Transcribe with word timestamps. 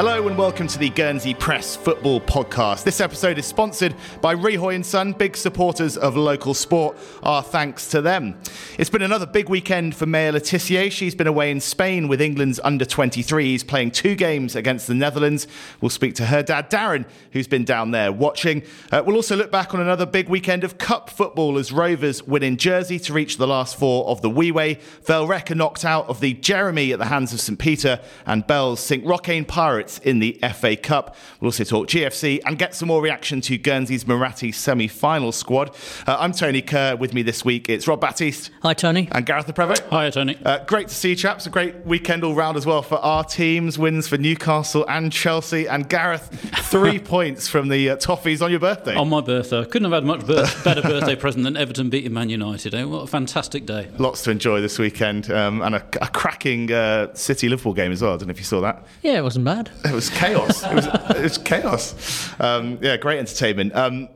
Hello 0.00 0.26
and 0.26 0.38
welcome 0.38 0.66
to 0.66 0.78
the 0.78 0.88
Guernsey 0.88 1.34
Press 1.34 1.76
Football 1.76 2.22
Podcast. 2.22 2.84
This 2.84 3.02
episode 3.02 3.36
is 3.36 3.44
sponsored 3.44 3.94
by 4.22 4.34
Rihoy 4.34 4.74
and 4.74 4.86
Son, 4.86 5.12
big 5.12 5.36
supporters 5.36 5.98
of 5.98 6.16
local 6.16 6.54
sport. 6.54 6.96
Our 7.22 7.42
thanks 7.42 7.90
to 7.90 8.00
them. 8.00 8.40
It's 8.78 8.88
been 8.88 9.02
another 9.02 9.26
big 9.26 9.50
weekend 9.50 9.94
for 9.94 10.06
Maya 10.06 10.32
Le 10.32 10.40
Tissier. 10.40 10.90
She's 10.90 11.14
been 11.14 11.26
away 11.26 11.50
in 11.50 11.60
Spain 11.60 12.08
with 12.08 12.22
England's 12.22 12.58
under 12.64 12.86
23s, 12.86 13.66
playing 13.66 13.90
two 13.90 14.14
games 14.14 14.56
against 14.56 14.86
the 14.86 14.94
Netherlands. 14.94 15.46
We'll 15.82 15.90
speak 15.90 16.14
to 16.14 16.24
her 16.24 16.42
dad, 16.42 16.70
Darren, 16.70 17.04
who's 17.32 17.46
been 17.46 17.64
down 17.64 17.90
there 17.90 18.10
watching. 18.10 18.62
Uh, 18.90 19.02
we'll 19.04 19.16
also 19.16 19.36
look 19.36 19.50
back 19.50 19.74
on 19.74 19.82
another 19.82 20.06
big 20.06 20.30
weekend 20.30 20.64
of 20.64 20.78
Cup 20.78 21.10
football 21.10 21.58
as 21.58 21.72
Rovers 21.72 22.22
win 22.22 22.42
in 22.42 22.56
Jersey 22.56 22.98
to 23.00 23.12
reach 23.12 23.36
the 23.36 23.46
last 23.46 23.78
four 23.78 24.06
of 24.06 24.22
the 24.22 24.30
Wee 24.30 24.50
Vale 24.50 25.26
Rec 25.26 25.50
are 25.50 25.54
knocked 25.54 25.84
out 25.84 26.08
of 26.08 26.20
the 26.20 26.32
Jeremie 26.32 26.90
at 26.90 26.98
the 26.98 27.04
hands 27.04 27.34
of 27.34 27.40
St 27.42 27.58
Peter, 27.58 28.00
and 28.24 28.46
Bells 28.46 28.80
sink 28.80 29.06
Rocquaine 29.06 29.44
Pirates 29.44 29.89
in 29.98 30.18
the 30.20 30.38
FA 30.54 30.76
Cup. 30.76 31.16
We'll 31.40 31.48
also 31.48 31.64
talk 31.64 31.88
GFC 31.88 32.40
and 32.46 32.58
get 32.58 32.74
some 32.74 32.88
more 32.88 33.02
reaction 33.02 33.40
to 33.42 33.58
Guernsey's 33.58 34.04
Muratti 34.04 34.54
semi 34.54 34.88
final 34.88 35.32
squad. 35.32 35.74
Uh, 36.06 36.16
I'm 36.18 36.32
Tony 36.32 36.62
Kerr. 36.62 36.96
With 36.96 37.12
me 37.14 37.22
this 37.22 37.44
week, 37.44 37.68
it's 37.68 37.86
Rob 37.88 38.00
Batiste. 38.00 38.50
Hi, 38.62 38.74
Tony. 38.74 39.08
And 39.12 39.26
Gareth 39.26 39.46
Le 39.48 39.54
Prevost. 39.54 39.88
Hi, 39.90 40.10
Tony. 40.10 40.36
Uh, 40.44 40.64
great 40.64 40.88
to 40.88 40.94
see 40.94 41.10
you, 41.10 41.16
chaps. 41.16 41.46
A 41.46 41.50
great 41.50 41.84
weekend 41.86 42.24
all 42.24 42.34
round 42.34 42.56
as 42.56 42.66
well 42.66 42.82
for 42.82 42.96
our 42.98 43.24
teams. 43.24 43.78
Wins 43.78 44.08
for 44.08 44.18
Newcastle 44.18 44.84
and 44.88 45.12
Chelsea. 45.12 45.66
And 45.68 45.88
Gareth, 45.88 46.28
three 46.64 46.98
points 46.98 47.48
from 47.48 47.68
the 47.68 47.90
uh, 47.90 47.96
Toffees 47.96 48.42
on 48.42 48.50
your 48.50 48.60
birthday. 48.60 48.94
On 48.96 49.08
my 49.08 49.20
birthday. 49.20 49.64
Couldn't 49.64 49.90
have 49.90 50.02
had 50.02 50.04
much 50.04 50.26
birth- 50.26 50.64
better 50.64 50.82
birthday 50.82 51.16
present 51.16 51.44
than 51.44 51.56
Everton 51.56 51.90
beating 51.90 52.12
Man 52.12 52.28
United. 52.30 52.74
Eh? 52.74 52.84
What 52.84 53.02
a 53.02 53.06
fantastic 53.06 53.66
day. 53.66 53.88
Lots 53.98 54.22
to 54.24 54.30
enjoy 54.30 54.60
this 54.60 54.78
weekend. 54.78 55.30
Um, 55.30 55.62
and 55.62 55.74
a, 55.74 55.84
a 56.00 56.08
cracking 56.08 56.70
uh, 56.72 57.14
City 57.14 57.48
Liverpool 57.48 57.72
game 57.74 57.92
as 57.92 58.02
well. 58.02 58.14
I 58.14 58.16
don't 58.16 58.28
know 58.28 58.32
if 58.32 58.38
you 58.38 58.44
saw 58.44 58.60
that. 58.60 58.84
Yeah, 59.02 59.18
it 59.18 59.22
wasn't 59.22 59.44
bad. 59.44 59.70
It 59.84 59.92
was 59.92 60.10
chaos. 60.10 60.62
it, 60.64 60.74
was, 60.74 60.86
it 60.86 61.22
was 61.22 61.38
chaos. 61.38 62.40
Um, 62.40 62.78
yeah, 62.82 62.96
great 62.96 63.18
entertainment. 63.18 63.74
Um, 63.74 64.08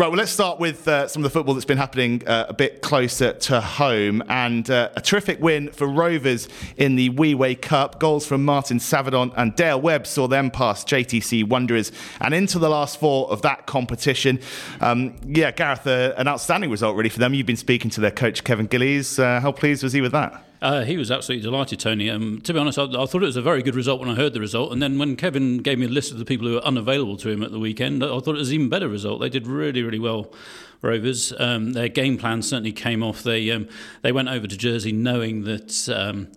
Right, 0.00 0.06
well, 0.06 0.16
let's 0.16 0.32
start 0.32 0.58
with 0.58 0.88
uh, 0.88 1.08
some 1.08 1.22
of 1.22 1.24
the 1.24 1.38
football 1.38 1.52
that's 1.52 1.66
been 1.66 1.76
happening 1.76 2.26
uh, 2.26 2.46
a 2.48 2.54
bit 2.54 2.80
closer 2.80 3.34
to 3.34 3.60
home. 3.60 4.22
And 4.30 4.70
uh, 4.70 4.88
a 4.96 5.00
terrific 5.02 5.40
win 5.40 5.70
for 5.72 5.86
Rovers 5.86 6.48
in 6.78 6.96
the 6.96 7.10
Wheway 7.10 7.56
Cup. 7.56 8.00
Goals 8.00 8.26
from 8.26 8.42
Martin 8.42 8.78
Savadon 8.78 9.34
and 9.36 9.54
Dale 9.56 9.78
Webb 9.78 10.06
saw 10.06 10.26
them 10.26 10.50
past 10.50 10.88
JTC 10.88 11.46
Wanderers 11.46 11.92
and 12.18 12.32
into 12.32 12.58
the 12.58 12.70
last 12.70 12.98
four 12.98 13.30
of 13.30 13.42
that 13.42 13.66
competition. 13.66 14.40
Um, 14.80 15.16
yeah, 15.26 15.50
Gareth, 15.50 15.86
uh, 15.86 16.14
an 16.16 16.28
outstanding 16.28 16.70
result 16.70 16.96
really 16.96 17.10
for 17.10 17.18
them. 17.18 17.34
You've 17.34 17.46
been 17.46 17.56
speaking 17.56 17.90
to 17.90 18.00
their 18.00 18.10
coach, 18.10 18.42
Kevin 18.42 18.68
Gillies. 18.68 19.18
Uh, 19.18 19.40
how 19.40 19.52
pleased 19.52 19.82
was 19.82 19.92
he 19.92 20.00
with 20.00 20.12
that? 20.12 20.49
Uh, 20.62 20.84
he 20.84 20.96
was 20.98 21.10
absolutely 21.10 21.42
delighted, 21.42 21.80
Tony. 21.80 22.10
Um, 22.10 22.40
to 22.42 22.52
be 22.52 22.58
honest, 22.58 22.78
I, 22.78 22.84
I, 22.84 23.06
thought 23.06 23.22
it 23.22 23.26
was 23.26 23.36
a 23.36 23.42
very 23.42 23.62
good 23.62 23.74
result 23.74 23.98
when 23.98 24.10
I 24.10 24.14
heard 24.14 24.34
the 24.34 24.40
result. 24.40 24.72
And 24.72 24.82
then 24.82 24.98
when 24.98 25.16
Kevin 25.16 25.58
gave 25.58 25.78
me 25.78 25.86
a 25.86 25.88
list 25.88 26.12
of 26.12 26.18
the 26.18 26.24
people 26.26 26.46
who 26.46 26.54
were 26.54 26.64
unavailable 26.64 27.16
to 27.18 27.30
him 27.30 27.42
at 27.42 27.50
the 27.50 27.58
weekend, 27.58 28.04
I 28.04 28.08
thought 28.08 28.28
it 28.28 28.38
was 28.38 28.52
even 28.52 28.68
better 28.68 28.88
result. 28.88 29.20
They 29.20 29.30
did 29.30 29.46
really, 29.46 29.82
really 29.82 29.98
well, 29.98 30.30
Rovers. 30.82 31.32
Um, 31.38 31.72
their 31.72 31.88
game 31.88 32.18
plan 32.18 32.42
certainly 32.42 32.72
came 32.72 33.02
off. 33.02 33.22
They, 33.22 33.50
um, 33.50 33.68
they 34.02 34.12
went 34.12 34.28
over 34.28 34.46
to 34.46 34.56
Jersey 34.56 34.92
knowing 34.92 35.44
that 35.44 35.88
um, 35.88 36.28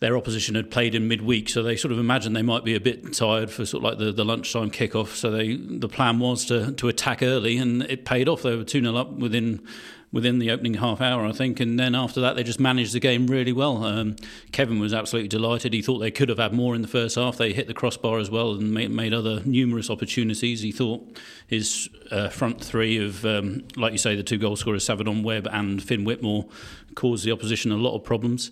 their 0.00 0.16
opposition 0.16 0.54
had 0.56 0.70
played 0.70 0.94
in 0.94 1.08
midweek, 1.08 1.48
so 1.48 1.62
they 1.62 1.76
sort 1.76 1.92
of 1.92 1.98
imagined 1.98 2.34
they 2.34 2.42
might 2.42 2.64
be 2.64 2.74
a 2.74 2.80
bit 2.80 3.14
tired 3.14 3.50
for 3.50 3.64
sort 3.64 3.84
of 3.84 3.90
like 3.90 3.98
the, 3.98 4.12
the 4.12 4.24
lunchtime 4.24 4.68
kickoff. 4.70 5.14
So 5.14 5.30
they 5.30 5.54
the 5.54 5.88
plan 5.88 6.18
was 6.18 6.44
to 6.46 6.72
to 6.72 6.88
attack 6.88 7.22
early, 7.22 7.56
and 7.56 7.82
it 7.82 8.04
paid 8.04 8.28
off. 8.28 8.42
They 8.42 8.56
were 8.56 8.64
two 8.64 8.82
0 8.82 8.96
up 8.96 9.12
within 9.12 9.64
within 10.12 10.38
the 10.38 10.50
opening 10.50 10.74
half 10.74 11.00
hour, 11.00 11.24
I 11.24 11.32
think. 11.32 11.58
And 11.58 11.78
then 11.78 11.94
after 11.94 12.20
that, 12.20 12.36
they 12.36 12.42
just 12.42 12.60
managed 12.60 12.92
the 12.92 13.00
game 13.00 13.26
really 13.26 13.52
well. 13.52 13.82
Um, 13.84 14.16
Kevin 14.52 14.78
was 14.78 14.92
absolutely 14.92 15.28
delighted. 15.28 15.72
He 15.72 15.80
thought 15.80 15.98
they 15.98 16.10
could 16.10 16.28
have 16.28 16.38
had 16.38 16.52
more 16.52 16.74
in 16.74 16.82
the 16.82 16.88
first 16.88 17.16
half. 17.16 17.38
They 17.38 17.52
hit 17.52 17.66
the 17.66 17.74
crossbar 17.74 18.18
as 18.18 18.30
well 18.30 18.52
and 18.52 18.74
made, 18.74 18.90
made 18.90 19.14
other 19.14 19.40
numerous 19.44 19.88
opportunities. 19.88 20.60
He 20.60 20.70
thought 20.70 21.18
his 21.46 21.88
uh, 22.10 22.28
front 22.28 22.62
three 22.62 22.98
of, 22.98 23.24
um, 23.24 23.64
like 23.76 23.92
you 23.92 23.98
say, 23.98 24.14
the 24.14 24.22
two 24.22 24.38
goal 24.38 24.56
scorers, 24.56 24.86
Savadon 24.86 25.22
Webb 25.22 25.48
and 25.50 25.82
Finn 25.82 26.04
Whitmore, 26.04 26.46
caused 26.94 27.24
the 27.24 27.32
opposition 27.32 27.72
a 27.72 27.76
lot 27.76 27.96
of 27.96 28.04
problems. 28.04 28.50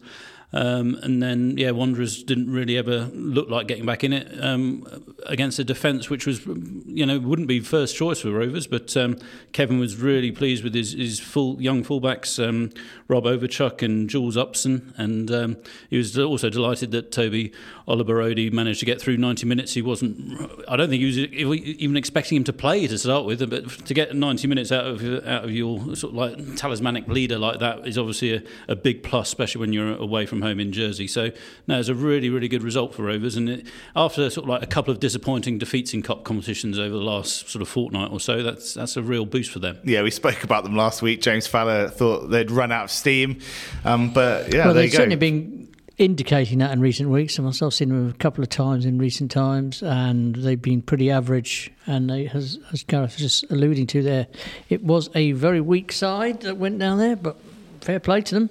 Um, 0.53 0.99
and 1.03 1.23
then, 1.23 1.57
yeah, 1.57 1.71
Wanderers 1.71 2.23
didn't 2.23 2.51
really 2.51 2.77
ever 2.77 3.11
look 3.13 3.49
like 3.49 3.69
getting 3.69 3.87
back 3.87 4.03
in 4.03 4.13
it 4.13 4.29
um, 4.43 4.85
against 5.27 5.59
a 5.59 5.65
defence 5.65 6.11
which 6.11 6.27
was, 6.27 6.45
you 6.47 7.07
know, 7.07 7.19
wouldn't 7.19 7.49
be 7.49 7.61
first 7.61 7.97
choice 7.97 8.21
for 8.21 8.31
Rovers. 8.31 8.67
But 8.67 8.97
um, 8.97 9.17
Kevin 9.53 9.79
was 9.79 9.97
really 9.97 10.33
pleased 10.33 10.65
with 10.65 10.75
his, 10.75 10.93
his 10.93 11.21
full 11.21 11.61
young 11.63 11.85
fullbacks, 11.85 12.43
um, 12.45 12.71
Rob 13.07 13.25
Overchuck 13.25 13.83
and 13.83 14.11
Jules 14.11 14.37
Upson. 14.37 14.93
And 14.97 15.31
um, 15.31 15.57
he 15.89 15.97
was 15.97 16.19
also 16.19 16.51
delighted 16.51 16.91
that 16.93 17.13
Toby 17.13 17.53
Oliberodi 17.87 18.53
managed 18.53 18.81
to 18.81 18.87
get 18.87 19.01
through 19.01 19.19
90 19.19 19.47
minutes. 19.47 19.75
He 19.75 19.83
wasn't, 19.83 20.51
I 20.69 20.77
don't 20.77 20.89
think 20.89 21.01
he 21.01 21.07
was 21.07 21.19
even 21.19 21.97
expecting 21.97 22.37
him 22.37 22.45
to 22.45 22.53
play 22.53 22.87
to 22.87 22.99
start 22.99 23.25
with, 23.25 23.49
but 23.49 23.69
to 23.87 23.95
get 23.95 24.15
90 24.15 24.49
minutes 24.49 24.73
out 24.73 24.87
of 24.87 25.01
out 25.27 25.45
of 25.45 25.51
your 25.51 25.97
sort 25.97 26.13
of 26.13 26.15
like 26.15 26.57
talismanic 26.57 27.07
leader 27.09 27.39
like 27.39 27.59
that 27.61 27.87
is 27.87 27.99
obviously 27.99 28.35
a, 28.35 28.43
a 28.69 28.77
big 28.77 29.03
plus, 29.03 29.29
especially 29.29 29.61
when 29.61 29.73
you're 29.73 29.97
away 29.97 30.27
from 30.27 30.40
home 30.43 30.61
in 30.61 30.73
Jersey. 30.73 31.07
So 31.07 31.31
no, 31.67 31.79
it's 31.79 31.89
a 31.89 31.95
really 31.95 32.31
really 32.31 32.49
good 32.49 32.63
result 32.63 32.95
for 32.95 33.03
Rovers. 33.05 33.37
And 33.37 33.49
it, 33.49 33.67
after 33.95 34.29
sort 34.31 34.45
of 34.45 34.49
like 34.49 34.63
a 34.63 34.67
couple 34.67 34.93
of 34.93 35.01
disappointing 35.01 35.59
defeats 35.59 35.95
in 35.95 36.03
cup 36.03 36.25
competitions 36.25 36.79
over 36.79 36.95
the 36.95 37.03
last 37.03 37.49
sort 37.49 37.63
of 37.63 37.69
fortnight 37.69 38.11
or 38.11 38.21
so, 38.21 38.43
that's 38.43 38.75
that's 38.75 38.97
a 38.97 39.03
real 39.03 39.27
boost 39.27 39.51
for 39.51 39.59
them. 39.59 39.79
Yeah, 39.85 40.03
we 40.03 40.11
spoke 40.11 40.45
about 40.45 40.65
them 40.65 40.77
last 40.77 41.03
week. 41.03 41.21
James 41.21 41.47
Fowler 41.47 41.89
thought 41.89 42.29
they'd 42.29 42.51
run 42.51 42.73
out 42.73 42.85
of 42.85 42.91
steam, 42.91 43.39
um, 43.85 44.13
but 44.13 44.53
yeah, 44.53 44.67
well, 44.67 44.75
they've 44.75 44.91
certainly 44.91 45.17
been 45.17 45.61
indicating 46.01 46.59
that 46.59 46.73
in 46.73 46.81
recent 46.81 47.11
weeks. 47.11 47.37
And 47.37 47.45
myself 47.45 47.75
seen 47.75 47.91
them 47.91 48.09
a 48.09 48.13
couple 48.15 48.43
of 48.43 48.49
times 48.49 48.87
in 48.87 48.99
recent 48.99 49.31
times, 49.31 49.83
and 49.83 50.35
they've 50.35 50.61
been 50.61 50.83
pretty 50.83 51.11
average. 51.11 51.71
And 51.87 52.09
they, 52.09 52.27
as, 52.29 52.59
as 52.73 52.83
Gareth 52.85 53.15
was 53.15 53.21
just 53.21 53.51
alluding 53.51 53.87
to 53.89 54.03
there, 54.03 54.27
it 54.69 54.83
was 54.83 55.11
a 55.15 55.33
very 55.33 55.61
weak 55.61 55.93
side 55.93 56.41
that 56.41 56.57
went 56.57 56.79
down 56.79 56.99
there, 56.99 57.17
but 57.17 57.37
fair 57.85 58.01
play 58.01 58.21
to 58.23 58.35
them. 58.35 58.51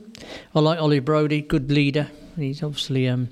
I 0.56 0.59
like 0.59 0.79
Ollie 0.79 1.00
Brody, 1.00 1.41
good 1.41 1.72
leader. 1.72 2.09
He's 2.35 2.63
obviously, 2.63 3.07
um, 3.07 3.29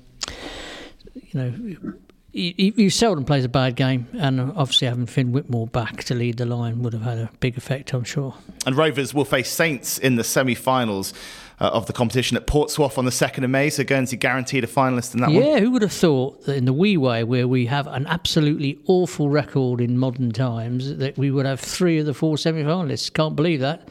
you 1.14 1.34
know, 1.34 1.94
he, 2.32 2.72
he, 2.76 2.90
seldom 2.90 3.24
plays 3.24 3.44
a 3.44 3.48
bad 3.48 3.74
game, 3.74 4.06
and 4.12 4.40
obviously 4.40 4.86
having 4.86 5.06
Finn 5.06 5.32
Whitmore 5.32 5.66
back 5.66 6.04
to 6.04 6.14
lead 6.14 6.36
the 6.36 6.46
line 6.46 6.82
would 6.82 6.92
have 6.92 7.02
had 7.02 7.18
a 7.18 7.30
big 7.40 7.56
effect, 7.56 7.92
I'm 7.92 8.04
sure. 8.04 8.34
And 8.66 8.76
Rovers 8.76 9.14
will 9.14 9.24
face 9.24 9.50
Saints 9.50 9.98
in 9.98 10.16
the 10.16 10.24
semi-finals. 10.24 11.14
Uh, 11.60 11.70
of 11.70 11.86
the 11.86 11.92
competition 11.92 12.36
at 12.36 12.46
Portsmouth 12.46 12.98
on 12.98 13.04
the 13.04 13.10
2nd 13.10 13.42
of 13.42 13.50
May, 13.50 13.68
so 13.68 13.82
Guernsey 13.82 14.16
guaranteed 14.16 14.62
a 14.62 14.68
finalist 14.68 15.12
in 15.12 15.22
that 15.22 15.32
yeah, 15.32 15.40
one. 15.40 15.48
Yeah, 15.48 15.58
who 15.58 15.72
would 15.72 15.82
have 15.82 15.92
thought 15.92 16.44
that 16.44 16.54
in 16.54 16.66
the 16.66 16.72
Wheway, 16.72 17.24
where 17.24 17.48
we 17.48 17.66
have 17.66 17.88
an 17.88 18.06
absolutely 18.06 18.78
awful 18.86 19.28
record 19.28 19.80
in 19.80 19.98
modern 19.98 20.30
times, 20.30 20.98
that 20.98 21.18
we 21.18 21.32
would 21.32 21.46
have 21.46 21.58
three 21.58 21.98
of 21.98 22.06
the 22.06 22.14
four 22.14 22.38
semi 22.38 22.62
finalists? 22.62 23.12
Can't 23.12 23.34
believe 23.34 23.58
that. 23.58 23.88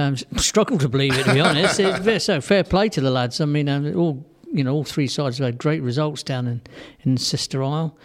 Um, 0.00 0.16
struggle 0.38 0.78
to 0.78 0.88
believe 0.88 1.16
it, 1.18 1.24
to 1.24 1.34
be 1.34 1.40
honest. 1.40 1.76
So 2.24 2.40
fair 2.40 2.64
play 2.64 2.88
to 2.90 3.00
the 3.00 3.10
lads. 3.10 3.40
I 3.40 3.44
mean, 3.44 3.68
um, 3.68 3.94
all 3.96 4.24
you 4.52 4.64
know, 4.64 4.74
all 4.74 4.82
three 4.84 5.06
sides 5.06 5.38
have 5.38 5.44
had 5.44 5.58
great 5.58 5.80
results 5.80 6.24
down 6.24 6.48
in, 6.48 6.60
in 7.04 7.16
Sister 7.16 7.62
Isle. 7.62 7.96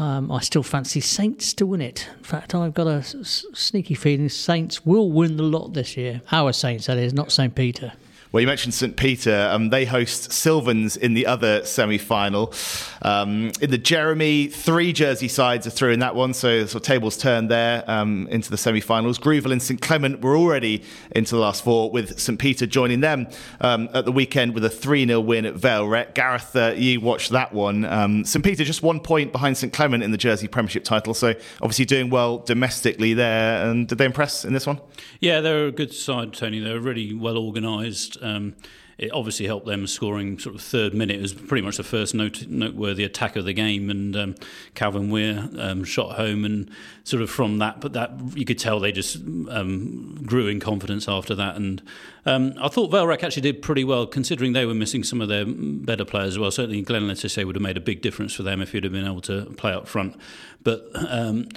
Um, 0.00 0.32
I 0.32 0.40
still 0.40 0.64
fancy 0.64 1.00
Saints 1.00 1.54
to 1.54 1.64
win 1.66 1.80
it. 1.80 2.08
In 2.18 2.24
fact, 2.24 2.56
I've 2.56 2.74
got 2.74 2.88
a 2.88 2.94
s- 2.94 3.44
sneaky 3.54 3.94
feeling 3.94 4.28
Saints 4.28 4.84
will 4.84 5.12
win 5.12 5.36
the 5.36 5.44
lot 5.44 5.74
this 5.74 5.96
year. 5.96 6.20
Our 6.32 6.52
Saints, 6.52 6.86
that 6.86 6.98
is, 6.98 7.12
not 7.14 7.30
St. 7.30 7.54
Peter. 7.54 7.92
Well, 8.32 8.40
you 8.40 8.46
mentioned 8.46 8.72
St. 8.72 8.96
Peter. 8.96 9.50
Um, 9.52 9.68
they 9.68 9.84
host 9.84 10.32
Sylvans 10.32 10.96
in 10.96 11.12
the 11.12 11.26
other 11.26 11.66
semi 11.66 11.98
final. 11.98 12.54
Um, 13.02 13.52
in 13.60 13.70
the 13.70 13.76
Jeremie, 13.76 14.46
three 14.46 14.94
Jersey 14.94 15.28
sides 15.28 15.66
are 15.66 15.70
through 15.70 15.92
in 15.92 16.00
that 16.00 16.14
one, 16.14 16.32
so 16.32 16.64
sort 16.64 16.76
of 16.76 16.82
tables 16.82 17.18
turned 17.18 17.50
there 17.50 17.84
um, 17.90 18.26
into 18.30 18.48
the 18.48 18.56
semi 18.56 18.80
finals. 18.80 19.18
Grouville 19.18 19.52
and 19.52 19.60
St. 19.60 19.82
Clement 19.82 20.22
were 20.22 20.34
already 20.34 20.82
into 21.10 21.34
the 21.34 21.42
last 21.42 21.62
four, 21.62 21.90
with 21.90 22.18
St. 22.18 22.38
Peter 22.38 22.64
joining 22.64 23.00
them 23.00 23.28
um, 23.60 23.90
at 23.92 24.06
the 24.06 24.12
weekend 24.12 24.54
with 24.54 24.64
a 24.64 24.70
3 24.70 25.06
0 25.06 25.20
win 25.20 25.44
at 25.44 25.54
Vale. 25.54 26.06
Gareth, 26.14 26.56
uh, 26.56 26.72
you 26.74 27.02
watched 27.02 27.32
that 27.32 27.52
one. 27.52 27.84
Um, 27.84 28.24
St. 28.24 28.42
Peter 28.42 28.64
just 28.64 28.82
one 28.82 29.00
point 29.00 29.30
behind 29.32 29.58
St. 29.58 29.74
Clement 29.74 30.02
in 30.02 30.10
the 30.10 30.16
Jersey 30.16 30.48
Premiership 30.48 30.84
title, 30.84 31.12
so 31.12 31.34
obviously 31.60 31.84
doing 31.84 32.08
well 32.08 32.38
domestically 32.38 33.12
there. 33.12 33.68
And 33.68 33.86
did 33.86 33.98
they 33.98 34.06
impress 34.06 34.46
in 34.46 34.54
this 34.54 34.66
one? 34.66 34.80
Yeah, 35.20 35.42
they're 35.42 35.66
a 35.66 35.72
good 35.72 35.92
side, 35.92 36.32
Tony. 36.32 36.60
They're 36.60 36.80
really 36.80 37.12
well 37.12 37.36
organised. 37.36 38.21
Um, 38.22 38.54
it 38.98 39.10
obviously 39.12 39.46
helped 39.46 39.66
them 39.66 39.86
scoring 39.86 40.38
sort 40.38 40.54
of 40.54 40.60
third 40.60 40.94
minute. 40.94 41.16
It 41.16 41.22
was 41.22 41.32
pretty 41.32 41.62
much 41.62 41.76
the 41.76 41.82
first 41.82 42.14
note, 42.14 42.46
noteworthy 42.46 43.04
attack 43.04 43.36
of 43.36 43.44
the 43.44 43.52
game, 43.52 43.90
and 43.90 44.14
um, 44.14 44.34
Calvin 44.74 45.10
Weir 45.10 45.48
um, 45.58 45.82
shot 45.82 46.16
home, 46.16 46.44
and 46.44 46.70
sort 47.02 47.22
of 47.22 47.30
from 47.30 47.58
that, 47.58 47.80
but 47.80 47.94
that 47.94 48.12
you 48.34 48.44
could 48.44 48.58
tell 48.58 48.78
they 48.78 48.92
just 48.92 49.16
um, 49.16 50.22
grew 50.24 50.46
in 50.46 50.60
confidence 50.60 51.08
after 51.08 51.34
that. 51.34 51.56
And 51.56 51.82
um, 52.26 52.54
I 52.60 52.68
thought 52.68 52.90
Vale 52.92 53.10
actually 53.12 53.42
did 53.42 53.60
pretty 53.62 53.82
well, 53.82 54.06
considering 54.06 54.52
they 54.52 54.66
were 54.66 54.74
missing 54.74 55.02
some 55.02 55.20
of 55.20 55.28
their 55.28 55.46
better 55.46 56.04
players 56.04 56.34
as 56.34 56.38
well. 56.38 56.50
Certainly, 56.50 56.82
Glenn 56.82 57.08
Lettice 57.08 57.36
would 57.36 57.56
have 57.56 57.62
made 57.62 57.76
a 57.76 57.80
big 57.80 58.02
difference 58.02 58.34
for 58.34 58.42
them 58.42 58.60
if 58.60 58.72
he'd 58.72 58.84
have 58.84 58.92
been 58.92 59.06
able 59.06 59.22
to 59.22 59.46
play 59.56 59.72
up 59.72 59.88
front, 59.88 60.16
but 60.62 60.86
um, 60.94 61.48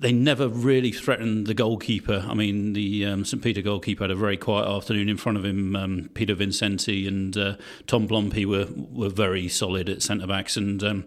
they 0.00 0.12
never 0.12 0.46
really 0.46 0.92
threatened 0.92 1.48
the 1.48 1.54
goalkeeper. 1.54 2.24
I 2.28 2.34
mean, 2.34 2.72
the 2.72 3.04
um, 3.04 3.24
St 3.24 3.42
Peter 3.42 3.60
goalkeeper 3.60 4.04
had 4.04 4.12
a 4.12 4.14
very 4.14 4.36
quiet 4.36 4.68
afternoon. 4.68 5.08
In 5.08 5.16
front 5.16 5.36
of 5.36 5.44
him, 5.44 5.74
um, 5.74 6.10
Peter 6.14 6.34
Vincenti 6.34 7.06
and 7.08 7.36
uh, 7.36 7.56
Tom 7.86 8.06
Blompe 8.06 8.44
were 8.46 8.68
were 8.76 9.08
very 9.08 9.48
solid 9.48 9.88
at 9.88 10.02
centre 10.02 10.28
backs, 10.28 10.56
and 10.56 10.84
um, 10.84 11.04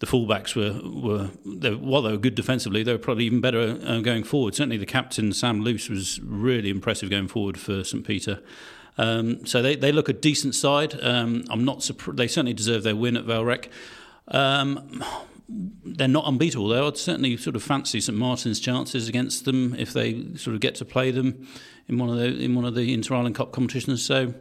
the 0.00 0.06
fullbacks 0.06 0.54
were 0.54 0.78
were 0.84 1.30
they, 1.46 1.74
while 1.74 2.02
they 2.02 2.12
were 2.12 2.18
good 2.18 2.34
defensively, 2.34 2.82
they 2.82 2.92
were 2.92 2.98
probably 2.98 3.24
even 3.24 3.40
better 3.40 3.78
uh, 3.82 4.00
going 4.00 4.24
forward. 4.24 4.54
Certainly, 4.54 4.76
the 4.76 4.86
captain 4.86 5.32
Sam 5.32 5.62
Luce 5.62 5.88
was 5.88 6.20
really 6.20 6.68
impressive 6.68 7.08
going 7.08 7.28
forward 7.28 7.58
for 7.58 7.82
St 7.82 8.06
Peter. 8.06 8.42
Um, 8.96 9.44
so 9.44 9.60
they, 9.60 9.74
they 9.74 9.90
look 9.90 10.08
a 10.08 10.12
decent 10.12 10.54
side. 10.54 10.96
Um, 11.02 11.44
I'm 11.50 11.64
not 11.64 11.82
surprised. 11.82 12.16
They 12.18 12.28
certainly 12.28 12.52
deserve 12.52 12.82
their 12.82 12.94
win 12.94 13.16
at 13.16 13.24
Vale 13.24 13.44
Rec. 13.44 13.68
Um, 14.28 15.02
they're 15.48 16.08
not 16.08 16.24
unbeatable 16.24 16.68
though. 16.68 16.86
I'd 16.86 16.96
certainly 16.96 17.36
sort 17.36 17.56
of 17.56 17.62
fancy 17.62 18.00
St 18.00 18.16
Martin's 18.16 18.60
chances 18.60 19.08
against 19.08 19.44
them 19.44 19.74
if 19.78 19.92
they 19.92 20.34
sort 20.36 20.54
of 20.54 20.60
get 20.60 20.74
to 20.76 20.84
play 20.84 21.10
them 21.10 21.46
in 21.88 21.98
one 21.98 22.08
of 22.08 22.16
the 22.16 22.26
in 22.42 22.54
one 22.54 22.64
of 22.64 22.74
the 22.74 22.92
Inter 22.94 23.14
Island 23.16 23.34
Cup 23.34 23.52
competitions. 23.52 24.04
So. 24.04 24.34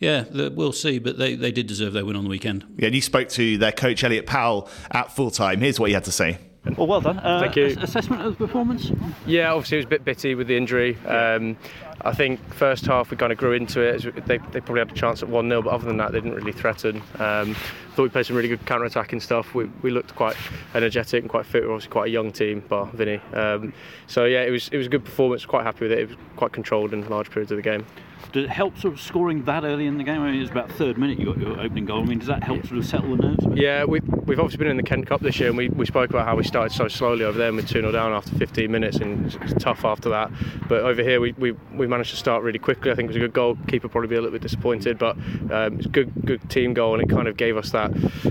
Yeah, 0.00 0.26
we'll 0.30 0.70
see, 0.70 1.00
but 1.00 1.18
they, 1.18 1.34
they 1.34 1.50
did 1.50 1.66
deserve 1.66 1.92
their 1.92 2.04
win 2.04 2.14
on 2.14 2.22
the 2.22 2.30
weekend. 2.30 2.64
Yeah, 2.76 2.86
and 2.86 2.94
you 2.94 3.00
spoke 3.02 3.30
to 3.30 3.58
their 3.58 3.72
coach 3.72 4.04
Elliot 4.04 4.26
Powell 4.26 4.68
at 4.92 5.10
full 5.10 5.32
time. 5.32 5.60
Here's 5.60 5.80
what 5.80 5.88
he 5.90 5.94
had 5.94 6.04
to 6.04 6.12
say. 6.12 6.38
Well, 6.76 6.86
well 6.86 7.00
done. 7.00 7.18
Uh, 7.18 7.40
Thank 7.40 7.56
you. 7.56 7.76
Assessment 7.80 8.22
of 8.22 8.38
the 8.38 8.46
performance? 8.46 8.92
Yeah, 9.26 9.52
obviously 9.52 9.78
it 9.78 9.80
was 9.80 9.86
a 9.86 9.88
bit 9.88 10.04
bitty 10.04 10.34
with 10.36 10.46
the 10.46 10.56
injury. 10.56 10.96
Um, 11.04 11.56
I 12.02 12.14
think 12.14 12.40
first 12.54 12.86
half 12.86 13.10
we 13.10 13.16
kind 13.16 13.32
of 13.32 13.38
grew 13.38 13.52
into 13.52 13.80
it. 13.80 14.02
They, 14.26 14.38
they 14.38 14.60
probably 14.60 14.80
had 14.80 14.92
a 14.92 14.94
chance 14.94 15.22
at 15.22 15.28
1 15.28 15.48
0, 15.48 15.62
but 15.62 15.70
other 15.70 15.86
than 15.86 15.96
that, 15.96 16.12
they 16.12 16.20
didn't 16.20 16.34
really 16.34 16.52
threaten. 16.52 17.02
Um, 17.18 17.56
thought 17.94 18.04
we 18.04 18.08
played 18.10 18.26
some 18.26 18.36
really 18.36 18.48
good 18.48 18.64
counter 18.64 18.84
attacking 18.84 19.18
stuff. 19.18 19.54
We, 19.54 19.64
we 19.82 19.90
looked 19.90 20.14
quite 20.14 20.36
energetic 20.74 21.22
and 21.22 21.28
quite 21.28 21.46
fit. 21.46 21.64
We're 21.64 21.72
obviously 21.72 21.90
quite 21.90 22.08
a 22.08 22.10
young 22.10 22.30
team, 22.30 22.60
bar 22.60 22.86
Vinny. 22.86 23.20
Um, 23.32 23.72
so 24.06 24.24
yeah, 24.24 24.42
it 24.42 24.50
was 24.50 24.68
it 24.68 24.76
was 24.76 24.86
a 24.86 24.90
good 24.90 25.04
performance. 25.04 25.44
Quite 25.44 25.64
happy 25.64 25.86
with 25.86 25.92
it. 25.92 25.98
It 25.98 26.08
was 26.10 26.16
quite 26.36 26.52
controlled 26.52 26.92
in 26.92 27.08
large 27.08 27.30
periods 27.30 27.50
of 27.50 27.56
the 27.56 27.62
game. 27.62 27.84
Did 28.32 28.44
it 28.44 28.50
help 28.50 28.78
sort 28.78 28.94
of 28.94 29.00
scoring 29.00 29.44
that 29.44 29.64
early 29.64 29.86
in 29.86 29.96
the 29.96 30.04
game? 30.04 30.20
I 30.20 30.26
mean, 30.26 30.36
it 30.36 30.40
was 30.42 30.50
about 30.50 30.70
third 30.70 30.98
minute 30.98 31.18
you 31.18 31.26
got 31.26 31.38
your 31.38 31.58
opening 31.58 31.86
goal. 31.86 32.02
I 32.02 32.04
mean, 32.04 32.18
does 32.18 32.28
that 32.28 32.44
help 32.44 32.66
sort 32.66 32.78
of 32.78 32.86
settle 32.86 33.16
the 33.16 33.28
nerves? 33.28 33.46
Yeah, 33.54 33.84
we, 33.84 34.00
we've 34.00 34.38
obviously 34.38 34.58
been 34.58 34.68
in 34.68 34.76
the 34.76 34.82
Kent 34.82 35.06
Cup 35.06 35.20
this 35.20 35.40
year, 35.40 35.48
and 35.48 35.56
we, 35.56 35.68
we 35.70 35.86
spoke 35.86 36.10
about 36.10 36.26
how 36.26 36.36
we 36.36 36.44
started 36.44 36.74
so 36.76 36.88
slowly 36.88 37.24
over 37.24 37.38
there, 37.38 37.48
and 37.48 37.56
we're 37.56 37.62
2 37.62 37.80
0 37.80 37.90
down 37.90 38.12
after 38.12 38.34
15 38.34 38.70
minutes, 38.70 38.98
and 38.98 39.34
it's 39.34 39.54
tough 39.62 39.84
after 39.84 40.10
that. 40.10 40.30
But 40.68 40.82
over 40.82 41.02
here, 41.02 41.20
we, 41.20 41.32
we, 41.32 41.52
we 41.72 41.86
managed 41.88 42.10
to 42.10 42.16
start 42.16 42.42
really 42.42 42.58
quickly. 42.58 42.90
I 42.90 42.94
think 42.94 43.06
it 43.06 43.08
was 43.08 43.16
a 43.16 43.20
good 43.20 43.32
goal. 43.32 43.56
Keeper 43.68 43.88
probably 43.88 44.08
be 44.08 44.16
a 44.16 44.20
little 44.20 44.32
bit 44.32 44.42
disappointed, 44.42 44.98
but 44.98 45.16
um, 45.50 45.78
it's 45.78 45.86
good, 45.86 46.12
good 46.24 46.48
team 46.50 46.74
goal, 46.74 46.94
and 46.94 47.02
it 47.02 47.14
kind 47.14 47.28
of 47.28 47.36
gave 47.36 47.56
us 47.56 47.70
that 47.70 47.90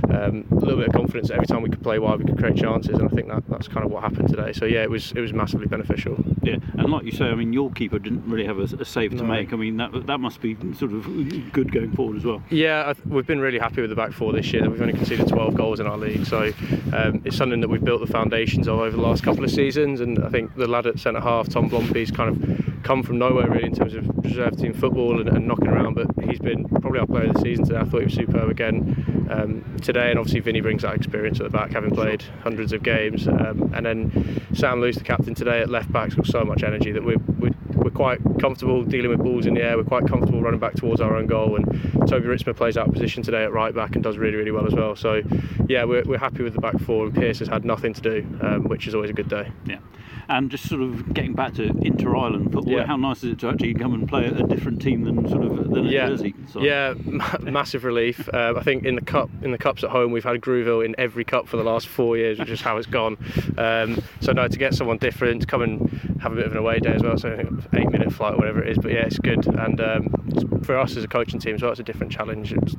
um, 0.09 0.45
little 0.68 0.80
bit 0.80 0.88
of 0.89 0.94
confidence 0.94 1.31
every 1.31 1.48
time 1.48 1.62
we 1.62 1.69
could 1.69 1.81
play 1.81 2.00
wide, 2.00 2.19
we 2.19 2.25
could 2.25 2.38
create 2.38 2.57
chances, 2.57 2.98
and 2.98 3.07
I 3.07 3.12
think 3.13 3.27
that, 3.30 3.44
that's 3.48 3.68
kind 3.68 3.86
of 3.86 3.92
what 3.92 4.04
happened 4.04 4.30
today. 4.30 4.54
So 4.54 4.65
yeah, 4.65 4.83
it 4.83 4.89
was 4.89 5.12
it 5.13 5.21
was 5.21 5.33
massively 5.33 5.68
beneficial. 5.68 6.18
Yeah, 6.44 6.57
and 6.74 6.92
like 6.92 7.06
you 7.06 7.12
say, 7.12 7.25
I 7.25 7.36
mean, 7.36 7.54
your 7.54 7.71
keeper 7.71 8.00
didn't 8.00 8.30
really 8.30 8.45
have 8.45 8.59
a, 8.59 8.63
a 8.63 8.86
save 8.86 9.12
to 9.12 9.18
no. 9.18 9.24
make. 9.24 9.54
I 9.54 9.56
mean, 9.56 9.77
that 9.77 10.07
that 10.07 10.19
must 10.19 10.42
be 10.42 10.56
sort 10.74 10.92
of 10.92 11.06
good 11.51 11.71
going 11.71 11.92
forward 11.94 12.18
as 12.18 12.25
well. 12.25 12.44
Yeah, 12.50 12.94
we've 13.06 13.27
been 13.27 13.39
really 13.39 13.59
happy 13.59 13.81
with 13.81 13.89
the 13.89 13.95
back 13.95 14.12
four 14.12 14.33
this 14.33 14.51
year. 14.54 14.69
We've 14.69 14.81
only 14.81 14.94
conceded 14.94 15.27
12 15.27 15.56
goals 15.56 15.80
in 15.80 15.88
our 15.88 15.98
league, 15.98 16.25
so 16.25 16.51
um, 16.94 17.21
it's 17.25 17.38
something 17.38 17.62
that 17.62 17.69
we've 17.69 17.83
built 17.83 18.01
the 18.01 18.12
foundations 18.12 18.68
of 18.68 18.80
over 18.80 18.95
the 18.95 19.01
last 19.01 19.24
couple 19.24 19.44
of 19.44 19.51
seasons. 19.51 20.01
And 20.01 20.24
I 20.24 20.30
think 20.30 20.56
the 20.56 20.68
lad 20.68 20.86
at 20.86 21.00
centre 21.00 21.21
half, 21.21 21.50
Tom 21.50 21.69
Blompe's 21.69 22.12
kind 22.12 22.30
of 22.30 22.67
come 22.88 23.04
from 23.04 23.18
nowhere 23.18 23.50
really 23.50 23.66
in 23.66 23.75
terms 23.75 23.94
of 23.94 24.07
reserve 24.24 24.56
team 24.57 24.74
football 24.74 25.19
and, 25.19 25.28
and, 25.28 25.45
knocking 25.45 25.68
around. 25.68 25.95
But 25.95 26.07
he's 26.24 26.39
been 26.39 26.63
probably 26.69 27.00
our 27.00 27.06
player 27.06 27.25
of 27.25 27.34
the 27.34 27.42
season 27.42 27.66
today. 27.66 27.80
I 27.80 27.84
thought 27.84 28.00
he 28.00 28.06
was 28.06 28.13
superb 28.13 28.50
again 28.50 29.28
um, 29.30 29.78
today, 29.81 30.10
and 30.10 30.18
obviously 30.18 30.39
Vinny 30.39 30.62
brings 30.62 30.84
that 30.84 30.95
experience 30.95 31.39
at 31.42 31.44
the 31.44 31.50
back, 31.50 31.72
having 31.72 31.92
played 31.92 32.24
hundreds 32.44 32.72
of 32.72 32.84
games. 32.84 33.28
Um, 33.28 33.72
and 33.75 33.86
then 33.86 34.42
Sam 34.54 34.80
Luce, 34.80 34.95
the 34.95 35.04
captain 35.04 35.36
today 35.36 35.60
at 35.60 35.69
left 35.69 35.92
back, 35.92 36.06
has 36.06 36.16
got 36.16 36.28
so 36.28 36.45
much 36.45 36.63
energy 36.63 36.94
that 36.94 37.04
we're, 37.04 37.19
we're 37.38 37.51
we're 37.75 37.92
quite 37.92 38.19
comfortable 38.39 38.84
dealing 38.84 39.10
with 39.10 39.19
balls 39.19 39.45
in 39.45 39.54
the 39.54 39.63
air. 39.63 39.78
We're 39.78 39.83
quite 39.83 40.07
comfortable 40.07 40.42
running 40.42 40.60
back 40.60 40.75
towards 40.75 41.00
our 41.00 41.16
own 41.16 41.28
goal. 41.28 41.56
And 41.56 41.66
Toby 42.07 42.28
Ritzma 42.28 42.56
plays 42.56 42.75
out 42.75 42.88
of 42.88 42.94
position 42.94 43.24
today 43.24 43.44
at 43.44 43.54
right 43.54 43.74
back 43.74 43.95
and 43.95 44.04
does 44.04 44.18
really, 44.18 44.36
really 44.36 44.51
well 44.51 44.68
as 44.68 44.74
well. 44.74 44.95
So, 44.95 45.22
yeah, 45.69 45.86
we're, 45.86 46.04
we're 46.04 46.18
happy 46.18 46.44
with 46.44 46.54
the 46.54 46.60
back 46.60 46.78
four. 46.80 47.06
And 47.06 47.16
Pierce 47.16 47.40
has 47.40 47.48
had 47.48 47.63
nothing 47.63 47.94
to 47.94 48.01
do, 48.01 48.40
um, 48.42 48.66
which 48.66 48.88
is 48.88 48.95
always 48.95 49.10
a 49.10 49.13
good 49.13 49.30
day. 49.30 49.51
Yeah. 49.66 49.80
And 50.29 50.51
just 50.51 50.68
sort 50.68 50.81
of 50.81 51.13
getting 51.13 51.33
back 51.33 51.53
to 51.56 51.63
inter 51.81 52.15
island 52.15 52.51
football, 52.51 52.74
yeah. 52.74 52.85
how 52.85 52.97
nice 52.97 53.24
is 53.24 53.33
it 53.33 53.39
to 53.39 53.50
actually 53.50 53.74
come 53.74 53.94
and 53.94 54.07
play 54.07 54.25
a 54.25 54.44
different 54.44 54.81
team 54.81 55.03
than 55.03 55.27
sort 55.29 55.44
of 55.44 55.69
than 55.71 55.85
yeah. 55.85 56.07
Jersey? 56.07 56.35
Yeah, 56.59 56.94
massive 57.41 57.83
relief. 57.83 58.27
Uh, 58.33 58.53
I 58.57 58.63
think 58.63 58.85
in 58.85 58.95
the 58.95 59.01
cup, 59.01 59.29
in 59.41 59.51
the 59.51 59.57
cups 59.57 59.83
at 59.83 59.89
home, 59.89 60.12
we've 60.12 60.24
had 60.24 60.41
Grouville 60.41 60.85
in 60.85 60.95
every 60.97 61.24
cup 61.24 61.47
for 61.47 61.57
the 61.57 61.63
last 61.63 61.88
four 61.88 62.18
years, 62.18 62.39
which 62.39 62.50
is 62.50 62.62
how 62.62 62.77
it's 62.77 62.88
gone. 62.88 63.18
Um, 63.57 64.01
so 64.19 64.31
no, 64.33 64.47
to 64.47 64.57
get 64.57 64.74
someone 64.74 64.97
different, 64.97 65.41
to 65.41 65.47
come 65.47 65.62
and 65.62 66.18
have 66.21 66.33
a 66.33 66.35
bit 66.35 66.45
of 66.45 66.51
an 66.51 66.57
away 66.57 66.80
day 66.80 66.94
as 66.94 67.03
well. 67.03 67.18
So 67.18 67.30
eight 67.73 67.89
minute 67.89 68.12
flight 68.12 68.33
or 68.33 68.38
whatever 68.38 68.62
it 68.63 68.69
is. 68.69 68.77
But 68.77 68.91
yeah, 68.91 69.06
it's 69.06 69.19
good. 69.19 69.45
And 69.47 69.80
um, 69.80 70.62
for 70.63 70.77
us 70.77 70.97
as 70.97 71.03
a 71.03 71.07
coaching 71.07 71.39
team 71.39 71.56
as 71.56 71.62
well, 71.62 71.71
it's 71.71 71.80
a 71.80 71.83
different 71.83 72.12
challenge. 72.12 72.53
It's, 72.53 72.75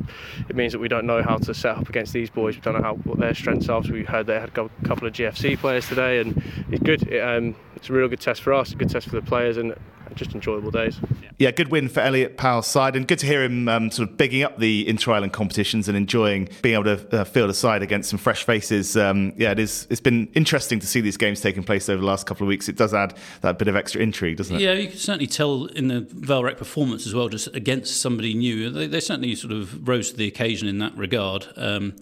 it 0.49 0.57
means 0.57 0.73
that 0.73 0.79
we 0.79 0.89
don't 0.89 1.07
know 1.07 1.23
how 1.23 1.39
to 1.39 1.55
set 1.55 1.77
up 1.77 1.89
against 1.89 2.13
these 2.13 2.31
boys. 2.31 2.57
We 2.57 2.61
don't 2.61 2.75
know 2.75 2.83
how 2.83 2.95
what 2.95 3.19
their 3.19 3.35
strengths 3.35 3.69
are. 3.69 3.83
So 3.83 3.93
we 3.93 4.05
heard 4.05 4.27
they 4.27 4.39
had 4.39 4.51
a 4.51 4.71
couple 4.85 5.07
of 5.07 5.15
GFC 5.15 5.59
players 5.59 5.89
today, 5.89 6.21
and 6.21 6.43
it's 6.71 6.83
good. 6.83 7.09
It, 7.09 7.23
um, 7.39 7.57
it's 7.77 7.89
a 7.89 7.93
real 7.93 8.09
good 8.09 8.21
test 8.21 8.43
for 8.43 8.53
us, 8.53 8.73
a 8.73 8.77
good 8.77 8.91
test 8.91 9.09
for 9.09 9.17
the 9.17 9.23
players, 9.23 9.57
and 9.57 9.75
just 10.15 10.35
enjoyable 10.35 10.71
days. 10.71 10.99
Yeah, 11.39 11.51
good 11.53 11.69
win 11.69 11.89
for 11.89 12.01
Elliot 12.01 12.37
Powell's 12.37 12.67
side, 12.67 12.97
and 12.97 13.07
good 13.07 13.21
to 13.21 13.27
hear 13.27 13.43
him 13.45 13.69
um, 13.69 13.91
sort 13.91 14.09
of 14.09 14.17
bigging 14.17 14.43
up 14.43 14.59
the 14.59 14.87
inter 14.89 15.13
island 15.13 15.33
competitions 15.33 15.89
and 15.89 15.97
enjoying 15.97 16.49
being 16.63 16.75
able 16.75 16.97
to 16.97 17.21
uh, 17.21 17.25
field 17.25 17.51
a 17.51 17.55
side 17.55 17.83
against 17.83 18.11
some 18.11 18.19
fresh 18.19 18.45
faces. 18.45 18.97
Um, 18.97 19.33
yeah, 19.37 19.53
it 19.53 19.59
is. 19.59 19.87
It's 19.91 20.01
been 20.01 20.29
interesting 20.35 20.81
to 20.81 20.87
see 20.87 21.01
these 21.01 21.17
games 21.17 21.41
taking 21.41 21.63
place 21.63 21.89
over 21.89 22.01
the 22.01 22.07
last 22.07 22.27
couple 22.27 22.45
of 22.45 22.49
weeks. 22.49 22.69
It 22.69 22.77
does 22.77 22.93
add 22.93 23.15
that 23.43 23.59
bit 23.59 23.69
of 23.69 23.77
extra 23.77 24.01
intrigue, 24.01 24.37
doesn't 24.37 24.57
it? 24.57 24.61
Yeah, 24.61 24.73
you 24.73 24.89
can 24.89 24.99
certainly 24.99 25.29
tell 25.29 25.67
in 25.67 25.89
the 25.89 26.01
Vale 26.01 26.45
Rec 26.45 26.59
performance 26.59 27.07
as 27.07 27.15
well, 27.15 27.29
just 27.29 27.55
against 27.55 28.01
somebody 28.01 28.35
new. 28.35 28.71
They, 28.71 28.87
they, 28.87 29.01
certainly 29.01 29.35
sort 29.37 29.53
of 29.53 29.89
rose 29.89 30.11
to 30.11 30.17
the 30.17 30.27
occasion 30.27 30.69
in 30.69 30.79
that 30.79 30.97
regard. 30.97 31.47
Um, 31.57 31.95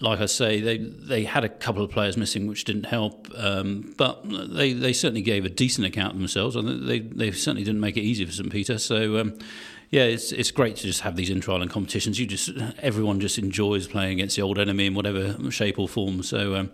like 0.00 0.20
I 0.20 0.26
say, 0.26 0.60
they 0.60 0.78
they 0.78 1.24
had 1.24 1.44
a 1.44 1.48
couple 1.48 1.82
of 1.82 1.90
players 1.90 2.16
missing, 2.16 2.46
which 2.46 2.64
didn't 2.64 2.84
help. 2.84 3.28
Um, 3.36 3.94
but 3.96 4.22
they, 4.24 4.72
they 4.72 4.92
certainly 4.92 5.22
gave 5.22 5.44
a 5.44 5.48
decent 5.50 5.86
account 5.86 6.14
of 6.14 6.18
themselves, 6.18 6.56
and 6.56 6.88
they 6.88 7.00
they 7.00 7.30
certainly 7.32 7.64
didn't 7.64 7.80
make 7.80 7.96
it 7.96 8.02
easy 8.02 8.24
for 8.24 8.32
St 8.32 8.50
Peter. 8.50 8.78
So. 8.78 9.18
Um, 9.18 9.38
yeah, 9.90 10.02
it's 10.02 10.32
it's 10.32 10.50
great 10.50 10.74
to 10.76 10.82
just 10.82 11.02
have 11.02 11.14
these 11.14 11.30
inter-island 11.30 11.70
competitions. 11.70 12.18
You 12.18 12.26
just 12.26 12.50
everyone 12.82 13.20
just 13.20 13.38
enjoys 13.38 13.86
playing 13.86 14.14
against 14.14 14.34
the 14.34 14.42
old 14.42 14.58
enemy 14.58 14.86
in 14.86 14.94
whatever 14.94 15.36
shape 15.52 15.78
or 15.78 15.86
form. 15.86 16.24
So 16.24 16.56
um, 16.56 16.72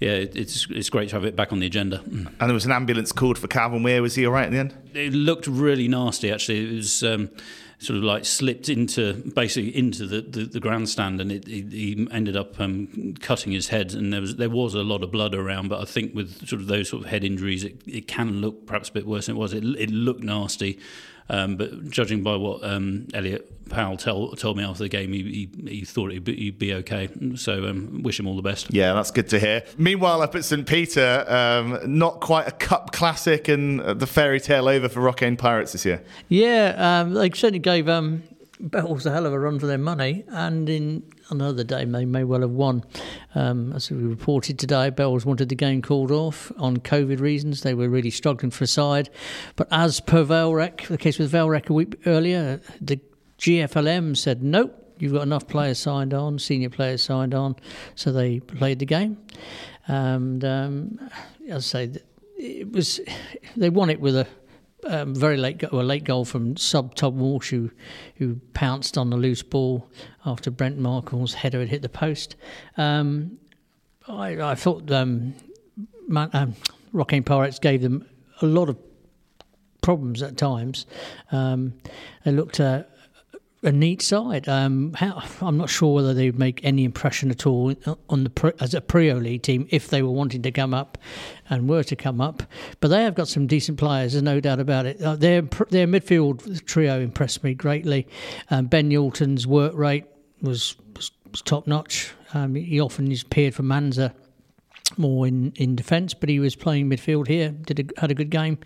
yeah, 0.00 0.10
it's 0.10 0.66
it's 0.68 0.90
great 0.90 1.08
to 1.10 1.14
have 1.16 1.24
it 1.24 1.34
back 1.34 1.50
on 1.50 1.60
the 1.60 1.66
agenda. 1.66 2.02
And 2.04 2.28
there 2.38 2.52
was 2.52 2.66
an 2.66 2.72
ambulance 2.72 3.10
called 3.10 3.38
for 3.38 3.48
Calvin 3.48 3.82
Weir. 3.82 4.02
Was 4.02 4.16
he 4.16 4.26
all 4.26 4.32
right 4.32 4.46
in 4.46 4.52
the 4.52 4.58
end? 4.58 4.74
It 4.92 5.14
looked 5.14 5.46
really 5.46 5.88
nasty. 5.88 6.30
Actually, 6.30 6.68
it 6.68 6.74
was. 6.74 7.02
Um, 7.02 7.30
sort 7.78 7.96
of 7.96 8.02
like 8.02 8.24
slipped 8.24 8.68
into 8.68 9.14
basically 9.34 9.76
into 9.76 10.06
the, 10.06 10.20
the, 10.20 10.44
the 10.44 10.60
grandstand 10.60 11.20
and 11.20 11.30
it, 11.30 11.46
it, 11.48 11.72
he 11.72 12.08
ended 12.10 12.36
up 12.36 12.58
um, 12.60 13.14
cutting 13.20 13.52
his 13.52 13.68
head 13.68 13.94
and 13.94 14.12
there 14.12 14.20
was 14.20 14.36
there 14.36 14.50
was 14.50 14.74
a 14.74 14.82
lot 14.82 15.02
of 15.04 15.12
blood 15.12 15.34
around 15.34 15.68
but 15.68 15.80
I 15.80 15.84
think 15.84 16.14
with 16.14 16.48
sort 16.48 16.60
of 16.60 16.66
those 16.66 16.88
sort 16.88 17.04
of 17.04 17.10
head 17.10 17.22
injuries 17.22 17.62
it, 17.62 17.80
it 17.86 18.08
can 18.08 18.40
look 18.40 18.66
perhaps 18.66 18.88
a 18.88 18.92
bit 18.92 19.06
worse 19.06 19.26
than 19.26 19.36
it 19.36 19.38
was. 19.38 19.52
It, 19.52 19.64
it 19.64 19.90
looked 19.90 20.24
nasty 20.24 20.80
um, 21.28 21.56
but 21.56 21.88
judging 21.90 22.22
by 22.22 22.36
what 22.36 22.64
um, 22.64 23.06
Elliot 23.14 23.57
Powell 23.68 23.96
tell, 23.96 24.32
told 24.32 24.56
me 24.56 24.64
after 24.64 24.82
the 24.82 24.88
game, 24.88 25.12
he, 25.12 25.22
he, 25.22 25.68
he 25.68 25.84
thought 25.84 26.12
he'd 26.12 26.24
be, 26.24 26.36
he'd 26.36 26.58
be, 26.58 26.74
okay. 26.74 27.08
So 27.36 27.66
um, 27.66 28.02
wish 28.02 28.18
him 28.18 28.26
all 28.26 28.36
the 28.36 28.42
best. 28.42 28.72
Yeah, 28.72 28.94
that's 28.94 29.10
good 29.10 29.28
to 29.30 29.38
hear. 29.38 29.64
Meanwhile, 29.76 30.22
up 30.22 30.34
at 30.34 30.44
St 30.44 30.66
Peter, 30.66 31.24
um, 31.28 31.78
not 31.84 32.20
quite 32.20 32.48
a 32.48 32.52
cup 32.52 32.92
classic 32.92 33.48
and 33.48 33.80
the 33.80 34.06
fairy 34.06 34.40
tale 34.40 34.68
over 34.68 34.88
for 34.88 35.00
Rocquaine 35.00 35.36
Pirates 35.36 35.72
this 35.72 35.84
year. 35.84 36.02
Yeah, 36.28 37.00
um, 37.00 37.14
they 37.14 37.30
certainly 37.30 37.58
gave 37.58 37.88
um, 37.88 38.22
Bells 38.60 39.06
a 39.06 39.12
hell 39.12 39.26
of 39.26 39.32
a 39.32 39.38
run 39.38 39.58
for 39.58 39.66
their 39.66 39.78
money, 39.78 40.24
and 40.28 40.68
in 40.68 41.04
another 41.30 41.62
day 41.62 41.84
they 41.84 42.04
may 42.04 42.24
well 42.24 42.40
have 42.40 42.50
won. 42.50 42.82
Um, 43.34 43.72
as 43.72 43.90
we 43.90 43.98
reported 43.98 44.58
today, 44.58 44.90
Bells 44.90 45.24
wanted 45.24 45.48
the 45.48 45.54
game 45.54 45.80
called 45.80 46.10
off 46.10 46.50
on 46.58 46.78
COVID 46.78 47.20
reasons. 47.20 47.62
They 47.62 47.74
were 47.74 47.88
really 47.88 48.10
struggling 48.10 48.50
for 48.50 48.64
a 48.64 48.66
side. 48.66 49.10
But 49.54 49.68
as 49.70 50.00
per 50.00 50.24
Vale 50.24 50.54
Rec, 50.54 50.86
the 50.88 50.98
case 50.98 51.18
with 51.18 51.30
Vale 51.30 51.48
Rec 51.48 51.70
a 51.70 51.72
week 51.72 52.00
earlier, 52.04 52.60
the 52.80 52.98
GFLM 53.38 54.16
said, 54.16 54.42
nope, 54.42 54.74
you've 54.98 55.12
got 55.12 55.22
enough 55.22 55.46
players 55.46 55.78
signed 55.78 56.12
on, 56.12 56.38
senior 56.38 56.70
players 56.70 57.02
signed 57.02 57.34
on, 57.34 57.56
so 57.94 58.12
they 58.12 58.40
played 58.40 58.78
the 58.78 58.86
game. 58.86 59.18
And 59.86 60.44
um, 60.44 61.10
as 61.48 61.74
I 61.74 61.86
say, 61.86 62.00
it 62.36 62.72
was 62.72 63.00
they 63.56 63.70
won 63.70 63.90
it 63.90 64.00
with 64.00 64.16
a 64.16 64.26
um, 64.86 65.14
very 65.14 65.36
late 65.36 65.58
go- 65.58 65.68
a 65.72 65.82
late 65.82 66.04
goal 66.04 66.24
from 66.24 66.56
sub 66.56 66.94
Tom 66.94 67.18
Walsh 67.18 67.50
who, 67.50 67.70
who 68.16 68.36
pounced 68.54 68.96
on 68.96 69.10
the 69.10 69.16
loose 69.16 69.42
ball 69.42 69.90
after 70.24 70.50
Brent 70.50 70.78
Markle's 70.78 71.34
header 71.34 71.58
had 71.58 71.68
hit 71.68 71.82
the 71.82 71.88
post. 71.88 72.36
Um, 72.76 73.38
I, 74.06 74.40
I, 74.40 74.54
thought 74.54 74.90
um, 74.90 75.34
Man, 76.08 76.30
um, 76.32 76.54
Rocquaine 76.92 77.22
Pirates 77.22 77.58
gave 77.58 77.82
them 77.82 78.08
a 78.40 78.46
lot 78.46 78.70
of 78.70 78.78
problems 79.82 80.22
at 80.22 80.38
times. 80.38 80.86
Um, 81.30 81.74
they 82.24 82.32
looked 82.32 82.60
uh, 82.60 82.84
a 83.62 83.72
neat 83.72 84.02
side. 84.02 84.48
Um, 84.48 84.92
how, 84.94 85.22
I'm 85.40 85.56
not 85.56 85.68
sure 85.68 85.94
whether 85.94 86.14
they 86.14 86.26
would 86.26 86.38
make 86.38 86.60
any 86.64 86.84
impression 86.84 87.30
at 87.30 87.46
all 87.46 87.74
on 88.08 88.24
the 88.24 88.54
as 88.60 88.74
a 88.74 88.80
Priaulx 88.80 89.22
League 89.22 89.42
team 89.42 89.66
if 89.70 89.88
they 89.88 90.02
were 90.02 90.10
wanting 90.10 90.42
to 90.42 90.50
come 90.50 90.72
up 90.72 90.98
and 91.50 91.68
were 91.68 91.82
to 91.84 91.96
come 91.96 92.20
up. 92.20 92.42
But 92.80 92.88
they 92.88 93.02
have 93.02 93.14
got 93.14 93.28
some 93.28 93.46
decent 93.46 93.78
players, 93.78 94.12
there's 94.12 94.22
no 94.22 94.40
doubt 94.40 94.60
about 94.60 94.86
it. 94.86 95.02
Uh, 95.02 95.16
their 95.16 95.42
their 95.70 95.86
midfield 95.86 96.64
trio 96.66 97.00
impressed 97.00 97.42
me 97.42 97.54
greatly. 97.54 98.06
Um, 98.50 98.66
ben 98.66 98.90
Youlton's 98.90 99.46
work 99.46 99.74
rate 99.74 100.04
was, 100.40 100.76
was, 100.94 101.10
was 101.30 101.42
top 101.42 101.66
notch. 101.66 102.12
Um, 102.34 102.54
he 102.54 102.80
often 102.80 103.10
is 103.10 103.22
appeared 103.22 103.54
for 103.54 103.62
Manzur 103.62 104.12
more 104.96 105.26
in, 105.26 105.52
in 105.56 105.76
defence, 105.76 106.14
but 106.14 106.28
he 106.28 106.40
was 106.40 106.56
playing 106.56 106.88
midfield 106.88 107.28
here. 107.28 107.50
Did 107.50 107.80
a, 107.80 108.00
had 108.00 108.10
a 108.10 108.14
good 108.14 108.30
game 108.30 108.58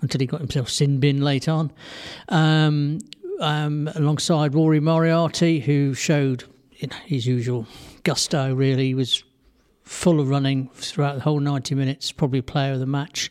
until 0.00 0.20
he 0.20 0.26
got 0.26 0.40
himself 0.40 0.68
sin 0.68 1.00
bin 1.00 1.20
late 1.20 1.48
on. 1.48 1.72
Um, 2.28 3.00
um, 3.40 3.90
alongside 3.94 4.54
Rory 4.54 4.80
Moriarty, 4.80 5.60
who 5.60 5.94
showed 5.94 6.44
his 7.04 7.26
usual 7.26 7.66
gusto. 8.02 8.54
Really, 8.54 8.88
he 8.88 8.94
was 8.94 9.22
full 9.82 10.20
of 10.20 10.28
running 10.28 10.68
throughout 10.74 11.16
the 11.16 11.20
whole 11.20 11.40
90 11.40 11.74
minutes. 11.74 12.12
Probably 12.12 12.42
player 12.42 12.72
of 12.72 12.80
the 12.80 12.86
match. 12.86 13.30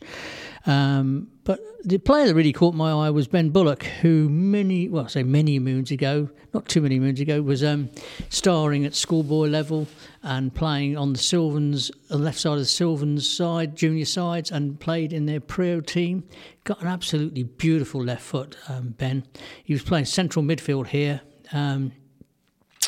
Um, 0.66 1.28
but 1.44 1.60
the 1.84 1.98
player 1.98 2.26
that 2.26 2.34
really 2.34 2.52
caught 2.52 2.74
my 2.74 2.90
eye 2.90 3.10
was 3.10 3.28
Ben 3.28 3.50
Bullock, 3.50 3.82
who 3.82 4.30
many, 4.30 4.88
well, 4.88 5.04
I 5.04 5.08
say 5.08 5.22
many 5.22 5.58
moons 5.58 5.90
ago, 5.90 6.30
not 6.54 6.68
too 6.68 6.80
many 6.80 6.98
moons 6.98 7.20
ago, 7.20 7.42
was 7.42 7.62
um, 7.62 7.90
starring 8.30 8.86
at 8.86 8.94
schoolboy 8.94 9.48
level 9.48 9.86
and 10.22 10.54
playing 10.54 10.96
on 10.96 11.12
the 11.12 11.18
Sylvans, 11.18 11.90
the 12.08 12.16
left 12.16 12.38
side 12.38 12.54
of 12.54 12.60
the 12.60 12.64
Sylvans 12.64 13.28
side, 13.28 13.76
junior 13.76 14.06
sides, 14.06 14.50
and 14.50 14.80
played 14.80 15.12
in 15.12 15.26
their 15.26 15.40
Priaulx 15.40 15.86
team. 15.86 16.24
Got 16.64 16.80
an 16.80 16.86
absolutely 16.86 17.42
beautiful 17.42 18.02
left 18.02 18.22
foot, 18.22 18.56
um, 18.68 18.94
Ben. 18.96 19.26
He 19.64 19.74
was 19.74 19.82
playing 19.82 20.06
central 20.06 20.42
midfield 20.42 20.86
here. 20.86 21.20
Um, 21.52 21.92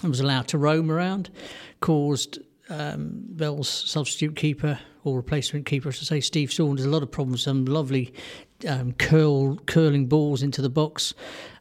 was 0.02 0.21
allowed 0.21 0.49
to 0.49 0.59
roam 0.59 0.90
around, 0.90 1.30
caused 1.80 2.38
um, 2.68 3.25
Bell's 3.28 3.68
substitute 3.68 4.37
keeper 4.37 4.78
or 5.04 5.16
replacement 5.16 5.66
keeper, 5.66 5.88
I 5.88 5.92
should 5.92 6.08
say, 6.08 6.20
Steve 6.20 6.52
Saunders, 6.52 6.85
a 6.85 6.90
lot 6.90 7.02
of 7.02 7.11
problems, 7.11 7.42
some 7.44 7.64
lovely 7.64 8.12
um, 8.66 8.92
curl 8.94 9.56
curling 9.66 10.06
balls 10.06 10.42
into 10.42 10.62
the 10.62 10.68
box. 10.68 11.14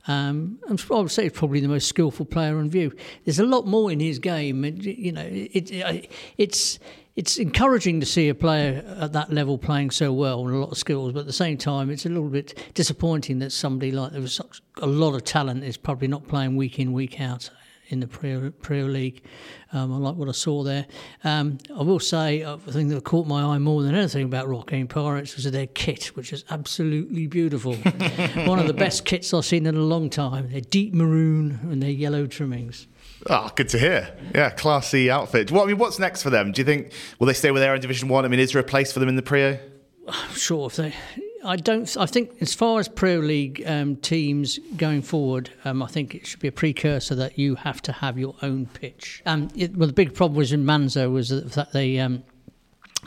Um, 0.07 0.59
I 0.67 0.71
would 0.71 1.11
say 1.11 1.23
he's 1.23 1.31
probably 1.31 1.59
the 1.59 1.67
most 1.67 1.87
skillful 1.87 2.25
player 2.25 2.57
on 2.57 2.69
view. 2.69 2.93
There's 3.23 3.39
a 3.39 3.45
lot 3.45 3.65
more 3.65 3.91
in 3.91 3.99
his 3.99 4.19
game. 4.19 4.63
You 4.63 5.11
know, 5.11 5.25
it, 5.25 5.71
it, 5.71 6.11
it's 6.37 6.79
it's 7.15 7.37
encouraging 7.37 8.01
to 8.01 8.05
see 8.05 8.27
a 8.27 8.35
player 8.35 8.83
at 8.99 9.13
that 9.13 9.31
level 9.31 9.57
playing 9.57 9.91
so 9.91 10.11
well 10.11 10.45
and 10.45 10.55
a 10.55 10.59
lot 10.59 10.71
of 10.71 10.77
skills, 10.77 11.13
but 11.13 11.21
at 11.21 11.25
the 11.25 11.33
same 11.33 11.57
time, 11.57 11.89
it's 11.89 12.05
a 12.05 12.09
little 12.09 12.29
bit 12.29 12.71
disappointing 12.73 13.39
that 13.39 13.51
somebody 13.51 13.91
like 13.91 14.11
there 14.11 14.21
was 14.21 14.33
such 14.33 14.61
a 14.81 14.87
lot 14.87 15.15
of 15.15 15.23
talent 15.23 15.63
is 15.63 15.77
probably 15.77 16.07
not 16.07 16.27
playing 16.27 16.55
week 16.55 16.77
in 16.77 16.91
week 16.91 17.21
out 17.21 17.49
in 17.89 17.99
the 17.99 18.07
Priaulx, 18.07 18.91
League. 18.91 19.23
Um, 19.73 19.93
I 19.93 19.97
like 19.97 20.15
what 20.15 20.29
I 20.29 20.31
saw 20.31 20.63
there. 20.63 20.85
Um, 21.23 21.57
I 21.75 21.83
will 21.83 21.99
say, 21.99 22.43
uh, 22.43 22.55
the 22.55 22.71
thing 22.71 22.87
that 22.89 23.03
caught 23.03 23.27
my 23.27 23.43
eye 23.43 23.57
more 23.57 23.83
than 23.83 23.95
anything 23.95 24.25
about 24.25 24.47
Rocquaine 24.47 24.87
Pirates 24.87 25.35
was 25.35 25.49
their 25.51 25.67
kit, 25.67 26.07
which 26.15 26.33
is 26.33 26.45
absolutely 26.49 27.27
beautiful. 27.27 27.75
One 28.45 28.59
of 28.59 28.67
the 28.67 28.73
best 28.73 29.05
kits 29.05 29.33
I've 29.33 29.45
seen 29.45 29.65
in 29.65 29.75
a 29.75 29.79
long 29.79 30.09
time. 30.09 30.51
They're 30.51 30.61
deep 30.61 30.93
maroon 30.93 31.59
and 31.63 31.81
they're 31.81 31.89
yellow 31.89 32.27
trimmings. 32.27 32.87
Oh, 33.27 33.49
good 33.55 33.69
to 33.69 33.79
hear. 33.79 34.15
Yeah, 34.33 34.51
classy 34.51 35.09
outfit. 35.09 35.51
What 35.51 35.63
I 35.63 35.67
mean, 35.67 35.77
what's 35.77 35.99
next 35.99 36.21
for 36.21 36.29
them? 36.29 36.51
Do 36.51 36.61
you 36.61 36.65
think 36.65 36.91
will 37.19 37.27
they 37.27 37.33
stay 37.33 37.51
with 37.51 37.61
there 37.61 37.73
in 37.73 37.81
Division 37.81 38.07
One? 38.07 38.25
I 38.25 38.27
mean, 38.27 38.39
is 38.39 38.51
there 38.51 38.61
a 38.61 38.65
place 38.65 38.91
for 38.91 38.99
them 38.99 39.09
in 39.09 39.15
the 39.15 39.21
Priaulx? 39.21 39.59
Sure, 40.33 40.67
if 40.67 40.75
they 40.75 40.93
I 41.45 41.55
don't. 41.57 41.95
I 41.97 42.05
think 42.07 42.31
as 42.41 42.53
far 42.53 42.79
as 42.79 42.87
Pro 42.87 43.19
League 43.19 43.63
um, 43.65 43.97
teams 43.97 44.59
going 44.77 45.03
forward, 45.03 45.51
um, 45.63 45.83
I 45.83 45.87
think 45.87 46.15
it 46.15 46.25
should 46.25 46.39
be 46.39 46.47
a 46.47 46.51
precursor 46.51 47.13
that 47.15 47.37
you 47.37 47.55
have 47.55 47.81
to 47.83 47.91
have 47.91 48.17
your 48.17 48.35
own 48.41 48.65
pitch. 48.65 49.21
Um, 49.25 49.49
it, 49.55 49.75
well, 49.77 49.87
the 49.87 49.93
big 49.93 50.13
problem 50.13 50.37
was 50.37 50.51
in 50.51 50.65
Manzur 50.65 51.11
was 51.11 51.29
that 51.29 51.71
they 51.71 51.99
um, 51.99 52.23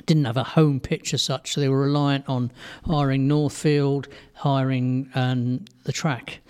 didn't 0.06 0.24
have 0.24 0.36
a 0.36 0.44
home 0.44 0.78
pitch 0.78 1.12
as 1.12 1.22
such, 1.22 1.52
so 1.52 1.60
they 1.60 1.68
were 1.68 1.82
reliant 1.82 2.28
on 2.28 2.52
hiring 2.84 3.26
Northfield, 3.26 4.08
hiring 4.34 5.10
um, 5.14 5.64
the 5.84 5.92
track, 5.92 6.40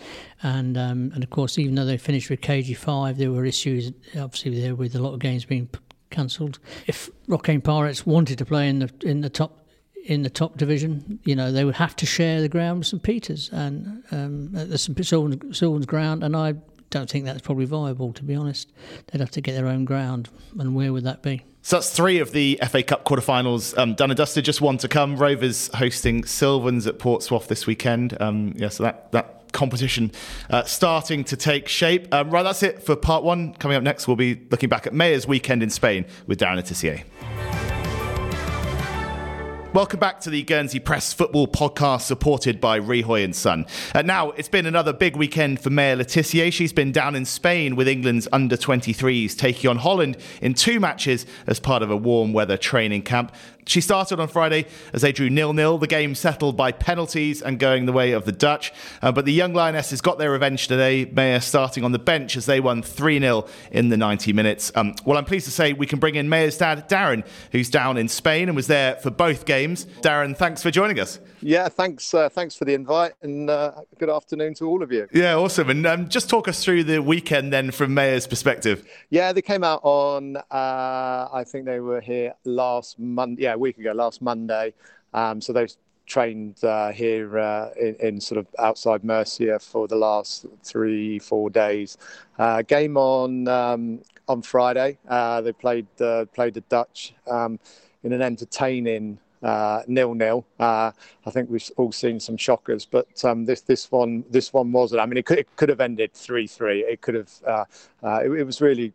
and 0.43 0.77
um, 0.77 1.11
and 1.15 1.25
of 1.25 1.31
course, 1.31 1.59
even 1.59 1.75
though 1.75 1.87
they 1.87 1.97
finished 1.97 2.29
with 2.29 2.43
KG5, 2.43 3.17
there 3.17 3.31
were 3.31 3.47
issues 3.47 3.93
obviously 4.19 4.61
there 4.61 4.75
with 4.75 4.95
a 4.95 5.01
lot 5.01 5.15
of 5.15 5.21
games 5.21 5.47
being 5.47 5.69
cancelled. 6.11 6.59
If 6.87 7.09
Rocquaine 7.27 7.63
Pirates 7.63 8.05
wanted 8.05 8.39
to 8.39 8.45
play 8.45 8.69
in 8.69 8.81
the 8.81 8.93
in 9.03 9.23
the 9.23 9.31
top 9.31 9.65
in 10.09 10.23
the 10.23 10.31
top 10.31 10.57
division, 10.57 11.21
you 11.25 11.37
know, 11.37 11.53
they 11.53 11.65
would 11.67 11.77
have 11.77 11.95
to 11.95 12.07
share 12.07 12.41
the 12.41 12.49
ground 12.49 12.79
with 12.79 12.89
St 12.89 13.03
Peter's 13.03 13.51
and 13.53 14.03
um, 14.11 14.49
the 14.53 14.79
St 14.79 15.07
Sylvan's 15.07 15.87
ground, 15.87 16.25
and 16.25 16.35
I 16.35 16.55
don't 16.89 17.11
think 17.11 17.27
that's 17.27 17.43
probably 17.43 17.67
viable, 17.67 18.15
to 18.15 18.25
be 18.25 18.35
honest. 18.35 18.73
They'd 19.07 19.21
have 19.21 19.31
to 19.33 19.43
get 19.43 19.53
their 19.53 19.67
own 19.67 19.85
ground, 19.85 20.31
and 20.59 20.75
where 20.75 20.95
would 20.95 21.05
that 21.05 21.23
be? 21.23 21.45
So 21.61 21.77
that's 21.77 21.91
three 21.91 22.21
of 22.21 22.33
the 22.33 22.59
FA 22.71 22.83
Cup 22.83 23.05
quarterfinals 23.05 23.77
um, 23.77 23.95
done 23.95 24.11
and 24.11 24.17
dusted. 24.17 24.47
Just 24.47 24.63
one 24.63 24.79
to 24.79 24.89
come. 24.89 25.17
Rovers 25.17 25.69
hosting 25.75 26.25
Sylvans 26.25 26.87
at 26.87 26.99
Portsmouth 26.99 27.49
this 27.49 27.67
weekend. 27.67 28.17
Um, 28.19 28.55
yeah, 28.57 28.71
so 28.71 28.85
that 28.85 29.13
that 29.13 29.53
competition 29.53 30.11
uh, 30.49 30.63
starting 30.63 31.23
to 31.25 31.37
take 31.37 31.69
shape. 31.69 32.13
Um, 32.15 32.31
right, 32.31 32.43
that's 32.43 32.63
it 32.63 32.83
for 32.83 32.97
part 32.97 33.25
one. 33.25 33.53
Coming 33.55 33.77
up 33.77 33.83
next, 33.83 34.09
we'll 34.09 34.17
be 34.17 34.47
looking 34.51 34.71
back 34.71 34.87
at 34.87 34.95
Mayas 34.95 35.27
weekend 35.27 35.63
in 35.63 35.69
Spain 35.69 36.07
with 36.27 36.41
Darren 36.41 36.57
Le 36.57 36.63
Tissier. 36.63 37.78
Welcome 39.75 40.01
back 40.01 40.21
to 40.21 40.31
the 40.31 40.43
Guernsey 40.45 40.81
Press 40.81 41.13
Football 41.13 41.47
Podcast, 41.47 42.01
supported 42.01 42.59
by 42.59 42.81
Rihoy 42.81 43.23
and 43.23 43.37
Son. 43.37 43.67
Uh, 43.95 44.01
now, 44.01 44.31
it's 44.31 44.49
been 44.49 44.65
another 44.65 44.95
big 44.95 45.15
weekend 45.15 45.61
for 45.61 45.69
Maya 45.69 45.95
Le 45.95 46.07
Tissier. 46.07 46.51
She's 46.51 46.73
been 46.73 46.91
down 46.91 47.15
in 47.15 47.27
Spain 47.27 47.77
with 47.77 47.87
England's 47.87 48.27
under 48.33 48.57
23s, 48.57 49.37
taking 49.37 49.69
on 49.69 49.77
Holland 49.77 50.17
in 50.41 50.55
two 50.55 50.81
matches 50.81 51.27
as 51.47 51.61
part 51.61 51.83
of 51.83 51.91
a 51.91 51.97
warm 51.99 52.33
weather 52.33 52.57
training 52.57 53.03
camp. 53.03 53.31
She 53.69 53.83
started 53.83 54.19
on 54.19 54.29
Friday 54.29 54.67
as 54.95 55.03
they 55.03 55.13
drew 55.13 55.29
nil-nil. 55.29 55.77
The 55.77 55.87
game 55.87 56.15
settled 56.15 56.57
by 56.57 56.73
penalties 56.73 57.43
and 57.43 57.59
going 57.59 57.85
the 57.85 57.93
way 57.93 58.13
of 58.13 58.25
the 58.25 58.33
Dutch. 58.33 58.73
Uh, 59.03 59.13
but 59.13 59.27
the 59.27 59.33
young 59.33 59.53
Lionesses 59.53 60.01
got 60.01 60.19
their 60.19 60.31
revenge 60.31 60.69
today. 60.69 61.05
Maya 61.05 61.41
starting 61.41 61.85
on 61.85 61.93
the 61.93 61.99
bench 61.99 62.37
as 62.37 62.47
they 62.47 62.61
won 62.61 62.83
3-0 62.83 63.47
in 63.71 63.91
the 63.91 63.99
90 63.99 64.33
minutes. 64.33 64.73
Um, 64.75 64.95
well, 65.05 65.19
I'm 65.19 65.27
pleased 65.27 65.45
to 65.45 65.53
say 65.53 65.75
we 65.75 65.87
can 65.87 65.99
bring 65.99 66.15
in 66.15 66.31
Maya's 66.31 66.57
dad, 66.57 66.89
Darren, 66.89 67.27
who's 67.53 67.69
down 67.69 67.99
in 67.99 68.09
Spain 68.09 68.49
and 68.49 68.57
was 68.57 68.69
there 68.69 68.97
for 68.97 69.11
both 69.11 69.45
games. 69.45 69.85
Darren, 70.01 70.35
thanks 70.35 70.63
for 70.63 70.71
joining 70.71 70.99
us. 70.99 71.21
Yeah, 71.41 71.69
thanks. 71.69 72.13
Uh, 72.13 72.29
thanks 72.29 72.57
for 72.57 72.65
the 72.65 72.75
invite, 72.75 73.13
and 73.23 73.49
uh, 73.49 73.73
good 73.99 74.11
afternoon 74.11 74.55
to 74.55 74.67
all 74.67 74.83
of 74.83 74.91
you. 74.91 75.07
Yeah, 75.13 75.37
awesome. 75.37 75.71
And 75.71 75.87
um, 75.87 76.09
just 76.09 76.29
talk 76.29 76.49
us 76.49 76.65
through 76.65 76.85
the 76.85 77.01
weekend 77.01 77.53
then, 77.53 77.71
from 77.71 77.95
Maya's 77.95 78.27
perspective. 78.27 78.89
Yeah, 79.11 79.33
they 79.33 79.43
came 79.43 79.63
out 79.63 79.81
on. 79.85 80.37
Uh, 80.37 81.29
I 81.33 81.45
think 81.47 81.65
they 81.65 81.81
were 81.81 82.01
here 82.01 82.35
last 82.45 82.99
Monday. 82.99 83.43
Yeah, 83.43 83.55
a 83.55 83.59
week 83.59 83.79
ago, 83.79 83.93
last 83.93 84.21
Monday. 84.21 84.75
Um, 85.15 85.41
so 85.41 85.53
they 85.53 85.69
trained 86.07 86.63
uh, 86.65 86.91
here 86.91 87.39
uh, 87.39 87.71
in, 87.81 87.95
in, 88.01 88.21
sort 88.21 88.39
of 88.39 88.47
outside 88.59 89.05
Murcia 89.05 89.59
for 89.61 89.87
the 89.87 89.97
last 89.97 90.47
three, 90.65 91.19
four 91.19 91.51
days. 91.51 91.99
Uh, 92.39 92.63
game 92.63 92.97
on 92.97 93.47
um, 93.47 94.01
on 94.27 94.43
Friday. 94.43 94.99
they 95.09 95.53
played 95.53 95.87
played 95.97 96.55
the 96.55 96.65
Dutch 96.69 97.15
um, 97.29 97.61
in 98.03 98.13
an 98.13 98.23
entertaining 98.23 99.19
nil 99.43 100.15
nil. 100.15 100.47
Uh, 100.59 100.91
I 101.27 101.31
think 101.31 101.51
we've 101.51 101.71
all 101.77 101.93
seen 101.93 102.21
some 102.21 102.37
shockers, 102.37 102.87
but 102.87 103.25
um, 103.25 103.45
this 103.45 103.61
this 103.63 103.91
one 103.91 104.25
this 104.31 104.53
one 104.53 104.73
wasn't. 104.73 105.01
I 105.01 105.07
mean, 105.07 105.19
it 105.19 105.27
could 105.27 105.39
it 105.39 105.55
could 105.57 105.69
have 105.69 105.81
ended 105.81 106.13
three 106.13 106.47
three. 106.47 106.81
It 106.81 107.01
could 107.01 107.15
have. 107.15 107.31
Uh, 107.47 107.65
uh, 108.03 108.21
it, 108.25 108.31
it, 108.31 108.45
was 108.45 108.61
really 108.61 108.93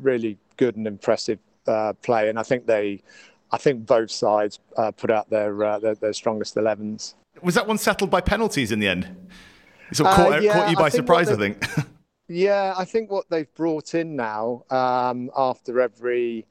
really 0.00 0.38
good 0.56 0.76
and 0.76 0.86
impressive 0.86 1.38
uh, 1.66 1.92
play, 1.94 2.28
and 2.28 2.38
I 2.38 2.42
think 2.42 2.66
they, 2.66 3.02
I 3.50 3.56
think 3.58 3.86
both 3.86 4.10
sides 4.10 4.58
uh, 4.76 4.90
put 4.90 5.10
out 5.10 5.28
their, 5.30 5.78
their, 5.78 5.94
their 5.94 6.12
strongest 6.12 6.54
11s. 6.56 7.14
Was 7.42 7.54
that 7.54 7.66
one 7.66 7.78
settled 7.78 8.10
by 8.10 8.20
penalties 8.20 8.72
in 8.72 8.78
the 8.78 8.88
end? 8.88 9.30
It 9.90 9.96
sort 9.96 10.10
of 10.10 10.16
caught, 10.16 10.42
yeah, 10.42 10.52
caught 10.52 10.70
you 10.70 10.76
by 10.76 10.86
I 10.86 10.88
surprise, 10.88 11.30
I 11.30 11.36
think. 11.36 11.64
yeah, 12.28 12.74
I 12.76 12.84
think 12.84 13.10
what 13.10 13.28
they've 13.30 13.52
brought 13.54 13.94
in 13.94 14.16
now 14.16 14.64
um, 14.70 15.30
after 15.36 15.80
every 15.80 16.46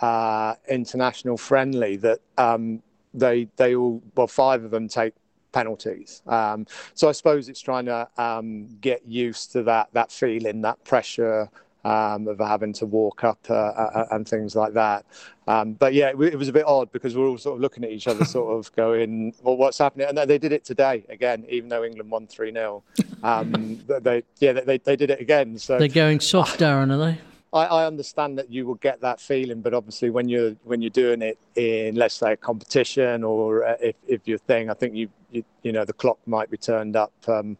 uh, 0.00 0.54
international 0.68 1.36
friendly 1.36 1.96
that 1.96 2.20
um, 2.38 2.82
they 3.14 3.48
they 3.56 3.74
all 3.74 4.02
well 4.14 4.26
five 4.26 4.64
of 4.64 4.70
them 4.70 4.88
take 4.88 5.14
penalties. 5.52 6.22
Um, 6.26 6.66
so 6.94 7.08
I 7.08 7.12
suppose 7.12 7.48
it's 7.48 7.60
trying 7.60 7.86
to 7.86 8.08
um, 8.16 8.68
get 8.80 9.06
used 9.06 9.52
to 9.52 9.62
that 9.64 9.88
that 9.92 10.12
feeling, 10.12 10.62
that 10.62 10.82
pressure. 10.84 11.48
Um, 11.84 12.26
of 12.26 12.40
having 12.40 12.72
to 12.74 12.86
walk 12.86 13.22
up 13.22 13.38
uh, 13.48 13.54
uh, 13.54 13.90
uh 13.94 14.06
and 14.10 14.28
things 14.28 14.56
like 14.56 14.74
that. 14.74 15.06
Um, 15.46 15.74
but 15.74 15.94
yeah, 15.94 16.08
it, 16.08 16.20
it, 16.20 16.36
was 16.36 16.48
a 16.48 16.52
bit 16.52 16.66
odd 16.66 16.90
because 16.90 17.16
we're 17.16 17.28
all 17.28 17.38
sort 17.38 17.54
of 17.54 17.62
looking 17.62 17.84
at 17.84 17.90
each 17.90 18.08
other, 18.08 18.24
sort 18.24 18.58
of 18.58 18.74
going, 18.74 19.32
"Well, 19.42 19.56
what's 19.56 19.78
happening?" 19.78 20.08
And 20.08 20.18
they 20.18 20.38
did 20.38 20.52
it 20.52 20.64
today 20.64 21.04
again, 21.08 21.46
even 21.48 21.68
though 21.68 21.84
England 21.84 22.10
won 22.10 22.26
three 22.26 22.52
0 22.52 22.82
um, 23.22 23.80
They 24.00 24.24
yeah, 24.40 24.52
they, 24.54 24.78
they 24.78 24.96
did 24.96 25.10
it 25.10 25.20
again. 25.20 25.56
So 25.56 25.78
they're 25.78 25.86
going 25.86 26.18
soft, 26.18 26.60
Darren, 26.60 26.92
are 26.92 27.12
they? 27.12 27.20
I, 27.52 27.64
I, 27.64 27.86
understand 27.86 28.38
that 28.38 28.50
you 28.50 28.66
will 28.66 28.74
get 28.74 29.00
that 29.00 29.20
feeling, 29.20 29.62
but 29.62 29.72
obviously 29.72 30.10
when 30.10 30.28
you're 30.28 30.52
when 30.64 30.82
you're 30.82 30.90
doing 30.90 31.22
it 31.22 31.38
in 31.54 31.94
let's 31.94 32.14
say 32.14 32.32
a 32.32 32.36
competition 32.36 33.24
or 33.24 33.64
uh, 33.64 33.76
if, 33.80 33.96
if 34.06 34.20
you're 34.26 34.38
thing, 34.38 34.70
I 34.70 34.74
think 34.74 34.94
you, 34.94 35.08
you 35.30 35.44
you 35.62 35.72
know 35.72 35.84
the 35.84 35.94
clock 35.94 36.18
might 36.26 36.50
be 36.50 36.58
turned 36.58 36.94
up 36.94 37.12
um, 37.26 37.56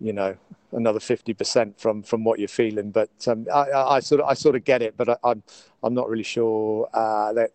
you 0.00 0.12
know 0.12 0.36
another 0.72 1.00
50% 1.00 1.78
from 1.78 2.02
from 2.02 2.22
what 2.22 2.38
you're 2.38 2.48
feeling. 2.48 2.90
But 2.90 3.10
um, 3.26 3.46
I, 3.52 3.72
I, 3.72 4.00
sort 4.00 4.20
of 4.20 4.28
I 4.28 4.34
sort 4.34 4.54
of 4.54 4.64
get 4.64 4.82
it 4.82 4.96
but 4.96 5.08
I, 5.08 5.12
am 5.12 5.18
I'm, 5.24 5.42
I'm 5.82 5.94
not 5.94 6.08
really 6.08 6.22
sure 6.22 6.88
uh, 6.94 7.32
that 7.32 7.50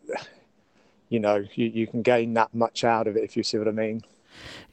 you 1.10 1.20
know 1.22 1.44
you, 1.56 1.68
you 1.68 1.88
can 1.88 2.02
gain 2.02 2.34
that 2.34 2.54
much 2.54 2.84
out 2.84 3.08
of 3.08 3.16
it 3.16 3.24
if 3.24 3.38
you 3.38 3.44
see 3.44 3.58
what 3.58 3.68
I 3.68 3.72
mean. 3.72 4.02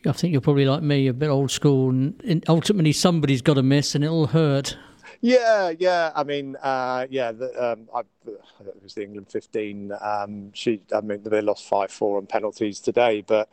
I 0.05 0.11
think 0.11 0.33
you're 0.33 0.41
probably 0.41 0.65
like 0.65 0.83
me 0.83 1.07
a 1.07 1.13
bit 1.13 1.29
old 1.29 1.53
school 1.53 1.91
and 1.91 2.45
ultimately 2.49 2.91
somebody's 2.91 3.43
got 3.43 3.55
to 3.55 3.63
miss 3.63 3.95
and 3.95 4.03
it'll 4.03 4.27
hurt 4.27 4.77
yeah, 5.23 5.73
yeah. 5.79 6.11
I 6.15 6.25
mean, 6.25 6.57
uh, 6.57 7.07
yeah. 7.09 7.33
The, 7.33 7.73
um, 7.73 7.89
I, 7.95 8.01
it 8.27 8.83
was 8.83 8.95
the 8.95 9.05
England 9.05 9.29
15. 9.31 9.93
Um, 10.01 10.53
she, 10.53 10.83
I 10.95 11.01
mean, 11.01 11.23
they 11.23 11.41
lost 11.41 11.65
five 11.65 11.91
four 11.91 12.19
on 12.19 12.27
penalties 12.27 12.81
today, 12.81 13.23
but 13.25 13.49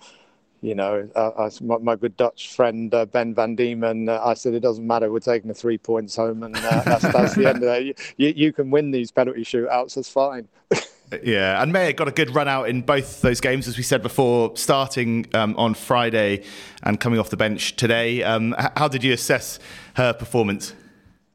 you 0.62 0.76
know, 0.76 1.08
uh, 1.16 1.32
I, 1.38 1.50
my, 1.64 1.78
my, 1.78 1.96
good 1.96 2.18
Dutch 2.18 2.54
friend 2.54 2.94
uh, 2.94 3.06
Ben 3.06 3.34
van 3.34 3.56
Diemen, 3.56 4.10
uh, 4.10 4.22
I 4.24 4.34
said 4.34 4.54
it 4.54 4.60
doesn't 4.60 4.86
matter. 4.86 5.12
We're 5.12 5.20
taking 5.20 5.48
the 5.48 5.54
three 5.54 5.78
points 5.78 6.16
home, 6.16 6.44
and 6.44 6.56
uh, 6.58 6.82
that's, 6.84 7.04
that's 7.14 7.36
the 7.36 7.48
end 7.48 7.64
of 7.64 7.70
it. 7.70 8.00
You, 8.18 8.34
you 8.36 8.52
can 8.52 8.70
win 8.72 8.92
these 8.92 9.12
penalty 9.12 9.44
shootouts. 9.44 9.96
That's 9.96 10.10
fine. 10.10 10.50
yeah, 11.24 11.62
and 11.62 11.72
Maya 11.72 11.94
got 11.94 12.08
a 12.08 12.12
good 12.12 12.36
run 12.36 12.48
out 12.48 12.68
in 12.68 12.82
both 12.82 13.22
those 13.22 13.40
games, 13.40 13.68
as 13.68 13.78
we 13.78 13.84
said 13.84 14.02
before, 14.02 14.58
starting 14.58 15.28
um, 15.34 15.56
on 15.56 15.76
Friday 15.76 16.44
and 16.84 17.00
coming 17.00 17.20
off 17.20 17.30
the 17.30 17.38
bench 17.38 17.76
today. 17.76 18.24
Um, 18.24 18.56
how 18.76 18.88
did 18.88 19.04
you 19.04 19.14
assess 19.14 19.60
her 19.96 20.12
performance? 20.12 20.74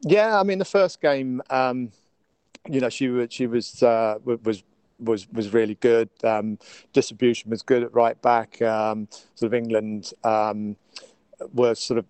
Yeah, 0.05 0.39
I 0.39 0.43
mean, 0.43 0.59
the 0.59 0.65
first 0.65 1.01
game, 1.01 1.43
um, 1.51 1.91
you 2.69 2.81
know, 2.81 2.89
she 2.89 3.27
she 3.31 3.47
was 3.47 3.83
uh, 3.83 4.19
was 4.25 4.63
was 4.99 5.27
was 5.33 5.53
really 5.53 5.77
good. 5.77 6.11
Um, 6.23 6.59
distribution 6.93 7.51
was 7.51 7.63
good 7.63 7.83
at 7.83 7.95
right 7.95 8.21
back. 8.21 8.61
Um, 8.63 9.09
sort 9.35 9.49
of 9.49 9.55
England 9.55 10.13
um, 10.23 10.77
were 11.53 11.75
sort 11.75 11.99
of 11.99 12.07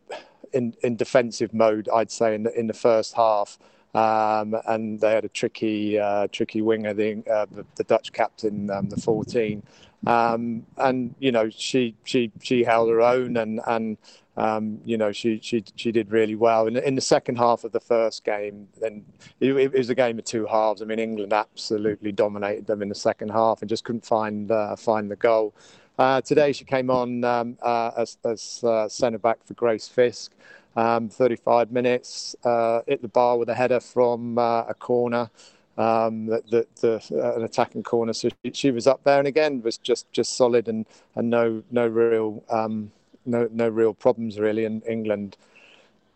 in, 0.52 0.74
in 0.82 0.96
defensive 0.96 1.52
mode, 1.52 1.88
I'd 1.92 2.10
say, 2.10 2.34
in 2.34 2.44
the, 2.44 2.58
in 2.58 2.66
the 2.66 2.74
first 2.74 3.14
half. 3.14 3.58
Um, 3.94 4.56
and 4.66 5.00
they 5.00 5.12
had 5.12 5.24
a 5.24 5.28
tricky, 5.28 5.98
uh, 5.98 6.26
tricky 6.32 6.62
winger, 6.62 6.94
the, 6.94 7.22
uh, 7.30 7.46
the, 7.50 7.64
the 7.76 7.84
Dutch 7.84 8.12
captain, 8.12 8.68
um, 8.70 8.88
the 8.88 8.96
14, 8.96 9.62
um, 10.06 10.66
and 10.76 11.14
you 11.20 11.32
know 11.32 11.48
she 11.48 11.94
she 12.04 12.30
she 12.42 12.64
held 12.64 12.90
her 12.90 13.00
own, 13.00 13.36
and 13.36 13.60
and 13.66 13.96
um, 14.36 14.80
you 14.84 14.96
know, 14.96 15.12
she 15.12 15.38
she 15.42 15.64
she 15.76 15.92
did 15.92 16.10
really 16.10 16.34
well. 16.34 16.66
In, 16.66 16.76
in 16.76 16.94
the 16.94 17.00
second 17.00 17.36
half 17.36 17.64
of 17.64 17.72
the 17.72 17.80
first 17.80 18.24
game, 18.24 18.68
then 18.80 19.04
it, 19.40 19.52
it, 19.52 19.72
was 19.72 19.90
a 19.90 19.94
game 19.94 20.18
of 20.18 20.24
two 20.24 20.46
halves. 20.46 20.82
I 20.82 20.86
mean, 20.86 20.98
England 20.98 21.32
absolutely 21.32 22.10
dominated 22.10 22.66
them 22.66 22.82
in 22.82 22.88
the 22.88 22.94
second 22.96 23.30
half 23.30 23.62
and 23.62 23.68
just 23.68 23.84
couldn't 23.84 24.04
find 24.04 24.50
uh, 24.50 24.74
find 24.76 25.10
the 25.10 25.16
goal. 25.16 25.54
Uh, 25.98 26.20
today, 26.20 26.52
she 26.52 26.64
came 26.64 26.90
on 26.90 27.22
um, 27.22 27.56
uh, 27.62 27.92
as, 27.96 28.18
as 28.24 28.64
uh, 28.64 28.88
centre 28.88 29.18
back 29.18 29.44
for 29.44 29.54
Grace 29.54 29.86
Fisk. 29.86 30.32
Um, 30.76 31.08
35 31.08 31.70
minutes, 31.70 32.34
uh, 32.42 32.80
hit 32.88 33.00
the 33.00 33.06
bar 33.06 33.38
with 33.38 33.48
a 33.48 33.54
header 33.54 33.78
from 33.78 34.36
uh, 34.38 34.62
a 34.62 34.74
corner. 34.74 35.30
Um, 35.78 36.26
the, 36.26 36.42
the, 36.50 36.66
the 36.80 37.34
an 37.36 37.42
attacking 37.44 37.84
corner, 37.84 38.12
so 38.12 38.28
she, 38.44 38.52
she, 38.52 38.70
was 38.72 38.88
up 38.88 39.04
there, 39.04 39.20
and 39.20 39.28
again 39.28 39.62
was 39.62 39.78
just 39.78 40.10
just 40.12 40.36
solid 40.36 40.68
and 40.68 40.86
and 41.14 41.30
no 41.30 41.62
no 41.70 41.86
real 41.86 42.42
um, 42.48 42.90
no 43.24 43.48
no 43.52 43.68
real 43.68 43.94
problems 43.94 44.38
really. 44.38 44.64
And 44.64 44.82
England 44.86 45.36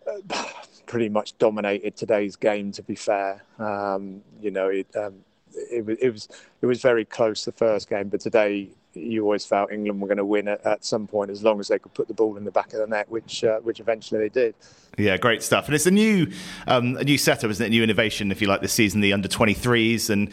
uh, 0.06 0.44
pretty 0.86 1.08
much 1.08 1.36
dominated 1.38 1.96
today's 1.96 2.36
game. 2.36 2.72
To 2.72 2.82
be 2.82 2.94
fair, 2.94 3.42
um, 3.58 4.22
you 4.40 4.50
know 4.50 4.68
it, 4.68 4.86
um, 4.96 5.14
it, 5.52 5.98
it 6.00 6.10
was 6.10 6.28
it 6.62 6.66
was 6.66 6.80
very 6.80 7.04
close 7.04 7.44
the 7.44 7.52
first 7.52 7.88
game, 7.88 8.08
but 8.08 8.20
today 8.20 8.70
you 8.94 9.22
always 9.22 9.44
felt 9.44 9.70
England 9.70 10.00
were 10.00 10.08
going 10.08 10.18
to 10.18 10.24
win 10.24 10.48
at, 10.48 10.64
at, 10.66 10.84
some 10.84 11.06
point 11.06 11.30
as 11.30 11.42
long 11.42 11.60
as 11.60 11.68
they 11.68 11.78
could 11.78 11.92
put 11.94 12.08
the 12.08 12.14
ball 12.14 12.36
in 12.36 12.44
the 12.44 12.50
back 12.50 12.72
of 12.72 12.80
the 12.80 12.86
net, 12.86 13.08
which 13.08 13.44
uh, 13.44 13.58
which 13.60 13.80
eventually 13.80 14.20
they 14.20 14.28
did. 14.28 14.54
Yeah, 14.96 15.16
great 15.16 15.42
stuff. 15.42 15.66
And 15.66 15.74
it's 15.74 15.86
a 15.86 15.90
new 15.90 16.30
um, 16.66 16.96
a 16.96 17.04
new 17.04 17.18
setup, 17.18 17.50
isn't 17.50 17.64
it? 17.64 17.68
A 17.68 17.70
new 17.70 17.82
innovation, 17.82 18.32
if 18.32 18.40
you 18.40 18.48
like, 18.48 18.60
this 18.60 18.72
season, 18.72 19.00
the 19.00 19.12
under 19.12 19.28
23s. 19.28 20.10
And 20.10 20.30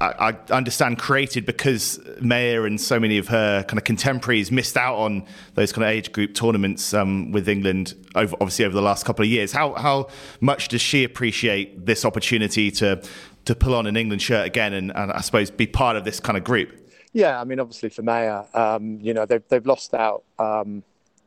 I, 0.00 0.30
I, 0.30 0.52
understand 0.52 0.98
created 0.98 1.44
because 1.44 2.00
Maya 2.20 2.62
and 2.62 2.80
so 2.80 2.98
many 2.98 3.18
of 3.18 3.28
her 3.28 3.62
kind 3.64 3.78
of 3.78 3.84
contemporaries 3.84 4.50
missed 4.50 4.76
out 4.76 4.96
on 4.96 5.26
those 5.54 5.72
kind 5.72 5.84
of 5.84 5.90
age 5.90 6.12
group 6.12 6.34
tournaments 6.34 6.94
um, 6.94 7.32
with 7.32 7.48
England, 7.48 7.94
over, 8.14 8.34
obviously 8.34 8.64
over 8.64 8.74
the 8.74 8.82
last 8.82 9.04
couple 9.04 9.24
of 9.24 9.30
years. 9.30 9.52
How 9.52 9.74
how 9.74 10.08
much 10.40 10.68
does 10.68 10.80
she 10.80 11.04
appreciate 11.04 11.86
this 11.86 12.04
opportunity 12.04 12.70
to 12.72 13.02
to 13.44 13.54
pull 13.54 13.74
on 13.74 13.86
an 13.86 13.96
England 13.96 14.22
shirt 14.22 14.46
again 14.46 14.72
and, 14.72 14.94
and 14.94 15.12
I 15.12 15.20
suppose 15.20 15.50
be 15.50 15.66
part 15.66 15.96
of 15.96 16.04
this 16.04 16.20
kind 16.20 16.38
of 16.38 16.44
group? 16.44 16.70
Yeah, 17.12 17.40
I 17.40 17.44
mean, 17.44 17.60
obviously 17.60 17.90
for 17.90 18.02
Maya, 18.02 18.44
um, 18.54 18.98
you 19.00 19.14
know, 19.14 19.26
they've 19.26 19.46
they've 19.48 19.66
lost 19.66 19.94
out, 19.94 20.24
um, 20.38 20.82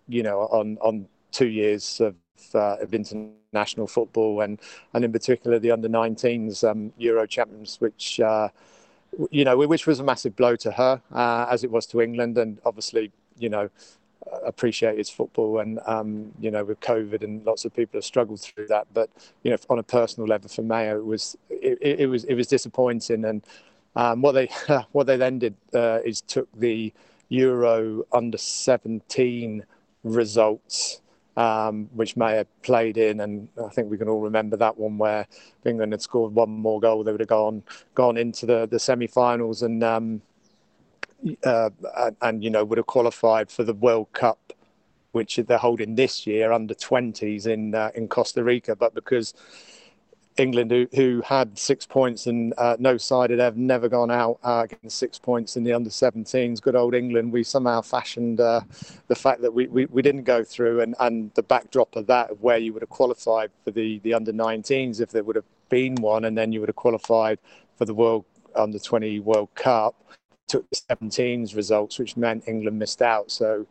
you 0.08 0.24
know, 0.24 0.42
on 0.42 0.78
on 0.82 1.08
two 1.32 1.48
years 1.48 2.02
of 2.02 2.16
uh, 2.54 2.78
of 2.82 2.94
international 2.94 3.37
football, 3.88 4.42
and 4.42 4.60
and 4.94 5.06
in 5.06 5.12
particular 5.12 5.60
the 5.60 5.72
under 5.72 5.90
19s 5.90 6.70
um, 6.70 6.92
Euro 6.98 7.26
champions, 7.26 7.80
which 7.80 8.20
uh, 8.20 8.50
you 9.32 9.46
know 9.46 9.58
which 9.58 9.88
was 9.88 10.00
a 10.00 10.04
massive 10.04 10.36
blow 10.36 10.56
to 10.56 10.72
her 10.72 11.02
uh, 11.14 11.48
as 11.50 11.64
it 11.64 11.72
was 11.72 11.86
to 11.88 12.02
England, 12.02 12.38
and 12.38 12.60
obviously 12.66 13.12
you 13.38 13.50
know 13.50 13.70
appreciated 14.46 15.08
football, 15.08 15.60
and 15.60 15.80
um, 15.86 16.32
you 16.40 16.52
know 16.52 16.64
with 16.64 16.80
COVID 16.82 17.24
and 17.24 17.46
lots 17.46 17.66
of 17.66 17.74
people 17.76 17.98
have 17.98 18.06
struggled 18.06 18.42
through 18.42 18.68
that, 18.68 18.88
but 18.94 19.10
you 19.44 19.52
know 19.52 19.58
on 19.70 19.80
a 19.80 19.84
personal 19.84 20.28
level 20.28 20.50
for 20.50 20.64
Maya 20.64 20.98
it 20.98 21.06
was 21.06 21.38
it, 21.50 21.78
it 21.82 22.10
was 22.10 22.24
it 22.26 22.36
was 22.36 22.48
disappointing, 22.48 23.26
and 23.26 23.44
um, 23.96 24.22
what 24.22 24.34
they 24.34 24.50
what 24.92 25.08
they 25.08 25.18
then 25.18 25.40
did 25.40 25.56
uh, 25.74 26.00
is 26.04 26.22
took 26.22 26.48
the 26.56 26.94
Euro 27.30 28.06
under 28.14 28.38
17 28.38 29.66
results 30.04 31.02
um, 31.38 31.88
which 31.94 32.18
May 32.18 32.34
have 32.34 32.62
played 32.64 32.98
in, 32.98 33.22
and 33.22 33.48
I 33.64 33.70
think 33.70 33.90
we 33.90 33.98
can 33.98 34.10
all 34.10 34.22
remember 34.22 34.58
that 34.58 34.78
one 34.78 34.98
where 34.98 35.28
England 35.64 35.94
had 35.94 36.02
scored 36.02 36.34
one 36.34 36.50
more 36.50 36.80
goal, 36.80 37.04
they 37.04 37.12
would 37.12 37.22
have 37.22 37.30
gone 37.30 37.64
gone 37.94 38.18
into 38.18 38.48
the 38.48 38.68
the 38.68 38.80
semi-finals 38.80 39.62
and 39.62 39.84
um, 39.84 40.22
uh, 41.44 41.70
and, 41.98 42.18
and, 42.22 42.44
you 42.44 42.50
know 42.50 42.66
would 42.66 42.80
have 42.80 42.88
qualified 42.88 43.52
for 43.52 43.64
the 43.64 43.74
World 43.76 44.12
Cup, 44.14 44.52
which 45.12 45.36
they're 45.36 45.60
holding 45.60 45.94
this 45.94 46.26
year 46.26 46.52
under 46.52 46.74
20s 46.74 47.46
in 47.46 47.76
uh, 47.76 47.92
in 47.94 48.08
Costa 48.08 48.44
Rica, 48.44 48.76
but 48.76 48.96
because 48.96 49.36
England, 50.40 50.72
who, 50.72 50.88
who 50.96 51.22
had 51.26 51.58
six 51.58 51.86
points 51.86 52.28
and 52.28 52.54
uh, 52.58 52.76
no 52.80 52.98
side 52.98 53.30
had 53.30 53.40
ever 53.40 53.58
never 53.58 53.90
gone 53.90 54.12
out 54.12 54.40
uh, 54.44 54.66
getting 54.66 54.90
six 54.90 55.18
points 55.18 55.58
in 55.58 55.64
the 55.64 55.74
under 55.74 55.90
17s. 55.90 56.62
Good 56.62 56.76
old 56.76 56.94
England. 56.94 57.32
We 57.32 57.44
somehow 57.44 57.82
fashioned 57.82 58.40
uh, 58.40 58.62
the 59.08 59.16
fact 59.16 59.42
that 59.42 59.54
we, 59.54 59.68
we, 59.68 59.86
we, 59.88 60.02
didn't 60.02 60.24
go 60.24 60.44
through 60.44 60.82
and, 60.82 60.96
and 61.00 61.32
the 61.34 61.44
backdrop 61.44 61.96
of 61.96 62.08
that, 62.08 62.40
where 62.40 62.58
you 62.58 62.74
would 62.74 62.82
have 62.82 62.90
qualified 62.90 63.52
for 63.64 63.72
the, 63.72 64.00
the 64.00 64.14
under 64.14 64.32
19s 64.32 65.02
if 65.02 65.12
there 65.12 65.24
would 65.24 65.36
have 65.36 65.46
been 65.70 65.96
one, 65.96 66.26
and 66.26 66.38
then 66.38 66.52
you 66.52 66.60
would 66.60 66.70
have 66.70 66.76
qualified 66.76 67.40
for 67.78 67.86
the 67.86 67.94
World 67.94 68.26
Under 68.56 68.80
20 68.80 69.20
World 69.20 69.50
Cup. 69.56 69.96
Took 70.48 70.70
the 70.70 70.78
17s 70.90 71.56
results, 71.56 72.00
which 72.00 72.16
meant 72.16 72.48
England 72.48 72.80
missed 72.80 73.02
out. 73.02 73.32
So 73.32 73.68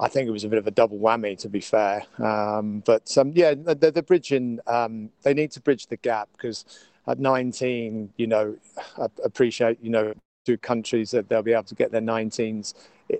I 0.00 0.08
think 0.08 0.26
it 0.28 0.32
was 0.32 0.44
a 0.44 0.48
bit 0.48 0.58
of 0.58 0.66
a 0.66 0.70
double 0.72 0.98
whammy, 0.98 1.38
to 1.38 1.48
be 1.48 1.60
fair. 1.60 2.04
Um, 2.18 2.82
but 2.84 3.16
um, 3.16 3.32
yeah, 3.34 3.54
the, 3.54 3.90
the 3.90 4.02
bridging, 4.02 4.58
um, 4.66 5.10
they 5.22 5.34
need 5.34 5.52
to 5.52 5.60
bridge 5.60 5.86
the 5.86 5.96
gap 5.98 6.28
because 6.32 6.64
at 7.06 7.18
19, 7.18 8.12
you 8.16 8.26
know, 8.26 8.56
I 8.98 9.06
appreciate, 9.24 9.78
you 9.80 9.90
know, 9.90 10.14
two 10.44 10.58
countries 10.58 11.10
that 11.12 11.28
they'll 11.28 11.42
be 11.42 11.52
able 11.52 11.64
to 11.64 11.74
get 11.74 11.90
their 11.90 12.00
19s 12.00 12.74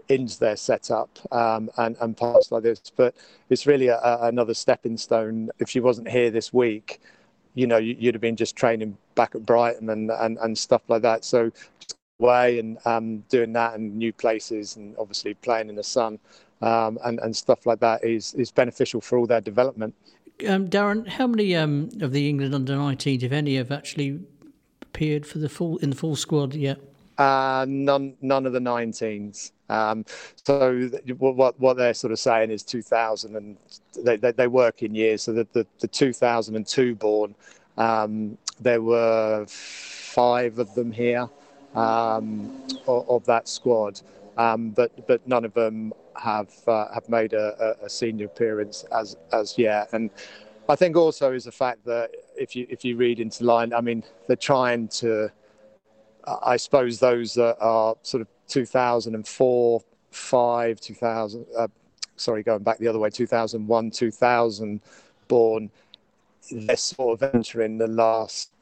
into 0.09 0.39
their 0.39 0.57
setup 0.57 1.11
um, 1.33 1.71
and, 1.79 1.97
and 2.01 2.17
pass 2.17 2.51
like 2.51 2.63
this. 2.63 2.81
But 2.95 3.15
it's 3.51 3.67
really 3.67 3.89
a, 3.89 3.99
a, 3.99 4.29
another 4.29 4.55
stepping 4.55 4.97
stone. 4.97 5.51
If 5.59 5.69
she 5.69 5.81
wasn't 5.81 6.09
here 6.09 6.31
this 6.31 6.53
week, 6.53 7.01
you 7.55 7.67
know, 7.67 7.77
you, 7.77 7.97
would 8.07 8.15
have 8.15 8.21
been 8.21 8.37
just 8.37 8.57
training 8.57 8.97
back 9.15 9.35
at 9.35 9.47
Brighton 9.47 9.91
and, 9.91 10.11
and, 10.11 10.39
and 10.39 10.59
stuff 10.59 10.83
like 10.89 11.03
that. 11.03 11.25
So 11.25 11.51
just 11.79 11.97
away 12.21 12.59
and 12.59 12.79
um, 12.85 13.19
doing 13.29 13.53
that 13.53 13.75
and 13.75 13.97
new 13.97 14.13
places 14.13 14.77
and 14.77 14.97
obviously 14.99 15.35
playing 15.35 15.69
in 15.69 15.77
the 15.77 15.83
sun 15.83 16.19
um, 16.63 16.99
and, 17.05 17.19
and 17.21 17.37
stuff 17.37 17.67
like 17.67 17.81
that 17.81 18.05
is, 18.05 18.35
is 18.35 18.51
beneficial 18.51 19.01
for 19.01 19.19
all 19.19 19.27
their 19.27 19.41
development. 19.41 19.95
Um, 20.49 20.69
Darren, 20.69 21.07
how 21.07 21.27
many 21.27 21.55
um, 21.55 21.91
of 22.01 22.13
the 22.13 22.29
England 22.29 22.55
under 22.55 22.75
19s, 22.75 23.23
if 23.23 23.33
any, 23.33 23.57
have 23.57 23.71
actually 23.71 24.21
appeared 24.83 25.27
for 25.27 25.39
the 25.39 25.49
full 25.49 25.79
in 25.79 25.91
the 25.91 25.97
full 25.97 26.17
squad 26.17 26.55
yet? 26.55 26.79
Uh, 27.19 27.65
none, 27.69 28.15
none 28.21 28.45
of 28.45 28.53
the 28.53 28.59
19s. 28.59 29.53
Um, 29.69 30.05
so 30.35 30.91
what 31.19 31.59
what 31.59 31.77
they're 31.77 31.95
sort 31.95 32.13
of 32.13 32.19
saying 32.19 32.51
is 32.51 32.63
2000, 32.63 33.37
and 33.37 33.57
they, 34.03 34.17
they, 34.17 34.33
they 34.33 34.47
work 34.47 34.83
in 34.83 34.95
years. 34.95 35.23
So 35.23 35.33
the 35.33 35.47
the, 35.53 35.67
the 35.81 35.89
2002 35.89 36.95
born, 36.97 37.35
um, 37.79 38.37
there 38.61 38.83
were 38.83 39.47
five 39.49 40.59
of 40.59 40.75
them 40.75 40.93
here 40.93 41.29
um, 41.75 42.63
of, 42.87 43.09
of, 43.09 43.25
that 43.25 43.49
squad, 43.49 44.01
um, 44.37 44.71
but 44.71 45.07
but 45.07 45.27
none 45.27 45.45
of 45.45 45.55
them 45.55 45.93
have 46.17 46.51
uh, 46.67 46.93
have 46.93 47.09
made 47.09 47.33
a, 47.33 47.77
a, 47.83 47.89
senior 47.89 48.27
appearance 48.27 48.85
as 48.93 49.17
as 49.33 49.59
yet. 49.59 49.89
And 49.93 50.11
I 50.69 50.77
think 50.77 50.97
also 50.97 51.33
is 51.33 51.45
the 51.45 51.53
fact 51.53 51.85
that 51.85 52.11
if 52.37 52.55
you 52.57 52.67
if 52.69 52.85
you 52.85 52.97
read 52.97 53.21
into 53.21 53.45
line, 53.45 53.73
I 53.73 53.81
mean, 53.81 54.03
they're 54.27 54.37
trying 54.37 54.89
to. 54.89 55.31
I 56.43 56.57
suppose 56.57 56.99
those 56.99 57.35
that 57.35 57.59
are 57.61 57.97
sort 58.01 58.23
of 58.23 58.29
2004, 58.49 59.83
five, 60.11 60.81
2000, 60.81 61.45
uh, 61.59 61.69
sorry, 62.17 62.43
going 62.43 62.63
back 62.63 62.79
the 62.79 62.89
other 62.89 62.99
way, 62.99 63.11
2001, 63.11 63.91
2000 63.91 64.81
born, 65.29 65.71
they're 66.51 66.77
sort 66.77 67.21
of 67.23 67.35
entering 67.35 67.77
the 67.77 67.87
last 67.87 68.53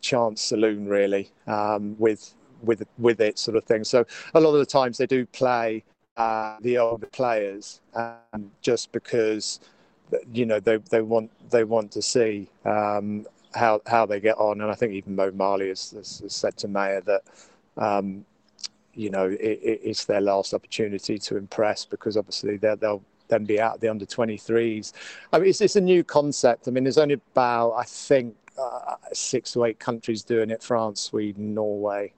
chance 0.00 0.42
saloon 0.42 0.86
really 0.86 1.30
um, 1.46 1.96
with 1.98 2.34
with 2.62 2.82
with 2.98 3.20
it 3.20 3.38
sort 3.38 3.56
of 3.56 3.64
thing. 3.64 3.84
So 3.84 4.04
a 4.34 4.40
lot 4.40 4.52
of 4.52 4.58
the 4.58 4.66
times 4.66 4.98
they 4.98 5.06
do 5.06 5.26
play 5.26 5.82
uh, 6.16 6.56
the 6.60 6.78
older 6.78 7.06
players 7.06 7.80
um, 7.94 8.50
just 8.60 8.92
because 8.92 9.60
you 10.32 10.46
know 10.46 10.60
they, 10.60 10.76
they 10.90 11.00
want 11.00 11.30
they 11.50 11.64
want 11.64 11.90
to 11.92 12.02
see 12.02 12.48
um, 12.64 13.26
how 13.54 13.80
how 13.86 14.06
they 14.06 14.20
get 14.20 14.36
on. 14.38 14.60
And 14.60 14.70
I 14.70 14.74
think 14.74 14.92
even 14.92 15.16
Mo 15.16 15.30
Marley 15.32 15.68
has, 15.68 15.90
has, 15.90 16.22
said 16.28 16.56
to 16.58 16.68
Maya 16.68 17.00
that 17.02 17.22
um, 17.76 18.24
you 18.94 19.10
know 19.10 19.28
it, 19.28 19.38
it's 19.40 20.04
their 20.04 20.20
last 20.20 20.54
opportunity 20.54 21.18
to 21.18 21.36
impress 21.36 21.84
because 21.84 22.16
obviously 22.16 22.56
they'll 22.56 23.02
then 23.28 23.44
be 23.44 23.60
out 23.60 23.80
the 23.80 23.88
under 23.88 24.04
23s. 24.04 24.92
I 25.32 25.38
mean, 25.38 25.48
it's, 25.48 25.62
it's 25.62 25.76
a 25.76 25.80
new 25.80 26.04
concept. 26.04 26.68
I 26.68 26.70
mean, 26.70 26.84
there's 26.84 26.98
only 26.98 27.14
about 27.14 27.72
I 27.72 27.84
think 27.84 28.36
uh, 28.60 28.96
six 29.12 29.52
to 29.52 29.64
eight 29.64 29.78
countries 29.78 30.22
doing 30.22 30.50
it: 30.50 30.62
France, 30.62 31.00
Sweden, 31.00 31.54
Norway. 31.54 32.12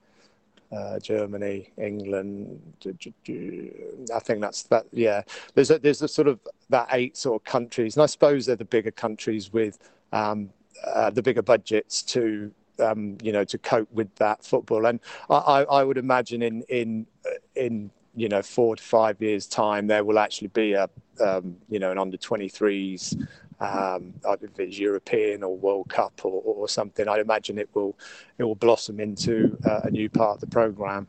Uh, 0.69 0.99
Germany, 0.99 1.71
England. 1.77 2.61
I 2.85 4.19
think 4.19 4.41
that's 4.41 4.63
that. 4.63 4.85
Yeah, 4.91 5.21
there's 5.55 5.71
a, 5.71 5.79
there's 5.79 6.01
a 6.01 6.09
sort 6.09 6.27
of 6.27 6.41
that 6.69 6.89
eight 6.91 7.15
sort 7.15 7.41
of 7.41 7.45
countries, 7.45 7.95
and 7.95 8.03
I 8.03 8.05
suppose 8.05 8.45
they're 8.45 8.57
the 8.57 8.65
bigger 8.65 8.91
countries 8.91 9.53
with 9.53 9.79
um, 10.11 10.49
uh, 10.85 11.09
the 11.09 11.21
bigger 11.21 11.41
budgets 11.41 12.03
to 12.03 12.51
um, 12.79 13.17
you 13.21 13.31
know 13.31 13.45
to 13.45 13.57
cope 13.57 13.89
with 13.93 14.13
that 14.15 14.43
football. 14.43 14.87
And 14.87 14.99
I, 15.29 15.63
I 15.63 15.83
would 15.85 15.97
imagine 15.97 16.41
in 16.41 16.63
in 16.63 17.07
in 17.55 17.89
you 18.17 18.27
know 18.27 18.41
four 18.41 18.75
to 18.75 18.83
five 18.83 19.21
years 19.21 19.45
time 19.47 19.87
there 19.87 20.03
will 20.03 20.19
actually 20.19 20.49
be 20.49 20.73
a 20.73 20.89
um, 21.23 21.55
you 21.69 21.79
know 21.79 21.91
an 21.91 21.97
under 21.97 22.17
23s 22.17 23.15
um, 23.59 24.13
if 24.41 24.59
it's 24.59 24.77
European 24.77 25.43
or 25.43 25.55
World 25.57 25.89
Cup 25.89 26.21
or, 26.23 26.41
or, 26.43 26.69
something. 26.69 27.07
I'd 27.07 27.19
imagine 27.19 27.57
it 27.57 27.69
will 27.73 27.97
it 28.37 28.43
will 28.43 28.55
blossom 28.55 28.99
into 28.99 29.57
uh, 29.65 29.81
a 29.83 29.89
new 29.89 30.09
part 30.09 30.35
of 30.35 30.41
the 30.41 30.47
program. 30.47 31.07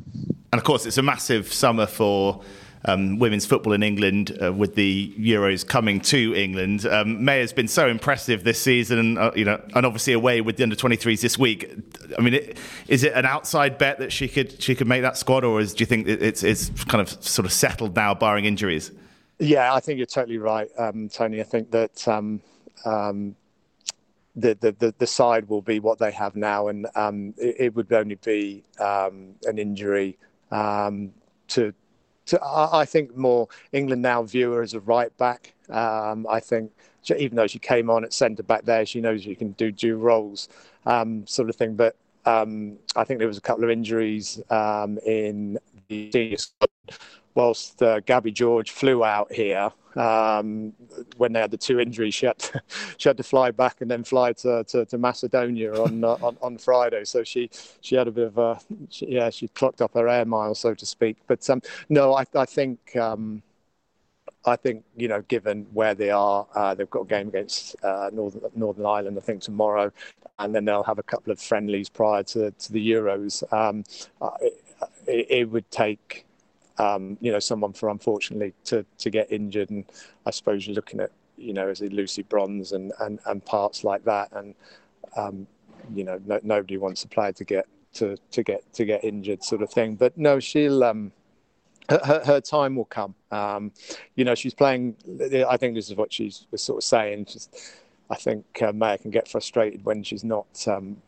And 0.50 0.58
of 0.58 0.64
course, 0.64 0.86
it's 0.86 0.96
a 0.96 1.02
massive 1.02 1.52
summer 1.52 1.86
for 1.86 2.40
um, 2.84 3.18
women's 3.18 3.44
football 3.44 3.72
in 3.72 3.82
England 3.82 4.36
uh, 4.42 4.52
with 4.52 4.74
the 4.74 5.12
Euros 5.18 5.66
coming 5.66 6.00
to 6.00 6.34
England. 6.34 6.86
Um, 6.86 7.24
May 7.24 7.40
has 7.40 7.52
been 7.52 7.68
so 7.68 7.88
impressive 7.88 8.44
this 8.44 8.60
season, 8.60 9.18
uh, 9.18 9.30
you 9.34 9.44
know, 9.44 9.60
and 9.74 9.84
obviously 9.84 10.12
away 10.12 10.40
with 10.40 10.56
the 10.56 10.62
under 10.62 10.76
23s 10.76 11.20
this 11.20 11.38
week. 11.38 11.87
I 12.18 12.20
mean, 12.20 12.34
it, 12.34 12.58
is 12.88 13.04
it 13.04 13.12
an 13.14 13.24
outside 13.24 13.78
bet 13.78 13.98
that 13.98 14.12
she 14.12 14.28
could 14.28 14.60
she 14.60 14.74
could 14.74 14.86
make 14.86 15.02
that 15.02 15.16
squad, 15.16 15.44
or 15.44 15.60
is, 15.60 15.72
do 15.72 15.82
you 15.82 15.86
think 15.86 16.08
it's 16.08 16.42
it's 16.42 16.70
kind 16.84 17.00
of 17.00 17.08
sort 17.22 17.46
of 17.46 17.52
settled 17.52 17.94
now, 17.94 18.14
barring 18.14 18.44
injuries? 18.44 18.90
Yeah, 19.38 19.72
I 19.72 19.80
think 19.80 19.98
you're 19.98 20.06
totally 20.06 20.38
right, 20.38 20.68
um, 20.76 21.08
Tony. 21.08 21.40
I 21.40 21.44
think 21.44 21.70
that. 21.70 22.06
Um, 22.06 22.42
um, 22.84 23.34
the, 24.36 24.54
the, 24.78 24.94
the, 24.98 25.06
side 25.06 25.48
will 25.48 25.62
be 25.62 25.80
what 25.80 25.98
they 25.98 26.12
have 26.12 26.36
now, 26.36 26.68
and 26.68 26.86
um, 26.94 27.34
it, 27.38 27.56
it, 27.58 27.74
would 27.74 27.92
only 27.92 28.14
be 28.14 28.62
um, 28.78 29.34
an 29.46 29.58
injury 29.58 30.16
um, 30.52 31.10
to 31.48 31.74
I 32.42 32.84
think 32.84 33.16
more 33.16 33.48
England 33.72 34.02
now 34.02 34.22
view 34.22 34.52
her 34.52 34.62
as 34.62 34.74
a 34.74 34.80
right 34.80 35.16
back. 35.16 35.54
I 35.70 36.40
think 36.40 36.72
even 37.16 37.36
though 37.36 37.46
she 37.46 37.58
came 37.58 37.88
on 37.90 38.04
at 38.04 38.12
centre 38.12 38.42
back 38.42 38.64
there, 38.64 38.84
she 38.84 39.00
knows 39.00 39.22
she 39.22 39.34
can 39.34 39.52
do 39.52 39.72
dual 39.72 40.00
roles, 40.00 40.48
um, 40.86 41.26
sort 41.26 41.48
of 41.48 41.56
thing. 41.56 41.74
But 41.74 41.96
um, 42.28 42.78
I 42.94 43.04
think 43.04 43.18
there 43.18 43.28
was 43.28 43.38
a 43.38 43.42
couple 43.42 43.64
of 43.64 43.70
injuries 43.70 44.40
um, 44.50 44.98
in 44.98 45.58
the 45.88 46.10
senior 46.12 46.36
squad 46.36 46.70
whilst 47.34 47.82
uh, 47.82 48.00
Gabby 48.00 48.32
George 48.32 48.72
flew 48.72 49.04
out 49.04 49.32
here 49.32 49.70
um, 49.96 50.72
when 51.16 51.32
they 51.32 51.40
had 51.40 51.50
the 51.50 51.56
two 51.56 51.78
injuries. 51.78 52.14
She 52.14 52.26
had 52.26 52.38
to, 52.38 52.62
she 52.98 53.08
had 53.08 53.16
to 53.16 53.22
fly 53.22 53.50
back 53.50 53.80
and 53.80 53.90
then 53.90 54.04
fly 54.04 54.32
to, 54.34 54.64
to, 54.64 54.84
to 54.86 54.98
Macedonia 54.98 55.72
on, 55.80 56.04
uh, 56.04 56.18
on, 56.20 56.36
on 56.42 56.58
Friday. 56.58 57.04
So 57.04 57.24
she 57.24 57.48
she 57.80 57.94
had 57.94 58.08
a 58.08 58.10
bit 58.10 58.26
of 58.26 58.38
a 58.38 58.58
she, 58.90 59.06
yeah 59.06 59.30
she 59.30 59.48
clocked 59.48 59.80
up 59.80 59.94
her 59.94 60.08
air 60.08 60.24
miles 60.24 60.58
so 60.58 60.74
to 60.74 60.86
speak. 60.86 61.16
But 61.26 61.48
um, 61.48 61.62
no, 61.88 62.14
I 62.14 62.24
I 62.34 62.44
think. 62.44 62.96
Um, 62.96 63.42
I 64.48 64.56
think 64.56 64.84
you 64.96 65.08
know, 65.08 65.22
given 65.22 65.66
where 65.72 65.94
they 65.94 66.10
are, 66.10 66.46
uh, 66.54 66.74
they've 66.74 66.90
got 66.90 67.02
a 67.02 67.06
game 67.06 67.28
against 67.28 67.76
uh, 67.84 68.10
Northern 68.12 68.42
Northern 68.54 68.86
Ireland, 68.86 69.18
I 69.18 69.20
think 69.20 69.42
tomorrow, 69.42 69.92
and 70.38 70.54
then 70.54 70.64
they'll 70.64 70.82
have 70.84 70.98
a 70.98 71.02
couple 71.02 71.32
of 71.32 71.40
friendlies 71.40 71.88
prior 71.88 72.22
to, 72.24 72.50
to 72.50 72.72
the 72.72 72.90
Euros. 72.90 73.42
Um, 73.52 73.84
it, 75.06 75.26
it, 75.30 75.50
would 75.50 75.68
take 75.70 76.26
um, 76.78 77.18
you 77.20 77.32
know, 77.32 77.38
someone 77.38 77.72
for 77.72 77.88
unfortunately 77.88 78.54
to, 78.64 78.84
to 78.98 79.10
get 79.10 79.30
injured. 79.32 79.70
And 79.70 79.84
I 80.26 80.30
suppose 80.30 80.66
you're 80.66 80.74
looking 80.74 81.00
at, 81.00 81.10
you 81.36 81.52
know, 81.52 81.68
as 81.68 81.80
a 81.80 81.86
Lucy 81.88 82.22
Bronze 82.22 82.72
and, 82.72 82.92
and, 83.00 83.18
and 83.26 83.44
parts 83.44 83.84
like 83.84 84.04
that. 84.04 84.30
And, 84.32 84.54
um, 85.16 85.46
you 85.94 86.04
know, 86.04 86.20
no, 86.24 86.40
nobody 86.42 86.76
wants 86.76 87.04
a 87.04 87.08
player 87.08 87.32
to 87.32 87.44
get 87.44 87.66
to, 87.94 88.16
to 88.30 88.42
get 88.42 88.72
to 88.74 88.84
get 88.84 89.02
injured 89.02 89.42
sort 89.42 89.62
of 89.62 89.70
thing. 89.70 89.96
But 89.96 90.16
no, 90.16 90.38
she'll 90.38 90.84
um, 90.84 91.12
her, 91.88 92.22
her 92.24 92.40
time 92.40 92.76
will 92.76 92.84
come. 92.84 93.14
Um, 93.30 93.72
you 94.14 94.24
know, 94.24 94.34
she's 94.34 94.54
playing. 94.54 94.96
I 95.48 95.56
think 95.56 95.74
this 95.74 95.88
is 95.90 95.96
what 95.96 96.12
she's 96.12 96.46
was 96.50 96.62
sort 96.62 96.78
of 96.78 96.84
saying. 96.84 97.26
Just, 97.26 97.56
I 98.10 98.16
think 98.16 98.44
uh, 98.62 98.72
Maya 98.72 98.98
can 98.98 99.10
get 99.10 99.28
frustrated 99.28 99.84
when 99.84 100.02
she's 100.02 100.24
not 100.24 100.46
um, 100.66 100.98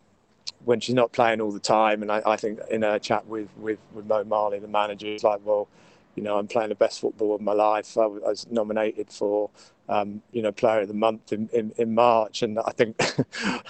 when 0.65 0.81
she's 0.81 0.95
not 0.95 1.13
playing 1.13 1.41
all 1.41 1.53
the 1.53 1.61
time. 1.61 2.03
And 2.03 2.11
I, 2.11 2.23
I 2.27 2.37
think 2.37 2.61
in 2.71 2.85
a 2.85 2.99
chat 2.99 3.27
with, 3.27 3.49
with, 3.57 3.79
with 3.93 4.07
Mo 4.07 4.25
Marley, 4.25 4.59
the 4.59 4.69
manager, 4.69 5.07
is 5.07 5.25
like, 5.25 5.41
well, 5.45 5.69
you 6.15 6.23
know, 6.23 6.39
I'm 6.39 6.49
playing 6.49 6.71
the 6.71 6.75
best 6.75 7.01
football 7.01 7.35
of 7.35 7.41
my 7.41 7.53
life. 7.53 7.97
I 7.97 8.07
was 8.07 8.47
nominated 8.51 9.11
for, 9.11 9.51
um, 9.89 10.23
you 10.33 10.43
know, 10.43 10.53
Player 10.53 10.81
of 10.81 10.89
the 10.89 10.95
Month 10.95 11.33
in, 11.33 11.49
in, 11.53 11.73
in 11.79 11.95
March, 11.95 12.43
and 12.43 12.59
I 12.59 12.73
think 12.73 13.01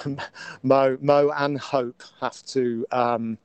Mo, 0.63 0.99
Mo 1.01 1.31
and 1.37 1.59
Hope 1.59 2.03
have 2.21 2.43
to 2.47 2.87
um, 2.91 3.39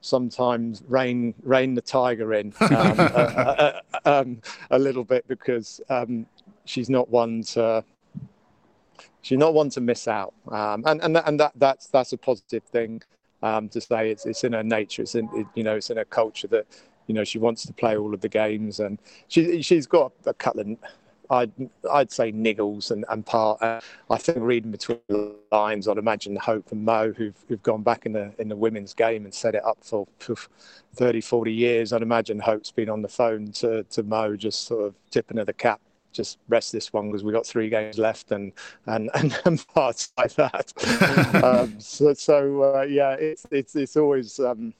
sometimes 0.00 0.82
rein 0.88 1.34
rein 1.42 1.74
the 1.74 1.80
tiger 1.80 2.34
in 2.34 2.52
um, 2.60 2.70
a, 2.70 3.82
a, 3.92 4.10
um, 4.10 4.40
a, 4.70 4.78
little 4.78 5.04
bit 5.04 5.26
because 5.28 5.80
um, 5.90 6.26
she's 6.64 6.88
not 6.88 7.08
one 7.10 7.42
to 7.42 7.84
she's 9.22 9.38
not 9.38 9.54
one 9.54 9.70
to 9.70 9.80
miss 9.80 10.08
out, 10.08 10.34
um, 10.50 10.82
and 10.86 11.02
and 11.02 11.16
and 11.16 11.40
that 11.40 11.52
that's 11.56 11.86
that's 11.88 12.12
a 12.12 12.18
positive 12.18 12.62
thing 12.64 13.02
um, 13.42 13.68
to 13.68 13.80
say. 13.80 14.10
It's 14.10 14.26
it's 14.26 14.44
in 14.44 14.52
her 14.52 14.62
nature. 14.62 15.02
It's 15.02 15.14
in 15.14 15.28
it, 15.34 15.46
you 15.54 15.62
know 15.62 15.76
it's 15.76 15.90
in 15.90 15.96
her 15.96 16.04
culture 16.04 16.48
that 16.48 16.66
you 17.06 17.14
know 17.14 17.24
she 17.24 17.38
wants 17.38 17.66
to 17.66 17.72
play 17.72 17.96
all 17.96 18.14
of 18.14 18.20
the 18.20 18.28
games, 18.28 18.80
and 18.80 18.98
she 19.28 19.62
she's 19.62 19.86
got 19.86 20.12
a 20.26 20.34
couple 20.34 20.60
of. 20.60 20.68
I'd, 21.30 21.52
I'd 21.90 22.10
say 22.10 22.32
niggles 22.32 22.90
and, 22.90 23.04
and 23.08 23.24
part. 23.24 23.62
Uh, 23.62 23.80
I 24.10 24.18
think 24.18 24.38
reading 24.40 24.70
between 24.70 24.98
the 25.08 25.36
lines, 25.52 25.88
I'd 25.88 25.98
imagine 25.98 26.36
Hope 26.36 26.72
and 26.72 26.84
Mo, 26.84 27.12
who've, 27.16 27.36
who've 27.48 27.62
gone 27.62 27.82
back 27.82 28.06
in 28.06 28.12
the 28.12 28.32
in 28.38 28.48
the 28.48 28.56
women's 28.56 28.94
game 28.94 29.24
and 29.24 29.32
set 29.32 29.54
it 29.54 29.64
up 29.64 29.78
for, 29.82 30.06
for 30.18 30.36
30, 30.96 31.20
40 31.20 31.52
years. 31.52 31.92
I'd 31.92 32.02
imagine 32.02 32.38
Hope's 32.40 32.70
been 32.70 32.90
on 32.90 33.02
the 33.02 33.08
phone 33.08 33.52
to, 33.52 33.84
to 33.84 34.02
Mo, 34.02 34.36
just 34.36 34.66
sort 34.66 34.86
of 34.86 34.94
tipping 35.10 35.36
her 35.38 35.44
the 35.44 35.52
cap 35.52 35.80
just 36.12 36.38
rest 36.48 36.72
this 36.72 36.92
one 36.92 37.06
because 37.08 37.22
we 37.22 37.32
got 37.32 37.46
three 37.46 37.68
games 37.68 37.96
left 37.96 38.32
and 38.32 38.52
and 38.86 39.10
and, 39.14 39.40
and 39.44 39.66
parts 39.68 40.12
like 40.18 40.34
that. 40.34 40.72
um, 41.44 41.78
so 41.78 42.14
so 42.14 42.62
uh, 42.78 42.82
yeah, 42.82 43.12
it's 43.12 43.46
it's 43.50 43.76
it's 43.76 43.96
always. 43.96 44.38
Um, 44.38 44.74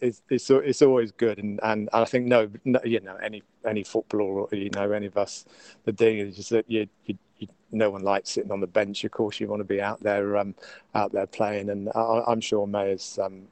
it's, 0.00 0.22
it's 0.28 0.50
it's 0.50 0.82
always 0.82 1.12
good 1.12 1.38
and, 1.38 1.60
and 1.62 1.88
I 1.92 2.04
think 2.04 2.26
no, 2.26 2.48
no 2.64 2.80
you 2.84 3.00
know 3.00 3.16
any 3.16 3.42
any 3.66 3.82
footballer 3.82 4.46
you 4.54 4.70
know 4.70 4.92
any 4.92 5.06
of 5.06 5.16
us 5.16 5.44
the 5.84 5.92
thing 5.92 6.18
is 6.18 6.36
just 6.36 6.50
that 6.50 6.70
you, 6.70 6.86
you, 7.06 7.16
you 7.38 7.48
no 7.70 7.90
one 7.90 8.02
likes 8.02 8.30
sitting 8.30 8.52
on 8.52 8.60
the 8.60 8.66
bench. 8.66 9.02
Of 9.04 9.12
course 9.12 9.40
you 9.40 9.48
want 9.48 9.60
to 9.60 9.64
be 9.64 9.80
out 9.80 10.00
there 10.00 10.36
um 10.36 10.54
out 10.94 11.12
there 11.12 11.26
playing 11.26 11.70
and 11.70 11.88
I, 11.94 12.22
am 12.28 12.40
sure 12.40 12.66
May's 12.66 13.18
um 13.18 13.48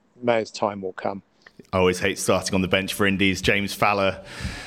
time 0.53 0.83
will 0.83 0.93
come 0.93 1.23
I 1.73 1.79
always 1.79 2.01
hate 2.01 2.19
starting 2.19 2.57
on 2.57 2.63
the 2.63 2.69
bench 2.69 2.95
for 2.95 3.07
Indies. 3.07 3.41
James 3.41 3.73
Fowler 3.73 4.21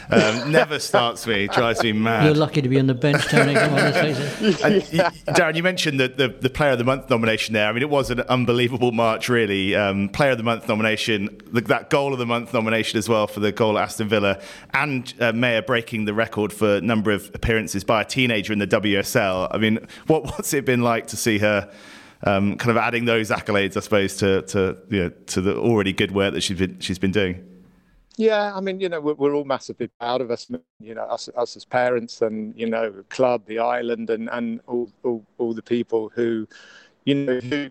um, 0.09 0.51
never 0.51 0.79
starts 0.79 1.27
me, 1.27 1.47
drives 1.47 1.83
me 1.83 1.91
mad. 1.91 2.25
You're 2.25 2.33
lucky 2.33 2.61
to 2.61 2.69
be 2.69 2.79
on 2.79 2.87
the 2.87 2.93
bench, 2.93 3.25
Tony. 3.25 3.55
Come 3.55 3.73
on, 3.73 3.75
let's 3.75 3.97
face 3.97 4.61
it. 4.63 4.89
yeah. 4.93 5.09
Darren, 5.27 5.55
you 5.55 5.63
mentioned 5.63 5.99
the, 5.99 6.07
the, 6.07 6.29
the, 6.29 6.49
Player 6.49 6.71
of 6.71 6.77
the 6.77 6.85
Month 6.85 7.09
nomination 7.09 7.53
there. 7.53 7.67
I 7.67 7.73
mean, 7.73 7.81
it 7.81 7.89
was 7.89 8.09
an 8.09 8.21
unbelievable 8.21 8.93
March, 8.93 9.27
really. 9.27 9.75
Um, 9.75 10.07
Player 10.07 10.31
of 10.31 10.37
the 10.37 10.45
Month 10.45 10.69
nomination, 10.69 11.41
the, 11.51 11.59
that 11.61 11.89
Goal 11.89 12.13
of 12.13 12.19
the 12.19 12.25
Month 12.25 12.53
nomination 12.53 12.97
as 12.97 13.09
well 13.09 13.27
for 13.27 13.41
the 13.41 13.51
goal 13.51 13.77
at 13.77 13.83
Aston 13.83 14.07
Villa, 14.07 14.39
and 14.73 15.13
uh, 15.19 15.33
Maya 15.33 15.61
breaking 15.61 16.05
the 16.05 16.13
record 16.13 16.53
for 16.53 16.79
number 16.79 17.11
of 17.11 17.29
appearances 17.33 17.83
by 17.83 18.03
a 18.03 18.05
teenager 18.05 18.53
in 18.53 18.59
the 18.59 18.67
WSL. 18.67 19.49
I 19.51 19.57
mean, 19.57 19.85
what, 20.07 20.23
what's 20.23 20.53
it 20.53 20.63
been 20.63 20.83
like 20.83 21.07
to 21.07 21.17
see 21.17 21.39
her? 21.39 21.69
Um, 22.23 22.57
kind 22.57 22.71
of 22.71 22.77
adding 22.77 23.05
those 23.05 23.29
accolades, 23.29 23.77
I 23.77 23.81
suppose, 23.81 24.17
to 24.17 24.41
to 24.43 24.77
you 24.89 25.03
know, 25.03 25.09
to 25.27 25.41
the 25.41 25.57
already 25.57 25.93
good 25.93 26.11
work 26.11 26.33
that 26.33 26.41
she's 26.41 26.57
been 26.57 26.79
she's 26.79 26.99
been 26.99 27.11
doing. 27.11 27.49
Yeah, 28.15 28.53
I 28.55 28.61
mean, 28.61 28.79
you 28.79 28.89
know, 28.89 29.01
we're, 29.01 29.15
we're 29.15 29.33
all 29.33 29.43
massively 29.43 29.89
proud 29.99 30.21
of 30.21 30.29
us, 30.29 30.47
you 30.79 30.93
know, 30.93 31.01
us, 31.01 31.29
us 31.35 31.55
as 31.55 31.65
parents, 31.65 32.21
and 32.21 32.53
you 32.55 32.69
know, 32.69 33.03
club, 33.09 33.45
the 33.47 33.59
island, 33.59 34.09
and 34.09 34.29
and 34.29 34.61
all 34.67 34.91
all, 35.03 35.25
all 35.37 35.53
the 35.53 35.63
people 35.63 36.11
who, 36.13 36.47
you 37.05 37.15
know, 37.15 37.39
who 37.39 37.69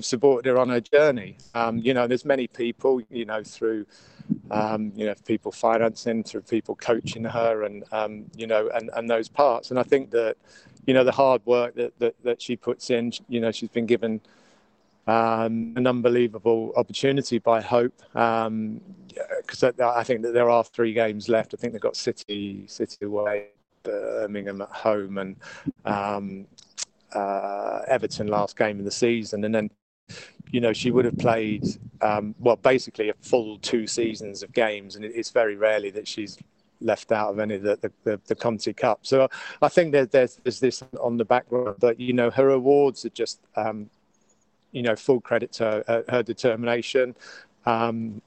supported 0.00 0.48
her 0.48 0.58
on 0.58 0.68
her 0.68 0.80
journey. 0.80 1.36
Um, 1.54 1.78
you 1.78 1.94
know, 1.94 2.06
there's 2.06 2.24
many 2.24 2.46
people, 2.46 3.00
you 3.10 3.24
know, 3.24 3.42
through, 3.42 3.86
um, 4.50 4.92
you 4.94 5.06
know, 5.06 5.14
people 5.26 5.52
financing, 5.52 6.22
through 6.22 6.42
people 6.42 6.76
coaching 6.76 7.24
her, 7.24 7.64
and 7.64 7.84
um, 7.92 8.24
you 8.36 8.46
know, 8.46 8.68
and 8.74 8.90
and 8.94 9.08
those 9.08 9.28
parts. 9.28 9.70
And 9.70 9.78
I 9.78 9.82
think 9.82 10.10
that, 10.10 10.36
you 10.86 10.94
know, 10.94 11.04
the 11.04 11.12
hard 11.12 11.44
work 11.46 11.74
that 11.74 11.98
that, 11.98 12.14
that 12.22 12.42
she 12.42 12.56
puts 12.56 12.90
in, 12.90 13.12
you 13.28 13.40
know, 13.40 13.50
she's 13.50 13.70
been 13.70 13.86
given. 13.86 14.20
Um, 15.08 15.74
an 15.76 15.86
unbelievable 15.86 16.72
opportunity 16.76 17.38
by 17.38 17.60
Hope 17.60 17.94
because 18.08 19.62
um, 19.62 19.72
I 19.80 20.02
think 20.02 20.22
that 20.22 20.34
there 20.34 20.50
are 20.50 20.64
three 20.64 20.92
games 20.92 21.28
left. 21.28 21.54
I 21.54 21.58
think 21.58 21.72
they've 21.72 21.80
got 21.80 21.94
City, 21.94 22.64
City 22.66 23.04
away, 23.04 23.50
Birmingham 23.84 24.62
at 24.62 24.70
home, 24.70 25.18
and 25.18 25.36
um, 25.84 26.48
uh, 27.14 27.82
Everton 27.86 28.26
last 28.26 28.58
game 28.58 28.80
of 28.80 28.84
the 28.84 28.90
season, 28.90 29.44
and 29.44 29.54
then 29.54 29.70
you 30.50 30.60
know 30.60 30.72
she 30.72 30.90
would 30.90 31.04
have 31.04 31.18
played 31.18 31.64
um, 32.00 32.34
well 32.38 32.56
basically 32.56 33.08
a 33.08 33.14
full 33.20 33.58
two 33.58 33.86
seasons 33.86 34.42
of 34.42 34.52
games, 34.52 34.96
and 34.96 35.04
it's 35.04 35.30
very 35.30 35.56
rarely 35.56 35.90
that 35.90 36.06
she's 36.06 36.38
left 36.80 37.10
out 37.10 37.30
of 37.30 37.38
any 37.38 37.54
of 37.54 37.62
the 37.62 37.76
the, 37.76 37.92
the, 38.04 38.20
the 38.26 38.34
Conti 38.34 38.72
Cup. 38.72 39.00
So 39.02 39.28
I 39.62 39.68
think 39.68 39.92
there's 39.92 40.38
there's 40.42 40.60
this 40.60 40.82
on 41.00 41.16
the 41.16 41.24
background, 41.24 41.76
that, 41.80 41.98
you 42.00 42.12
know 42.12 42.30
her 42.30 42.50
awards 42.50 43.04
are 43.04 43.10
just 43.10 43.40
um, 43.56 43.90
you 44.72 44.82
know 44.82 44.96
full 44.96 45.20
credit 45.20 45.52
to 45.54 45.84
her, 45.86 46.04
her 46.08 46.22
determination. 46.22 47.14
Um, 47.64 48.22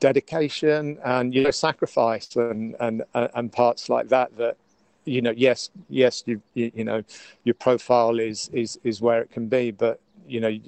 dedication 0.00 0.98
and 1.04 1.34
you 1.34 1.42
know 1.42 1.50
sacrifice 1.50 2.34
and, 2.34 2.74
and 2.80 3.04
and 3.12 3.52
parts 3.52 3.90
like 3.90 4.08
that 4.08 4.34
that 4.38 4.56
you 5.04 5.22
know, 5.22 5.32
yes, 5.36 5.70
yes, 5.88 6.22
you, 6.26 6.40
you, 6.54 6.70
you 6.74 6.84
know, 6.84 7.02
your 7.44 7.54
profile 7.54 8.18
is 8.18 8.48
is 8.52 8.78
is 8.84 9.00
where 9.00 9.22
it 9.22 9.30
can 9.30 9.48
be, 9.48 9.70
but 9.70 10.00
you 10.26 10.40
know, 10.40 10.58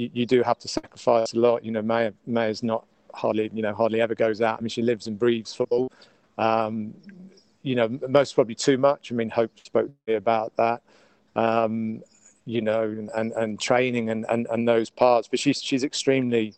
you, 0.00 0.10
you 0.14 0.26
do 0.26 0.42
have 0.42 0.58
to 0.60 0.68
sacrifice 0.68 1.34
a 1.34 1.38
lot. 1.38 1.64
You 1.64 1.72
know, 1.72 1.82
Maya 1.82 2.12
Maya's 2.26 2.62
not 2.62 2.86
hardly, 3.12 3.50
you 3.52 3.62
know, 3.62 3.74
hardly 3.74 4.00
ever 4.00 4.14
goes 4.14 4.40
out. 4.40 4.58
I 4.58 4.62
mean, 4.62 4.70
she 4.70 4.82
lives 4.82 5.06
and 5.06 5.18
breathes 5.18 5.54
football. 5.54 5.92
Um, 6.38 6.94
you 7.62 7.74
know, 7.74 7.88
most 8.08 8.34
probably 8.34 8.54
too 8.54 8.78
much. 8.78 9.12
I 9.12 9.14
mean, 9.14 9.28
Hope 9.28 9.50
spoke 9.62 9.88
to 9.88 9.92
me 10.06 10.14
about 10.14 10.56
that. 10.56 10.80
Um, 11.36 12.02
you 12.46 12.62
know, 12.62 13.08
and 13.14 13.32
and 13.32 13.60
training 13.60 14.08
and, 14.10 14.24
and 14.30 14.46
and 14.50 14.66
those 14.66 14.88
parts. 14.88 15.28
But 15.28 15.38
she's 15.38 15.62
she's 15.62 15.84
extremely 15.84 16.54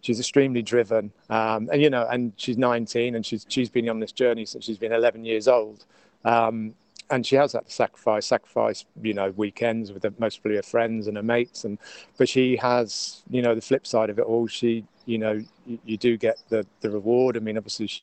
she's 0.00 0.18
extremely 0.18 0.62
driven. 0.62 1.12
Um, 1.28 1.68
and 1.72 1.80
you 1.80 1.90
know, 1.90 2.06
and 2.10 2.32
she's 2.36 2.58
19 2.58 3.14
and 3.14 3.24
she's 3.24 3.46
she's 3.48 3.70
been 3.70 3.88
on 3.88 4.00
this 4.00 4.12
journey 4.12 4.44
since 4.44 4.64
she's 4.64 4.78
been 4.78 4.92
11 4.92 5.24
years 5.24 5.46
old. 5.46 5.84
Um, 6.24 6.74
and 7.10 7.26
she 7.26 7.36
has 7.36 7.52
had 7.52 7.66
to 7.66 7.72
sacrifice, 7.72 8.26
sacrifice, 8.26 8.84
you 9.02 9.14
know, 9.14 9.30
weekends 9.36 9.92
with 9.92 10.04
her, 10.04 10.12
mostly 10.18 10.56
her 10.56 10.62
friends 10.62 11.06
and 11.06 11.16
her 11.16 11.22
mates, 11.22 11.64
and 11.64 11.78
but 12.16 12.28
she 12.28 12.56
has, 12.56 13.22
you 13.30 13.42
know, 13.42 13.54
the 13.54 13.60
flip 13.60 13.86
side 13.86 14.10
of 14.10 14.18
it 14.18 14.22
all. 14.22 14.46
She, 14.46 14.84
you 15.06 15.18
know, 15.18 15.42
you, 15.66 15.78
you 15.84 15.96
do 15.96 16.16
get 16.16 16.38
the 16.48 16.66
the 16.80 16.90
reward. 16.90 17.36
I 17.36 17.40
mean, 17.40 17.56
obviously, 17.56 17.88
she, 17.88 18.02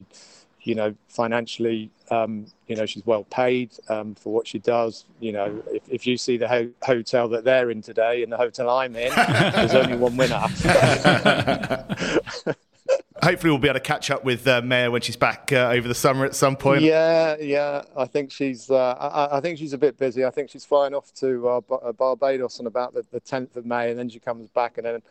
you 0.61 0.75
know, 0.75 0.93
financially, 1.07 1.89
um, 2.11 2.47
you 2.67 2.75
know, 2.75 2.85
she's 2.85 3.05
well 3.05 3.23
paid 3.23 3.71
um, 3.89 4.15
for 4.15 4.33
what 4.33 4.47
she 4.47 4.59
does. 4.59 5.05
You 5.19 5.31
know, 5.31 5.63
if, 5.71 5.83
if 5.89 6.07
you 6.07 6.17
see 6.17 6.37
the 6.37 6.47
ho- 6.47 6.71
hotel 6.83 7.29
that 7.29 7.45
they're 7.45 7.71
in 7.71 7.81
today 7.81 8.23
and 8.23 8.31
the 8.31 8.37
hotel 8.37 8.69
I'm 8.69 8.95
in, 8.95 9.13
there's 9.15 9.75
only 9.75 9.95
one 9.95 10.17
winner. 10.17 10.43
hopefully 13.23 13.51
we'll 13.51 13.59
be 13.59 13.67
able 13.67 13.79
to 13.79 13.85
catch 13.85 14.11
up 14.11 14.23
with 14.23 14.47
uh, 14.47 14.61
Maya 14.61 14.89
when 14.91 15.01
she's 15.01 15.15
back 15.15 15.51
uh, 15.51 15.69
over 15.71 15.87
the 15.87 15.95
summer 15.95 16.25
at 16.25 16.35
some 16.35 16.55
point. 16.55 16.81
Yeah, 16.81 17.35
yeah. 17.39 17.83
I 17.95 18.05
think 18.05 18.31
she's. 18.31 18.69
Uh, 18.69 18.93
I, 18.99 19.37
I, 19.37 19.41
think 19.41 19.57
she's 19.57 19.73
a 19.73 19.77
bit 19.77 19.97
busy. 19.97 20.25
I 20.25 20.29
think 20.29 20.49
she's 20.49 20.65
flying 20.65 20.93
off 20.93 21.13
to 21.15 21.47
uh, 21.47 21.61
uh, 21.73 21.91
Barbados 21.91 22.59
on 22.59 22.67
about 22.67 22.93
the, 22.93 23.03
10th 23.19 23.55
of 23.55 23.65
May, 23.65 23.89
and 23.89 23.99
then 23.99 24.09
she 24.09 24.19
comes 24.19 24.49
back, 24.49 24.77
and 24.77 24.85
then 24.85 25.01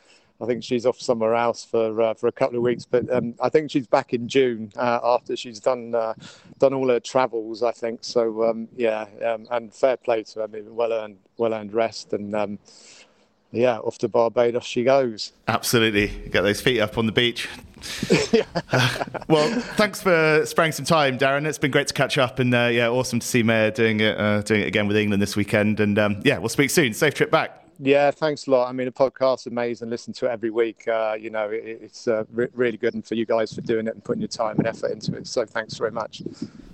I 0.40 0.47
think 0.47 0.62
she's 0.62 0.87
off 0.87 1.01
somewhere 1.01 1.35
else 1.35 1.64
for 1.64 2.01
uh, 2.01 2.14
for 2.14 2.29
a 2.29 2.33
couple 2.33 2.57
of 2.57 2.62
weeks. 2.62 2.87
But 2.87 3.12
um, 3.12 3.35
I 3.40 3.49
think 3.49 3.71
she's 3.71 3.87
back 3.87 4.12
in 4.12 4.29
June 4.29 4.73
after 4.77 5.37
she's 5.37 5.61
done 5.61 5.90
done 5.90 6.75
all 6.75 6.88
her 6.88 7.01
travels. 7.01 7.62
I 7.62 7.73
think 7.73 8.05
so. 8.05 8.45
Um, 8.45 8.69
yeah, 8.77 9.07
um, 9.25 9.47
and 9.51 9.73
fair 9.75 9.97
play 9.97 10.23
to 10.23 10.38
her. 10.40 10.45
I 10.45 10.47
mean, 10.47 10.75
well 10.75 10.92
earned 10.92 11.19
well 11.37 11.55
earned 11.55 11.75
rest 11.75 12.12
and 12.12 12.35
um, 12.35 12.59
yeah, 13.53 13.79
off 13.79 13.99
to 13.99 14.09
Barbados 14.09 14.65
she 14.65 14.85
goes. 14.85 15.33
Absolutely. 15.49 16.09
Get 16.31 16.43
those 16.43 16.61
feet 16.61 16.81
up 16.81 16.99
on 16.99 17.07
the 17.07 17.13
beach. 17.13 17.49
uh, 18.73 19.05
well, 19.29 19.61
thanks 19.77 20.03
for 20.03 20.45
sparing 20.47 20.73
some 20.73 20.85
time, 20.85 21.19
Darren. 21.19 21.47
It's 21.47 21.59
been 21.59 21.71
great 21.71 21.89
to 21.89 21.95
catch 21.95 22.19
up, 22.19 22.39
and 22.39 22.55
uh, 22.55 22.69
yeah, 22.73 22.89
awesome 22.89 23.21
to 23.21 23.27
see 23.27 23.43
Maya 23.43 23.71
doing 23.71 24.01
it, 24.01 24.19
uh, 24.19 24.43
doing 24.43 24.63
it 24.63 24.67
again 24.67 24.89
with 24.89 24.97
England 24.97 25.23
this 25.23 25.37
weekend. 25.37 25.81
And 25.81 25.99
um, 25.99 26.21
yeah, 26.25 26.39
we'll 26.39 26.49
speak 26.49 26.71
soon. 26.71 26.95
Safe 26.95 27.15
trip 27.15 27.31
back. 27.31 27.65
Yeah, 27.79 28.11
thanks 28.11 28.47
a 28.47 28.51
lot. 28.51 28.69
I 28.69 28.73
mean, 28.73 28.87
the 28.87 28.93
podcast's 28.93 29.47
amazing. 29.47 29.91
Listen 29.91 30.12
to 30.15 30.27
it 30.27 30.31
every 30.31 30.51
week. 30.51 30.89
Uh, 30.89 31.17
you 31.19 31.31
know, 31.31 31.51
it, 31.51 31.62
it's 31.65 32.09
uh, 32.09 32.25
re- 32.33 32.49
really 32.55 32.79
good, 32.79 32.95
and 32.95 33.07
for 33.07 33.15
you 33.15 33.27
guys 33.27 33.53
for 33.53 33.61
doing 33.61 33.87
it 33.87 33.95
and 33.95 34.03
putting 34.03 34.21
your 34.23 34.29
time 34.29 34.57
and 34.59 34.67
effort 34.67 34.93
into 34.93 35.15
it. 35.17 35.27
So, 35.27 35.45
thanks 35.45 35.77
very 35.77 35.91
much. 35.91 36.23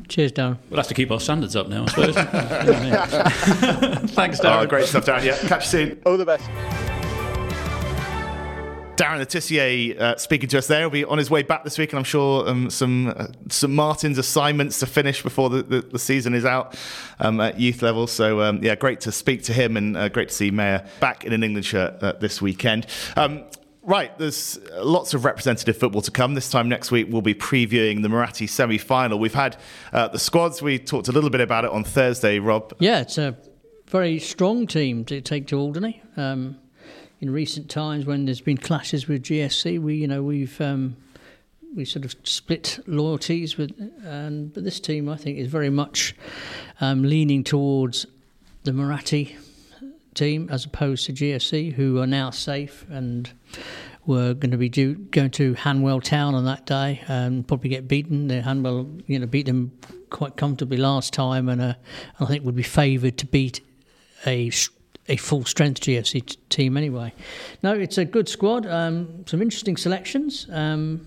Cheers, 0.08 0.32
Darren. 0.32 0.58
We'll 0.70 0.78
have 0.78 0.88
to 0.88 0.94
keep 0.94 1.10
our 1.10 1.20
standards 1.20 1.56
up 1.56 1.68
now, 1.68 1.84
I 1.84 1.86
suppose. 1.86 2.14
thanks, 4.12 4.40
Darren. 4.40 4.62
Oh, 4.62 4.66
great 4.66 4.86
stuff, 4.86 5.06
Darren. 5.06 5.24
Yeah, 5.24 5.38
catch 5.48 5.72
you 5.72 5.86
soon. 5.86 6.02
All 6.06 6.16
the 6.16 6.26
best. 6.26 6.91
Darren 8.96 9.18
Le 9.18 9.26
Tissier 9.26 9.98
uh, 9.98 10.16
speaking 10.16 10.48
to 10.50 10.58
us 10.58 10.66
there. 10.66 10.80
He'll 10.80 10.90
be 10.90 11.04
on 11.04 11.16
his 11.16 11.30
way 11.30 11.42
back 11.42 11.64
this 11.64 11.78
week, 11.78 11.92
and 11.92 11.98
I'm 11.98 12.04
sure 12.04 12.46
um, 12.48 12.68
some 12.68 13.08
uh, 13.08 13.28
some 13.48 13.74
Martin's 13.74 14.18
assignments 14.18 14.80
to 14.80 14.86
finish 14.86 15.22
before 15.22 15.48
the, 15.48 15.62
the, 15.62 15.80
the 15.80 15.98
season 15.98 16.34
is 16.34 16.44
out 16.44 16.78
um, 17.18 17.40
at 17.40 17.58
youth 17.58 17.80
level. 17.80 18.06
So 18.06 18.42
um, 18.42 18.62
yeah, 18.62 18.74
great 18.74 19.00
to 19.00 19.12
speak 19.12 19.44
to 19.44 19.52
him, 19.54 19.76
and 19.78 19.96
uh, 19.96 20.08
great 20.10 20.28
to 20.28 20.34
see 20.34 20.50
Maya 20.50 20.86
back 21.00 21.24
in 21.24 21.32
an 21.32 21.42
England 21.42 21.64
shirt 21.64 22.02
uh, 22.02 22.12
this 22.20 22.42
weekend. 22.42 22.86
Um, 23.16 23.44
right, 23.82 24.16
there's 24.18 24.58
lots 24.74 25.14
of 25.14 25.24
representative 25.24 25.76
football 25.78 26.02
to 26.02 26.10
come. 26.10 26.34
This 26.34 26.50
time 26.50 26.68
next 26.68 26.90
week, 26.90 27.06
we'll 27.08 27.22
be 27.22 27.34
previewing 27.34 28.02
the 28.02 28.08
Muratti 28.08 28.46
semi 28.46 28.76
final. 28.76 29.18
We've 29.18 29.32
had 29.32 29.56
uh, 29.94 30.08
the 30.08 30.18
squads, 30.18 30.60
we 30.60 30.78
talked 30.78 31.08
a 31.08 31.12
little 31.12 31.30
bit 31.30 31.40
about 31.40 31.64
it 31.64 31.70
on 31.70 31.82
Thursday, 31.82 32.38
Rob. 32.38 32.74
Yeah, 32.78 33.00
it's 33.00 33.16
a 33.16 33.38
very 33.86 34.18
strong 34.18 34.66
team 34.66 35.06
to 35.06 35.22
take 35.22 35.46
to 35.46 35.58
Alderney. 35.58 36.02
Um, 36.18 36.58
in 37.22 37.30
recent 37.30 37.70
times 37.70 38.04
when 38.04 38.24
there's 38.24 38.40
been 38.40 38.58
clashes 38.58 39.06
with 39.06 39.22
GFC, 39.22 39.80
we 39.80 39.94
you 39.94 40.08
know 40.08 40.24
we've 40.24 40.60
um, 40.60 40.96
we 41.74 41.84
sort 41.84 42.04
of 42.04 42.14
split 42.24 42.80
loyalties 42.86 43.56
with, 43.56 43.70
and 44.04 44.52
but 44.52 44.64
this 44.64 44.80
team 44.80 45.08
I 45.08 45.16
think 45.16 45.38
is 45.38 45.46
very 45.46 45.70
much 45.70 46.16
um, 46.80 47.04
leaning 47.04 47.44
towards 47.44 48.06
the 48.64 48.72
Muratti 48.72 49.36
team 50.14 50.48
as 50.50 50.64
opposed 50.64 51.06
to 51.06 51.12
GFC, 51.12 51.72
who 51.72 52.00
are 52.00 52.08
now 52.08 52.30
safe 52.30 52.84
and 52.90 53.30
were 54.04 54.34
going 54.34 54.50
to 54.50 54.58
be 54.58 54.68
due, 54.68 54.96
going 54.96 55.30
to 55.30 55.54
Hanwell 55.54 56.02
Town 56.02 56.34
on 56.34 56.44
that 56.46 56.66
day 56.66 57.02
and 57.06 57.46
probably 57.46 57.70
get 57.70 57.86
beaten. 57.86 58.26
The 58.26 58.42
Hanwell, 58.42 59.00
you 59.06 59.20
know, 59.20 59.26
beat 59.26 59.46
them 59.46 59.70
quite 60.10 60.36
comfortably 60.36 60.76
last 60.76 61.12
time, 61.12 61.48
and 61.48 61.62
uh, 61.62 61.74
I 62.18 62.24
think 62.24 62.44
would 62.44 62.56
be 62.56 62.64
favoured 62.64 63.16
to 63.18 63.26
beat 63.26 63.60
a 64.26 64.50
a 65.08 65.16
full 65.16 65.44
strength 65.44 65.80
GFC 65.80 66.24
t- 66.24 66.36
team 66.48 66.76
anyway. 66.76 67.12
No, 67.62 67.74
it's 67.74 67.98
a 67.98 68.04
good 68.04 68.28
squad. 68.28 68.66
Um, 68.66 69.24
some 69.26 69.42
interesting 69.42 69.76
selections. 69.76 70.46
Um, 70.50 71.06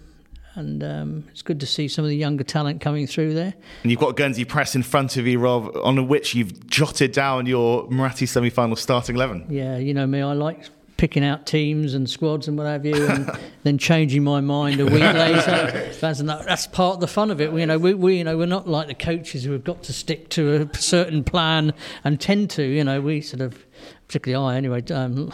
and 0.55 0.84
um, 0.84 1.23
it's 1.31 1.41
good 1.41 1.60
to 1.60 1.65
see 1.65 1.88
some 1.88 2.05
of 2.05 2.10
the 2.10 2.15
younger 2.15 2.43
talent 2.43 2.79
coming 2.79 3.08
through 3.08 3.34
there. 3.34 3.53
And 3.84 3.91
you've 3.91 3.99
got 3.99 4.15
Guernsey 4.15 4.45
Press 4.45 4.73
in 4.75 4.84
front 4.84 5.17
of 5.17 5.27
you, 5.27 5.38
Rob, 5.38 5.75
on 5.84 6.08
which 6.08 6.34
you've 6.34 6.67
jotted 6.67 7.12
down 7.12 7.45
your 7.45 7.88
Muratti 7.89 8.27
semi-final 8.27 8.77
starting 8.77 9.15
eleven. 9.15 9.45
Yeah, 9.49 9.77
you 9.77 9.93
know 9.93 10.08
me, 10.08 10.21
I 10.21 10.31
like 10.34 10.63
picking 10.97 11.23
out 11.23 11.45
teams 11.45 11.93
and 11.93 12.10
squads 12.10 12.47
and 12.47 12.58
what 12.58 12.67
have 12.67 12.86
you, 12.86 13.08
and 13.08 13.29
then 13.63 13.77
changing 13.77 14.23
my 14.23 14.41
mind 14.41 14.79
a 14.79 14.86
week 14.86 14.93
later. 15.01 15.91
That's 15.99 16.67
part 16.67 16.95
of 16.95 16.99
the 17.01 17.08
fun 17.08 17.31
of 17.31 17.41
it. 17.41 17.51
We, 17.51 17.62
you 17.62 17.67
know, 17.67 17.77
we, 17.77 17.93
we, 17.93 18.17
you 18.17 18.23
know, 18.23 18.38
we're 18.38 18.45
not 18.45 18.67
like 18.67 18.88
the 18.88 18.95
coaches 18.95 19.43
who 19.43 19.51
have 19.51 19.63
got 19.63 19.84
to 19.84 19.93
stick 19.93 20.29
to 20.29 20.69
a 20.73 20.77
certain 20.77 21.23
plan 21.23 21.73
and 22.03 22.19
tend 22.19 22.49
to. 22.51 22.63
You 22.63 22.84
know, 22.84 23.01
we 23.01 23.21
sort 23.21 23.41
of 23.41 23.65
particularly 24.08 24.53
I 24.53 24.58
anyway, 24.58 24.84
um, 24.91 25.31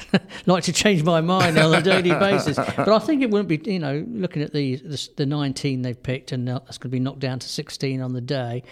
like 0.46 0.64
to 0.64 0.72
change 0.72 1.02
my 1.02 1.20
mind 1.20 1.58
on 1.58 1.74
a 1.74 1.82
daily 1.82 2.10
basis. 2.10 2.56
But 2.56 2.88
I 2.88 2.98
think 2.98 3.22
it 3.22 3.30
wouldn't 3.30 3.48
be, 3.48 3.70
you 3.70 3.78
know, 3.78 4.04
looking 4.08 4.42
at 4.42 4.52
the 4.52 4.76
the, 4.76 5.08
the 5.16 5.26
19 5.26 5.82
they've 5.82 6.00
picked, 6.00 6.32
and 6.32 6.48
that's 6.48 6.78
going 6.78 6.90
to 6.90 6.96
be 6.96 7.00
knocked 7.00 7.20
down 7.20 7.38
to 7.38 7.48
16 7.48 8.00
on 8.00 8.12
the 8.12 8.20
day. 8.20 8.62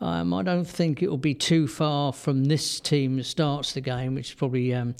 Um, 0.00 0.34
I 0.34 0.42
don't 0.42 0.66
think 0.66 1.02
it 1.02 1.08
will 1.08 1.16
be 1.16 1.34
too 1.34 1.68
far 1.68 2.12
from 2.12 2.46
this 2.46 2.80
team 2.80 3.16
that 3.16 3.24
starts 3.24 3.72
the 3.72 3.80
game, 3.80 4.14
which 4.14 4.30
is 4.30 4.34
probably 4.34 4.74
um, 4.74 4.94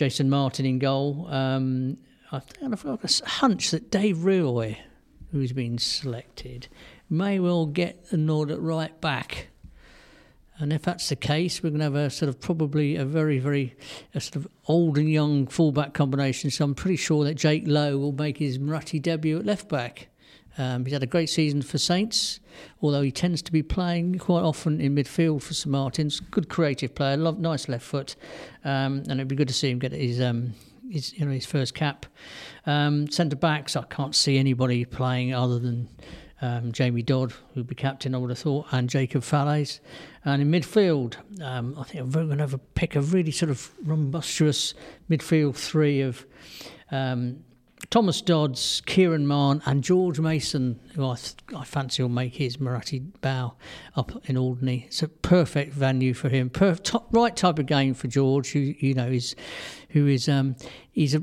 Jason 0.00 0.30
Martin 0.30 0.64
in 0.64 0.78
goal. 0.78 1.26
Um, 1.28 1.98
I've 2.32 2.82
got 2.82 3.04
a 3.04 3.28
hunch 3.28 3.70
that 3.70 3.90
Dave 3.90 4.16
Reoy, 4.16 4.78
who's 5.30 5.52
been 5.52 5.76
selected, 5.76 6.68
may 7.10 7.38
well 7.38 7.66
get 7.66 8.06
the 8.08 8.16
nod 8.16 8.50
at 8.50 8.62
right 8.62 8.98
back. 9.02 9.48
And 10.56 10.72
if 10.72 10.80
that's 10.80 11.10
the 11.10 11.16
case, 11.16 11.62
we're 11.62 11.68
going 11.68 11.80
to 11.80 11.84
have 11.84 11.94
a 11.96 12.08
sort 12.08 12.30
of 12.30 12.40
probably 12.40 12.96
a 12.96 13.04
very, 13.04 13.38
very 13.38 13.76
a 14.14 14.22
sort 14.22 14.36
of 14.36 14.48
old 14.68 14.96
and 14.96 15.10
young 15.10 15.46
fullback 15.46 15.92
combination. 15.92 16.50
So 16.50 16.64
I'm 16.64 16.74
pretty 16.74 16.96
sure 16.96 17.22
that 17.24 17.34
Jake 17.34 17.64
Lowe 17.66 17.98
will 17.98 18.12
make 18.12 18.38
his 18.38 18.58
Muratti 18.58 19.02
debut 19.02 19.38
at 19.38 19.44
left 19.44 19.68
back. 19.68 20.08
Um, 20.58 20.84
he's 20.84 20.92
had 20.92 21.02
a 21.02 21.06
great 21.06 21.30
season 21.30 21.62
for 21.62 21.78
Saints, 21.78 22.40
although 22.82 23.02
he 23.02 23.10
tends 23.10 23.40
to 23.42 23.52
be 23.52 23.62
playing 23.62 24.18
quite 24.18 24.42
often 24.42 24.80
in 24.80 24.94
midfield 24.94 25.42
for 25.42 25.54
St 25.54 25.70
Martins. 25.70 26.20
Good 26.20 26.48
creative 26.48 26.94
player, 26.94 27.16
love, 27.16 27.38
nice 27.38 27.68
left 27.68 27.84
foot, 27.84 28.16
um, 28.64 28.98
and 29.08 29.12
it'd 29.12 29.28
be 29.28 29.36
good 29.36 29.48
to 29.48 29.54
see 29.54 29.70
him 29.70 29.78
get 29.78 29.92
his 29.92 30.20
um, 30.20 30.54
his 30.90 31.16
you 31.16 31.24
know 31.24 31.32
his 31.32 31.46
first 31.46 31.74
cap. 31.74 32.06
Um, 32.66 33.10
Centre 33.10 33.36
backs, 33.36 33.76
I 33.76 33.82
can't 33.82 34.14
see 34.14 34.38
anybody 34.38 34.84
playing 34.84 35.32
other 35.32 35.58
than 35.58 35.88
um, 36.42 36.72
Jamie 36.72 37.02
Dodd, 37.02 37.32
who'd 37.54 37.66
be 37.66 37.74
captain, 37.74 38.14
I 38.14 38.18
would 38.18 38.30
have 38.30 38.38
thought, 38.38 38.66
and 38.72 38.88
Jacob 38.88 39.22
Falaise. 39.22 39.80
And 40.24 40.42
in 40.42 40.50
midfield, 40.50 41.16
um, 41.42 41.76
I 41.78 41.84
think 41.84 42.04
we're 42.04 42.24
going 42.24 42.38
to 42.38 42.44
have 42.44 42.54
a 42.54 42.58
pick 42.58 42.96
a 42.96 43.00
really 43.00 43.30
sort 43.30 43.50
of 43.50 43.70
rumbustious 43.84 44.74
midfield 45.10 45.56
three 45.56 46.00
of 46.00 46.26
um, 46.90 47.44
Thomas 47.88 48.20
Dodds, 48.20 48.82
Kieran 48.86 49.26
Marn, 49.26 49.62
and 49.64 49.82
George 49.82 50.20
Mason, 50.20 50.78
who 50.94 51.04
I, 51.04 51.16
I 51.56 51.64
fancy 51.64 52.02
will 52.02 52.10
make 52.10 52.34
his 52.34 52.58
Muratti 52.58 53.02
bow 53.20 53.54
up 53.96 54.12
in 54.28 54.36
Alderney. 54.36 54.84
It's 54.86 55.02
a 55.02 55.08
perfect 55.08 55.72
venue 55.72 56.14
for 56.14 56.28
him. 56.28 56.50
Per- 56.50 56.74
top, 56.74 57.08
right 57.12 57.34
type 57.34 57.58
of 57.58 57.66
game 57.66 57.94
for 57.94 58.08
George, 58.08 58.52
who 58.52 58.58
you 58.58 58.94
know 58.94 59.08
is 59.08 59.34
who 59.90 60.06
is 60.06 60.28
um, 60.28 60.56
he's 60.92 61.14
a 61.14 61.22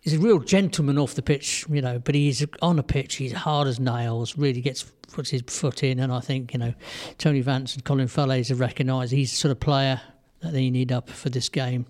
he's 0.00 0.14
a 0.14 0.18
real 0.18 0.38
gentleman 0.38 0.98
off 0.98 1.14
the 1.14 1.22
pitch, 1.22 1.64
you 1.68 1.82
know, 1.82 1.98
but 1.98 2.14
he's 2.14 2.44
on 2.62 2.78
a 2.78 2.82
pitch. 2.82 3.16
He's 3.16 3.32
hard 3.32 3.68
as 3.68 3.78
nails. 3.78 4.36
Really 4.36 4.60
gets 4.60 4.82
puts 4.82 5.30
his 5.30 5.42
foot 5.46 5.82
in, 5.82 6.00
and 6.00 6.12
I 6.12 6.20
think 6.20 6.52
you 6.52 6.58
know 6.58 6.74
Tony 7.18 7.40
Vance 7.40 7.74
and 7.74 7.84
Colin 7.84 8.08
Fallaize 8.08 8.48
have 8.48 8.60
recognised 8.60 9.12
he's 9.12 9.30
the 9.30 9.36
sort 9.36 9.52
of 9.52 9.60
player 9.60 10.00
that 10.40 10.52
they 10.52 10.70
need 10.70 10.90
up 10.90 11.08
for 11.08 11.28
this 11.28 11.48
game. 11.48 11.86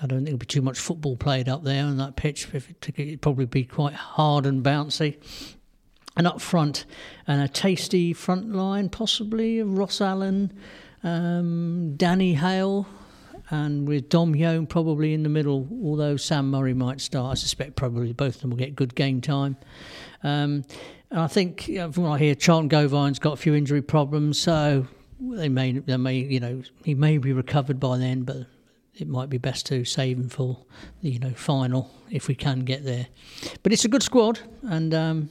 I 0.00 0.06
don't 0.06 0.18
think 0.18 0.26
there'll 0.26 0.38
be 0.38 0.46
too 0.46 0.62
much 0.62 0.78
football 0.78 1.16
played 1.16 1.48
up 1.48 1.64
there 1.64 1.84
on 1.84 1.96
that 1.98 2.16
pitch. 2.16 2.48
It'd 2.52 3.22
probably 3.22 3.46
be 3.46 3.64
quite 3.64 3.94
hard 3.94 4.46
and 4.46 4.62
bouncy. 4.62 5.16
And 6.16 6.28
up 6.28 6.40
front, 6.40 6.84
and 7.26 7.42
a 7.42 7.48
tasty 7.48 8.12
front 8.12 8.54
line, 8.54 8.88
possibly 8.88 9.60
Ross 9.62 10.00
Allen, 10.00 10.52
um, 11.02 11.96
Danny 11.96 12.34
Hale, 12.34 12.86
and 13.50 13.88
with 13.88 14.08
Dom 14.10 14.36
Young 14.36 14.66
probably 14.66 15.12
in 15.12 15.24
the 15.24 15.28
middle, 15.28 15.68
although 15.82 16.16
Sam 16.16 16.50
Murray 16.50 16.72
might 16.72 17.00
start. 17.00 17.32
I 17.32 17.34
suspect 17.34 17.74
probably 17.74 18.12
both 18.12 18.36
of 18.36 18.40
them 18.42 18.50
will 18.50 18.58
get 18.58 18.76
good 18.76 18.94
game 18.94 19.20
time. 19.20 19.56
Um, 20.22 20.64
and 21.10 21.20
I 21.20 21.26
think, 21.26 21.64
from 21.92 22.04
what 22.04 22.12
I 22.12 22.18
hear, 22.18 22.34
Charlton 22.34 22.68
Gauvain's 22.68 23.18
got 23.18 23.32
a 23.32 23.36
few 23.36 23.54
injury 23.54 23.82
problems, 23.82 24.38
so 24.38 24.86
they 25.32 25.48
may, 25.48 25.72
they 25.72 25.96
may, 25.96 26.16
you 26.16 26.40
know, 26.40 26.62
he 26.84 26.94
may 26.94 27.18
be 27.18 27.32
recovered 27.32 27.80
by 27.80 27.98
then, 27.98 28.22
but 28.22 28.46
it 28.94 29.08
might 29.08 29.28
be 29.28 29.38
best 29.38 29.66
to 29.66 29.84
save 29.84 30.18
him 30.18 30.28
for 30.28 30.58
the, 31.02 31.10
you 31.10 31.18
know, 31.18 31.30
final 31.30 31.90
if 32.10 32.28
we 32.28 32.34
can 32.34 32.60
get 32.60 32.84
there. 32.84 33.08
But 33.62 33.72
it's 33.72 33.84
a 33.84 33.88
good 33.88 34.02
squad, 34.02 34.40
and 34.62 34.94
um, 34.94 35.30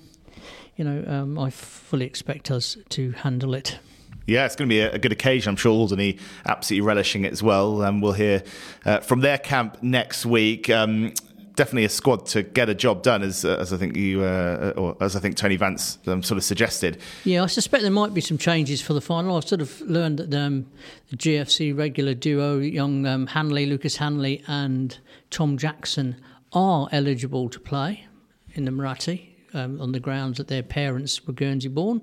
you 0.75 0.83
know, 0.83 1.03
um, 1.07 1.39
I 1.39 1.49
fully 1.49 2.05
expect 2.05 2.51
us 2.51 2.77
to 2.89 3.11
handle 3.11 3.53
it. 3.53 3.79
Yeah, 4.25 4.45
it's 4.45 4.55
going 4.55 4.69
to 4.69 4.73
be 4.73 4.79
a, 4.79 4.97
good 4.97 5.11
occasion. 5.11 5.49
I'm 5.49 5.55
sure 5.57 5.73
Alderney 5.73 6.17
absolutely 6.45 6.87
relishing 6.87 7.25
it 7.25 7.33
as 7.33 7.43
well. 7.43 7.81
And 7.81 7.95
um, 7.95 8.01
we'll 8.01 8.13
hear 8.13 8.43
uh, 8.85 8.99
from 9.01 9.19
their 9.19 9.37
camp 9.37 9.83
next 9.83 10.25
week. 10.25 10.69
Um, 10.69 11.13
definitely 11.55 11.85
a 11.85 11.89
squad 11.89 12.25
to 12.27 12.43
get 12.43 12.69
a 12.69 12.75
job 12.75 13.03
done, 13.03 13.21
as 13.21 13.45
uh, 13.45 13.57
as 13.59 13.73
I 13.73 13.77
think 13.77 13.95
you 13.95 14.23
uh, 14.23 14.73
or 14.75 14.97
as 15.01 15.15
I 15.15 15.19
think 15.19 15.35
Tony 15.35 15.55
Vance 15.55 15.97
um, 16.07 16.23
sort 16.23 16.37
of 16.37 16.43
suggested. 16.43 16.99
Yeah, 17.23 17.43
I 17.43 17.47
suspect 17.47 17.83
there 17.83 17.91
might 17.91 18.13
be 18.13 18.21
some 18.21 18.37
changes 18.37 18.81
for 18.81 18.93
the 18.93 19.01
final. 19.01 19.37
I've 19.37 19.47
sort 19.47 19.61
of 19.61 19.79
learned 19.81 20.19
that 20.19 20.33
um, 20.33 20.65
the 21.09 21.17
GFC 21.17 21.77
regular 21.77 22.13
duo, 22.13 22.57
young 22.59 23.05
um, 23.05 23.27
Hanley, 23.27 23.65
Lucas 23.65 23.97
Hanley, 23.97 24.43
and 24.47 24.97
Tom 25.29 25.57
Jackson, 25.57 26.15
are 26.51 26.87
eligible 26.91 27.49
to 27.49 27.59
play 27.59 28.05
in 28.53 28.65
the 28.65 28.71
Muratti 28.71 29.29
um, 29.53 29.81
on 29.81 29.91
the 29.91 29.99
grounds 29.99 30.37
that 30.37 30.47
their 30.47 30.63
parents 30.63 31.25
were 31.25 31.33
Guernsey 31.33 31.69
born, 31.69 32.01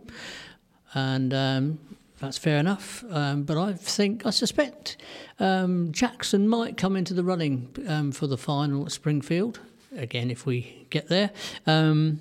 and 0.94 1.32
um, 1.34 1.78
that's 2.20 2.38
fair 2.38 2.58
enough. 2.58 3.02
Um, 3.10 3.42
but 3.42 3.56
I 3.56 3.72
think, 3.72 4.26
I 4.26 4.30
suspect 4.30 4.98
um, 5.38 5.90
Jackson 5.90 6.46
might 6.46 6.76
come 6.76 6.94
into 6.96 7.14
the 7.14 7.24
running 7.24 7.74
um, 7.88 8.12
for 8.12 8.26
the 8.26 8.36
final 8.36 8.84
at 8.84 8.92
Springfield, 8.92 9.60
again, 9.96 10.30
if 10.30 10.46
we 10.46 10.86
get 10.90 11.08
there. 11.08 11.30
Um, 11.66 12.20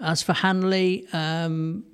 as 0.00 0.22
for 0.22 0.32
Hanley, 0.32 1.06
um, 1.12 1.84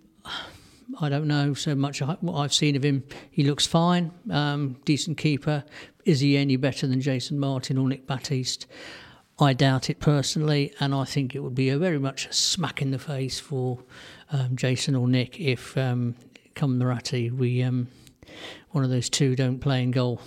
I 1.00 1.08
don't 1.08 1.26
know 1.26 1.54
so 1.54 1.74
much 1.74 2.00
what 2.00 2.34
I've 2.34 2.54
seen 2.54 2.76
of 2.76 2.84
him. 2.84 3.04
He 3.30 3.44
looks 3.44 3.66
fine, 3.66 4.12
um, 4.30 4.76
decent 4.84 5.18
keeper. 5.18 5.64
Is 6.04 6.20
he 6.20 6.36
any 6.36 6.56
better 6.56 6.86
than 6.86 7.00
Jason 7.00 7.38
Martin 7.38 7.78
or 7.78 7.88
Nick 7.88 8.06
Batiste? 8.06 8.66
I 9.38 9.54
doubt 9.54 9.88
it 9.88 10.00
personally, 10.00 10.72
and 10.80 10.94
I 10.94 11.04
think 11.04 11.34
it 11.34 11.40
would 11.40 11.54
be 11.54 11.70
a 11.70 11.78
very 11.78 11.98
much 11.98 12.26
a 12.26 12.32
smack 12.32 12.82
in 12.82 12.90
the 12.90 12.98
face 12.98 13.40
for 13.40 13.82
um, 14.32 14.54
Jason 14.54 14.94
or 14.94 15.08
Nick 15.08 15.40
if 15.40 15.76
um, 15.78 16.14
come 16.60 16.78
Muratti, 16.78 17.30
we 17.32 17.62
um, 17.62 17.88
one 18.72 18.84
of 18.84 18.90
those 18.90 19.08
two 19.08 19.34
don't 19.34 19.60
play 19.60 19.82
in 19.82 19.90
goal. 19.90 20.20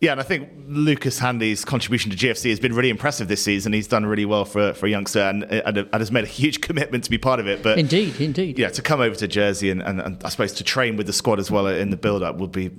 Yeah, 0.00 0.12
and 0.12 0.20
I 0.20 0.22
think 0.22 0.48
Lucas 0.66 1.18
Hanley's 1.18 1.62
contribution 1.64 2.10
to 2.10 2.16
GFC 2.16 2.48
has 2.50 2.60
been 2.60 2.72
really 2.72 2.88
impressive 2.88 3.28
this 3.28 3.42
season. 3.42 3.74
He's 3.74 3.88
done 3.88 4.06
really 4.06 4.24
well 4.24 4.44
for, 4.44 4.72
for 4.72 4.86
a 4.86 4.88
youngster 4.88 5.18
and, 5.18 5.42
and, 5.42 5.76
and 5.76 5.92
has 5.92 6.10
made 6.10 6.24
a 6.24 6.28
huge 6.28 6.60
commitment 6.62 7.04
to 7.04 7.10
be 7.10 7.18
part 7.18 7.38
of 7.38 7.46
it. 7.46 7.62
But 7.62 7.78
indeed, 7.78 8.18
indeed, 8.18 8.58
yeah, 8.58 8.70
to 8.70 8.80
come 8.80 9.00
over 9.00 9.14
to 9.16 9.28
Jersey 9.28 9.70
and, 9.70 9.82
and, 9.82 10.00
and 10.00 10.24
I 10.24 10.30
suppose 10.30 10.52
to 10.54 10.64
train 10.64 10.96
with 10.96 11.06
the 11.06 11.12
squad 11.12 11.38
as 11.38 11.50
well 11.50 11.66
in 11.66 11.90
the 11.90 11.96
build-up 11.96 12.38
would 12.38 12.52
be 12.52 12.70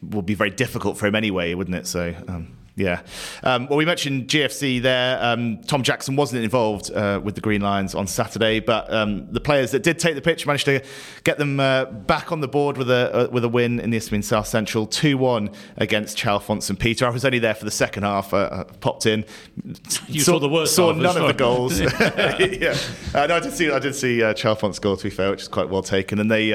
would 0.00 0.24
be 0.24 0.34
very 0.34 0.50
difficult 0.50 0.96
for 0.96 1.06
him 1.06 1.14
anyway, 1.14 1.52
wouldn't 1.52 1.76
it? 1.76 1.86
So. 1.86 2.14
Um, 2.26 2.56
yeah. 2.76 3.02
Um, 3.42 3.66
well, 3.66 3.76
we 3.76 3.84
mentioned 3.84 4.28
GFC 4.28 4.80
there. 4.80 5.22
Um, 5.22 5.58
Tom 5.64 5.82
Jackson 5.82 6.16
wasn't 6.16 6.42
involved 6.44 6.90
uh, 6.90 7.20
with 7.22 7.34
the 7.34 7.40
Green 7.40 7.60
Lions 7.60 7.94
on 7.94 8.06
Saturday, 8.06 8.60
but 8.60 8.92
um, 8.92 9.30
the 9.32 9.40
players 9.40 9.72
that 9.72 9.82
did 9.82 9.98
take 9.98 10.14
the 10.14 10.22
pitch 10.22 10.46
managed 10.46 10.64
to 10.66 10.82
get 11.24 11.38
them 11.38 11.60
uh, 11.60 11.84
back 11.86 12.32
on 12.32 12.40
the 12.40 12.48
board 12.48 12.78
with 12.78 12.90
a 12.90 13.26
uh, 13.26 13.30
with 13.30 13.44
a 13.44 13.48
win 13.48 13.80
in 13.80 13.90
the 13.90 13.96
Isthmian 13.96 14.22
South 14.22 14.46
Central, 14.46 14.86
two 14.86 15.18
one 15.18 15.50
against 15.76 16.16
Chalfont 16.16 16.62
St 16.62 16.78
Peter. 16.78 17.06
I 17.06 17.10
was 17.10 17.24
only 17.24 17.38
there 17.38 17.54
for 17.54 17.64
the 17.64 17.70
second 17.70 18.04
half. 18.04 18.32
Uh, 18.32 18.64
popped 18.80 19.06
in. 19.06 19.24
You 20.06 20.20
saw, 20.20 20.32
saw 20.32 20.38
the 20.38 20.48
worst. 20.48 20.74
Saw 20.74 20.92
none 20.92 21.16
of 21.16 21.26
the 21.26 21.34
goals. 21.34 21.80
yeah. 21.80 22.76
Uh, 23.14 23.26
no, 23.26 23.36
I 23.36 23.40
did 23.40 23.52
see. 23.52 23.70
I 23.70 23.78
did 23.78 23.94
see 23.94 24.22
uh, 24.22 24.32
Chalfont 24.32 24.74
score 24.74 24.96
to 24.96 25.04
be 25.04 25.10
fair, 25.10 25.30
which 25.30 25.42
is 25.42 25.48
quite 25.48 25.68
well 25.68 25.82
taken. 25.82 26.18
And 26.18 26.30
they, 26.30 26.52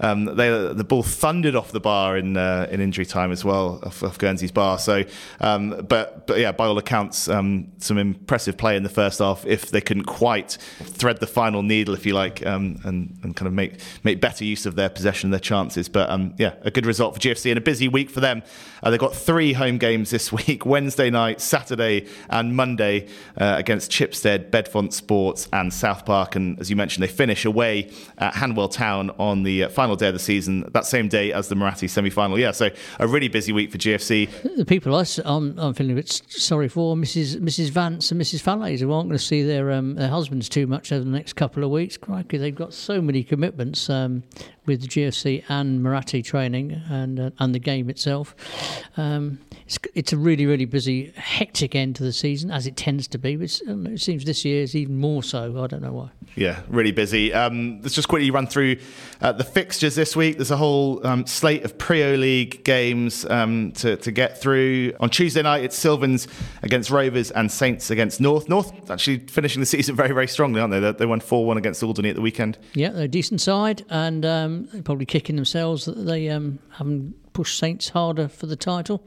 um, 0.00 0.24
they 0.24 0.50
the 0.50 0.84
ball 0.84 1.02
thundered 1.02 1.56
off 1.56 1.72
the 1.72 1.80
bar 1.80 2.16
in 2.16 2.36
in 2.36 2.80
injury 2.80 3.06
time 3.06 3.32
as 3.32 3.44
well 3.44 3.80
off, 3.84 4.02
off 4.02 4.18
Guernsey's 4.18 4.52
bar. 4.52 4.78
So. 4.78 5.04
Um, 5.40 5.86
but 5.88 6.26
but 6.26 6.38
yeah, 6.38 6.52
by 6.52 6.66
all 6.66 6.78
accounts, 6.78 7.28
um, 7.28 7.72
some 7.78 7.98
impressive 7.98 8.56
play 8.56 8.76
in 8.76 8.82
the 8.82 8.88
first 8.88 9.18
half. 9.18 9.44
If 9.46 9.70
they 9.70 9.80
couldn't 9.80 10.04
quite 10.04 10.52
thread 10.80 11.20
the 11.20 11.26
final 11.26 11.62
needle, 11.62 11.94
if 11.94 12.06
you 12.06 12.14
like, 12.14 12.44
um, 12.46 12.78
and 12.84 13.18
and 13.22 13.36
kind 13.36 13.46
of 13.46 13.52
make 13.52 13.80
make 14.02 14.20
better 14.20 14.44
use 14.44 14.66
of 14.66 14.74
their 14.76 14.88
possession, 14.88 15.30
their 15.30 15.40
chances. 15.40 15.88
But 15.88 16.10
um, 16.10 16.34
yeah, 16.38 16.54
a 16.62 16.70
good 16.70 16.86
result 16.86 17.14
for 17.14 17.20
GFC 17.20 17.50
and 17.50 17.58
a 17.58 17.62
busy 17.62 17.88
week 17.88 18.10
for 18.10 18.20
them. 18.20 18.42
Uh, 18.82 18.90
they've 18.90 19.00
got 19.00 19.14
three 19.14 19.52
home 19.52 19.78
games 19.78 20.10
this 20.10 20.32
week: 20.48 20.66
Wednesday 20.66 21.10
night, 21.10 21.40
Saturday, 21.40 22.06
and 22.28 22.56
Monday 22.56 23.08
uh, 23.38 23.54
against 23.58 23.90
Chipstead, 23.90 24.50
Bedfont 24.50 24.92
Sports, 24.92 25.48
and 25.52 25.72
South 25.72 26.04
Park. 26.04 26.36
And 26.36 26.58
as 26.60 26.70
you 26.70 26.76
mentioned, 26.76 27.02
they 27.02 27.12
finish 27.12 27.44
away 27.44 27.90
at 28.18 28.34
Hanwell 28.34 28.70
Town 28.70 29.10
on 29.18 29.42
the 29.42 29.64
uh, 29.64 29.68
final 29.86 29.96
day 29.96 30.08
of 30.08 30.14
the 30.14 30.18
season, 30.18 30.68
that 30.72 30.84
same 30.84 31.06
day 31.06 31.32
as 31.32 31.48
the 31.48 31.54
Muratti 31.54 31.88
semi-final. 31.88 32.36
Yeah, 32.38 32.50
so 32.50 32.70
a 32.98 33.06
really 33.06 33.28
busy 33.28 33.52
week 33.52 33.70
for 33.70 33.78
GFC. 33.78 34.28
The 34.56 34.64
people 34.64 34.96
I, 34.96 35.04
I'm, 35.24 35.56
I'm 35.58 35.74
feeling 35.74 35.92
a 35.92 35.94
bit 35.94 36.10
sorry 36.10 36.68
for 36.68 36.96
Mrs. 36.96 37.36
Mrs. 37.36 37.70
Vance 37.70 38.10
and 38.10 38.20
Mrs. 38.20 38.42
Fallaize 38.42 38.80
who 38.80 38.92
aren't 38.92 39.08
going 39.08 39.18
to 39.18 39.24
see 39.24 39.44
their 39.44 39.70
um, 39.70 39.94
their 39.94 40.08
husbands 40.08 40.48
too 40.48 40.66
much 40.66 40.90
over 40.90 41.04
the 41.04 41.10
next 41.10 41.34
couple 41.34 41.62
of 41.62 41.70
weeks. 41.70 41.96
Crikey, 41.96 42.36
they've 42.36 42.54
got 42.54 42.74
so 42.74 43.00
many 43.00 43.22
commitments 43.22 43.88
um, 43.88 44.24
with 44.66 44.82
the 44.82 44.88
GFC 44.88 45.44
and 45.48 45.84
Muratti 45.84 46.24
training 46.24 46.80
and 46.88 47.18
uh, 47.18 47.30
and 47.38 47.54
the 47.54 47.58
game 47.58 47.88
itself. 47.88 48.34
Um, 48.96 49.38
it's, 49.66 49.78
it's 49.94 50.12
a 50.12 50.16
really 50.16 50.46
really 50.46 50.64
busy, 50.64 51.12
hectic 51.16 51.74
end 51.74 51.96
to 51.96 52.02
the 52.02 52.12
season 52.12 52.50
as 52.50 52.66
it 52.66 52.76
tends 52.76 53.08
to 53.08 53.18
be. 53.18 53.36
But 53.36 53.60
know, 53.66 53.90
it 53.90 54.00
seems 54.00 54.24
this 54.24 54.44
year 54.44 54.62
is 54.62 54.74
even 54.74 54.98
more 54.98 55.22
so. 55.22 55.62
I 55.62 55.66
don't 55.66 55.82
know 55.82 55.92
why. 55.92 56.10
Yeah, 56.36 56.60
really 56.68 56.92
busy. 56.92 57.32
Um, 57.32 57.80
let's 57.80 57.94
just 57.94 58.08
quickly 58.08 58.30
run 58.30 58.46
through 58.46 58.76
uh, 59.22 59.32
the 59.32 59.44
fixtures 59.44 59.94
this 59.94 60.14
week. 60.14 60.36
There's 60.36 60.50
a 60.50 60.56
whole 60.56 61.04
um, 61.06 61.26
slate 61.26 61.64
of 61.64 61.78
Priaulx 61.78 62.20
League 62.20 62.62
games 62.62 63.24
um, 63.24 63.72
to, 63.72 63.96
to 63.96 64.12
get 64.12 64.38
through. 64.38 64.92
On 65.00 65.08
Tuesday 65.08 65.40
night, 65.40 65.64
it's 65.64 65.76
Sylvans 65.76 66.28
against 66.62 66.90
Rovers 66.90 67.30
and 67.30 67.50
Saints 67.50 67.90
against 67.90 68.20
North. 68.20 68.50
North 68.50 68.90
actually 68.90 69.20
finishing 69.20 69.60
the 69.60 69.66
season 69.76 69.96
very, 69.96 70.12
very 70.12 70.28
strongly, 70.28 70.60
aren't 70.60 70.72
they? 70.72 70.80
They, 70.80 70.92
they 70.92 71.06
won 71.06 71.20
4 71.20 71.46
1 71.46 71.56
against 71.56 71.82
Alderney 71.82 72.10
at 72.10 72.16
the 72.16 72.22
weekend. 72.22 72.58
Yeah, 72.74 72.90
they're 72.90 73.04
a 73.04 73.08
decent 73.08 73.40
side 73.40 73.84
and 73.88 74.26
um, 74.56 74.68
they're 74.72 74.82
probably 74.82 75.06
kicking 75.06 75.36
themselves 75.36 75.84
that 75.84 75.94
they 75.96 76.28
um, 76.28 76.58
haven't 76.70 77.32
pushed 77.32 77.58
Saints 77.58 77.90
harder 77.90 78.28
for 78.28 78.46
the 78.46 78.56
title. 78.56 79.04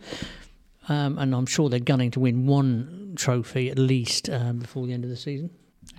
Um, 0.88 1.20
and 1.20 1.36
I'm 1.36 1.45
sure 1.45 1.70
they're 1.70 1.80
gunning 1.80 2.12
to 2.12 2.20
win 2.20 2.47
one 2.47 3.14
trophy 3.16 3.70
at 3.70 3.78
least 3.78 4.30
before 4.60 4.88
the 4.88 4.93
end 4.93 5.04
of 5.04 5.10
the 5.10 5.18
season. 5.18 5.52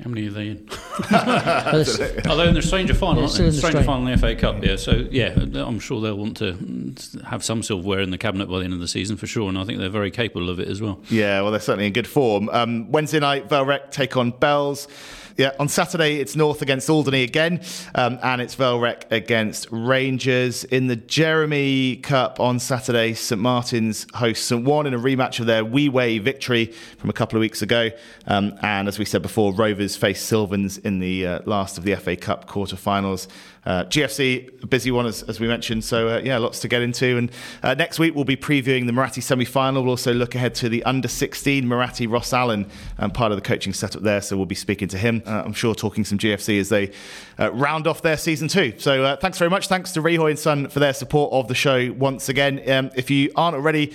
How 0.03 0.09
many 0.09 0.29
are 0.29 0.31
they 0.31 0.49
in? 0.49 0.69
oh, 1.13 2.37
they're 2.37 2.49
in 2.49 2.55
the 2.55 2.63
Stranger 2.63 2.95
final, 2.95 3.25
aren't 3.25 3.35
they? 3.35 3.51
Stranger 3.51 3.83
final 3.83 4.07
in 4.07 4.13
the 4.13 4.19
FA 4.19 4.35
Cup, 4.35 4.65
yeah. 4.65 4.77
So, 4.77 4.93
yeah, 5.11 5.35
I'm 5.37 5.79
sure 5.79 6.01
they'll 6.01 6.17
want 6.17 6.39
to 6.39 6.95
have 7.27 7.45
some 7.45 7.63
silverware 7.63 8.01
in 8.01 8.11
the 8.11 8.19
cabinet 8.19 8.47
by 8.47 8.59
the 8.59 8.65
end 8.65 8.73
of 8.73 8.81
the 8.81 8.89
season 8.89 9.17
for 9.17 9.27
sure, 9.27 9.49
and 9.49 9.59
I 9.59 9.65
think 9.65 9.79
they're 9.79 9.91
very 9.91 10.11
capable 10.11 10.49
of 10.49 10.59
it 10.59 10.69
as 10.69 10.81
well. 10.81 11.01
Yeah, 11.11 11.43
well, 11.43 11.51
they're 11.51 11.61
certainly 11.61 11.87
in 11.87 11.93
good 11.93 12.07
form. 12.07 12.49
Um, 12.51 12.91
Wednesday 12.91 13.21
night, 13.21 13.49
Vale 13.51 13.67
Rec 13.67 13.91
take 13.91 14.17
on 14.17 14.31
Bells. 14.31 14.89
Yeah, 15.37 15.53
on 15.61 15.69
Saturday 15.69 16.17
it's 16.17 16.35
North 16.35 16.61
against 16.61 16.91
Alderney 16.91 17.23
again, 17.23 17.63
um, 17.95 18.19
and 18.23 18.43
it's 18.43 18.55
Vale 18.55 18.81
Rec 18.81 19.11
against 19.13 19.69
Rangers 19.71 20.65
in 20.65 20.89
the 20.89 20.97
Jeremie 20.97 21.97
Cup 21.97 22.41
on 22.41 22.59
Saturday. 22.59 23.15
St 23.15 23.41
Martin's 23.41 24.07
hosts 24.15 24.47
St 24.47 24.65
One 24.65 24.87
in 24.87 24.95
a 24.95 24.99
rematch 24.99 25.39
of 25.41 25.47
their 25.47 25.65
Wheway 25.65 26.19
victory 26.19 26.67
from 26.99 27.11
a 27.11 27.13
couple 27.13 27.37
of 27.37 27.41
weeks 27.41 27.63
ago, 27.63 27.91
um, 28.27 28.59
and 28.63 28.89
as 28.89 28.99
we 28.99 29.05
said 29.05 29.23
before, 29.23 29.53
Rovers 29.53 29.97
face 29.97 30.21
Sylvans 30.21 30.79
in 30.79 30.99
the 30.99 31.27
uh, 31.27 31.41
last 31.47 31.79
of 31.79 31.85
the 31.85 31.95
FA 31.95 32.17
Cup 32.17 32.47
quarter-finals. 32.47 33.29
Uh, 33.67 33.85
GFC, 33.85 34.71
busy 34.71 34.91
one 34.91 35.05
as, 35.05 35.23
as 35.25 35.39
we 35.39 35.47
mentioned, 35.47 35.85
so 35.85 36.09
uh, 36.09 36.21
yeah, 36.25 36.39
lots 36.39 36.61
to 36.61 36.69
get 36.69 36.81
into. 36.81 37.19
And 37.19 37.31
uh, 37.63 37.75
next 37.75 37.99
week 37.99 38.15
we'll 38.15 38.25
be 38.25 38.37
previewing 38.37 38.87
the 38.87 38.93
Muratti 38.93 39.23
semi-final. 39.23 39.83
We'll 39.83 39.91
also 39.91 40.15
look 40.15 40.35
ahead 40.35 40.55
to 40.57 40.71
the 40.71 40.83
under 40.85 41.09
16 41.09 41.65
Muratti 41.65 42.11
Ross 42.11 42.33
Allen, 42.33 42.67
um, 42.99 43.11
part 43.11 43.33
of 43.33 43.37
the 43.37 43.43
coaching 43.43 43.75
setup 43.75 44.03
there. 44.03 44.23
So 44.23 44.37
we'll 44.39 44.47
be 44.47 44.55
speaking 44.55 44.89
to 44.89 44.99
him. 44.99 45.20
Uh, 45.27 45.43
I'm 45.45 45.53
sure 45.53 45.75
talking 45.75 46.05
some 46.05 46.19
GFC 46.19 46.61
as 46.61 46.69
they 46.69 46.93
uh, 47.39 47.53
round 47.53 47.87
off 47.87 48.03
their 48.03 48.17
season 48.17 48.49
two. 48.49 48.75
So 48.79 49.05
uh, 49.05 49.17
thanks 49.17 49.39
very 49.39 49.51
much. 49.51 49.69
Thanks 49.69 49.93
to 49.93 50.03
Rihoy 50.03 50.31
and 50.31 50.39
Son 50.39 50.69
for 50.69 50.81
their 50.81 50.93
support 50.93 51.33
of 51.33 51.49
the 51.49 51.55
show 51.55 51.93
once 51.93 52.29
again. 52.29 52.63
Um, 52.71 52.91
if 52.97 53.11
you 53.11 53.31
aren't 53.37 53.55
already, 53.57 53.95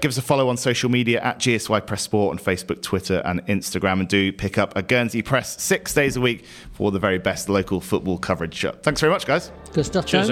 give 0.00 0.06
us 0.10 0.18
a 0.18 0.22
follow 0.22 0.48
on 0.48 0.56
social 0.56 0.90
media 0.90 1.20
at 1.20 1.38
GSY 1.38 1.86
Press 1.86 2.02
Sport 2.02 2.38
on 2.38 2.44
Facebook, 2.44 2.82
Twitter, 2.82 3.22
and 3.24 3.44
Instagram, 3.46 4.00
and 4.00 4.08
do 4.08 4.32
pick 4.32 4.58
up 4.58 4.76
a 4.76 4.82
Guernsey 4.82 5.22
Press 5.22 5.60
six 5.62 5.94
days 5.94 6.16
a 6.16 6.20
week 6.20 6.44
for 6.72 6.90
the 6.90 6.98
very 6.98 7.18
best 7.18 7.48
local 7.48 7.80
football 7.80 8.18
coverage. 8.18 8.64
Thanks 8.82 9.00
very 9.00 9.12
much, 9.12 9.26
guys. 9.26 9.50
Good 9.72 9.86
stuff, 9.86 10.06
Cheers, 10.06 10.30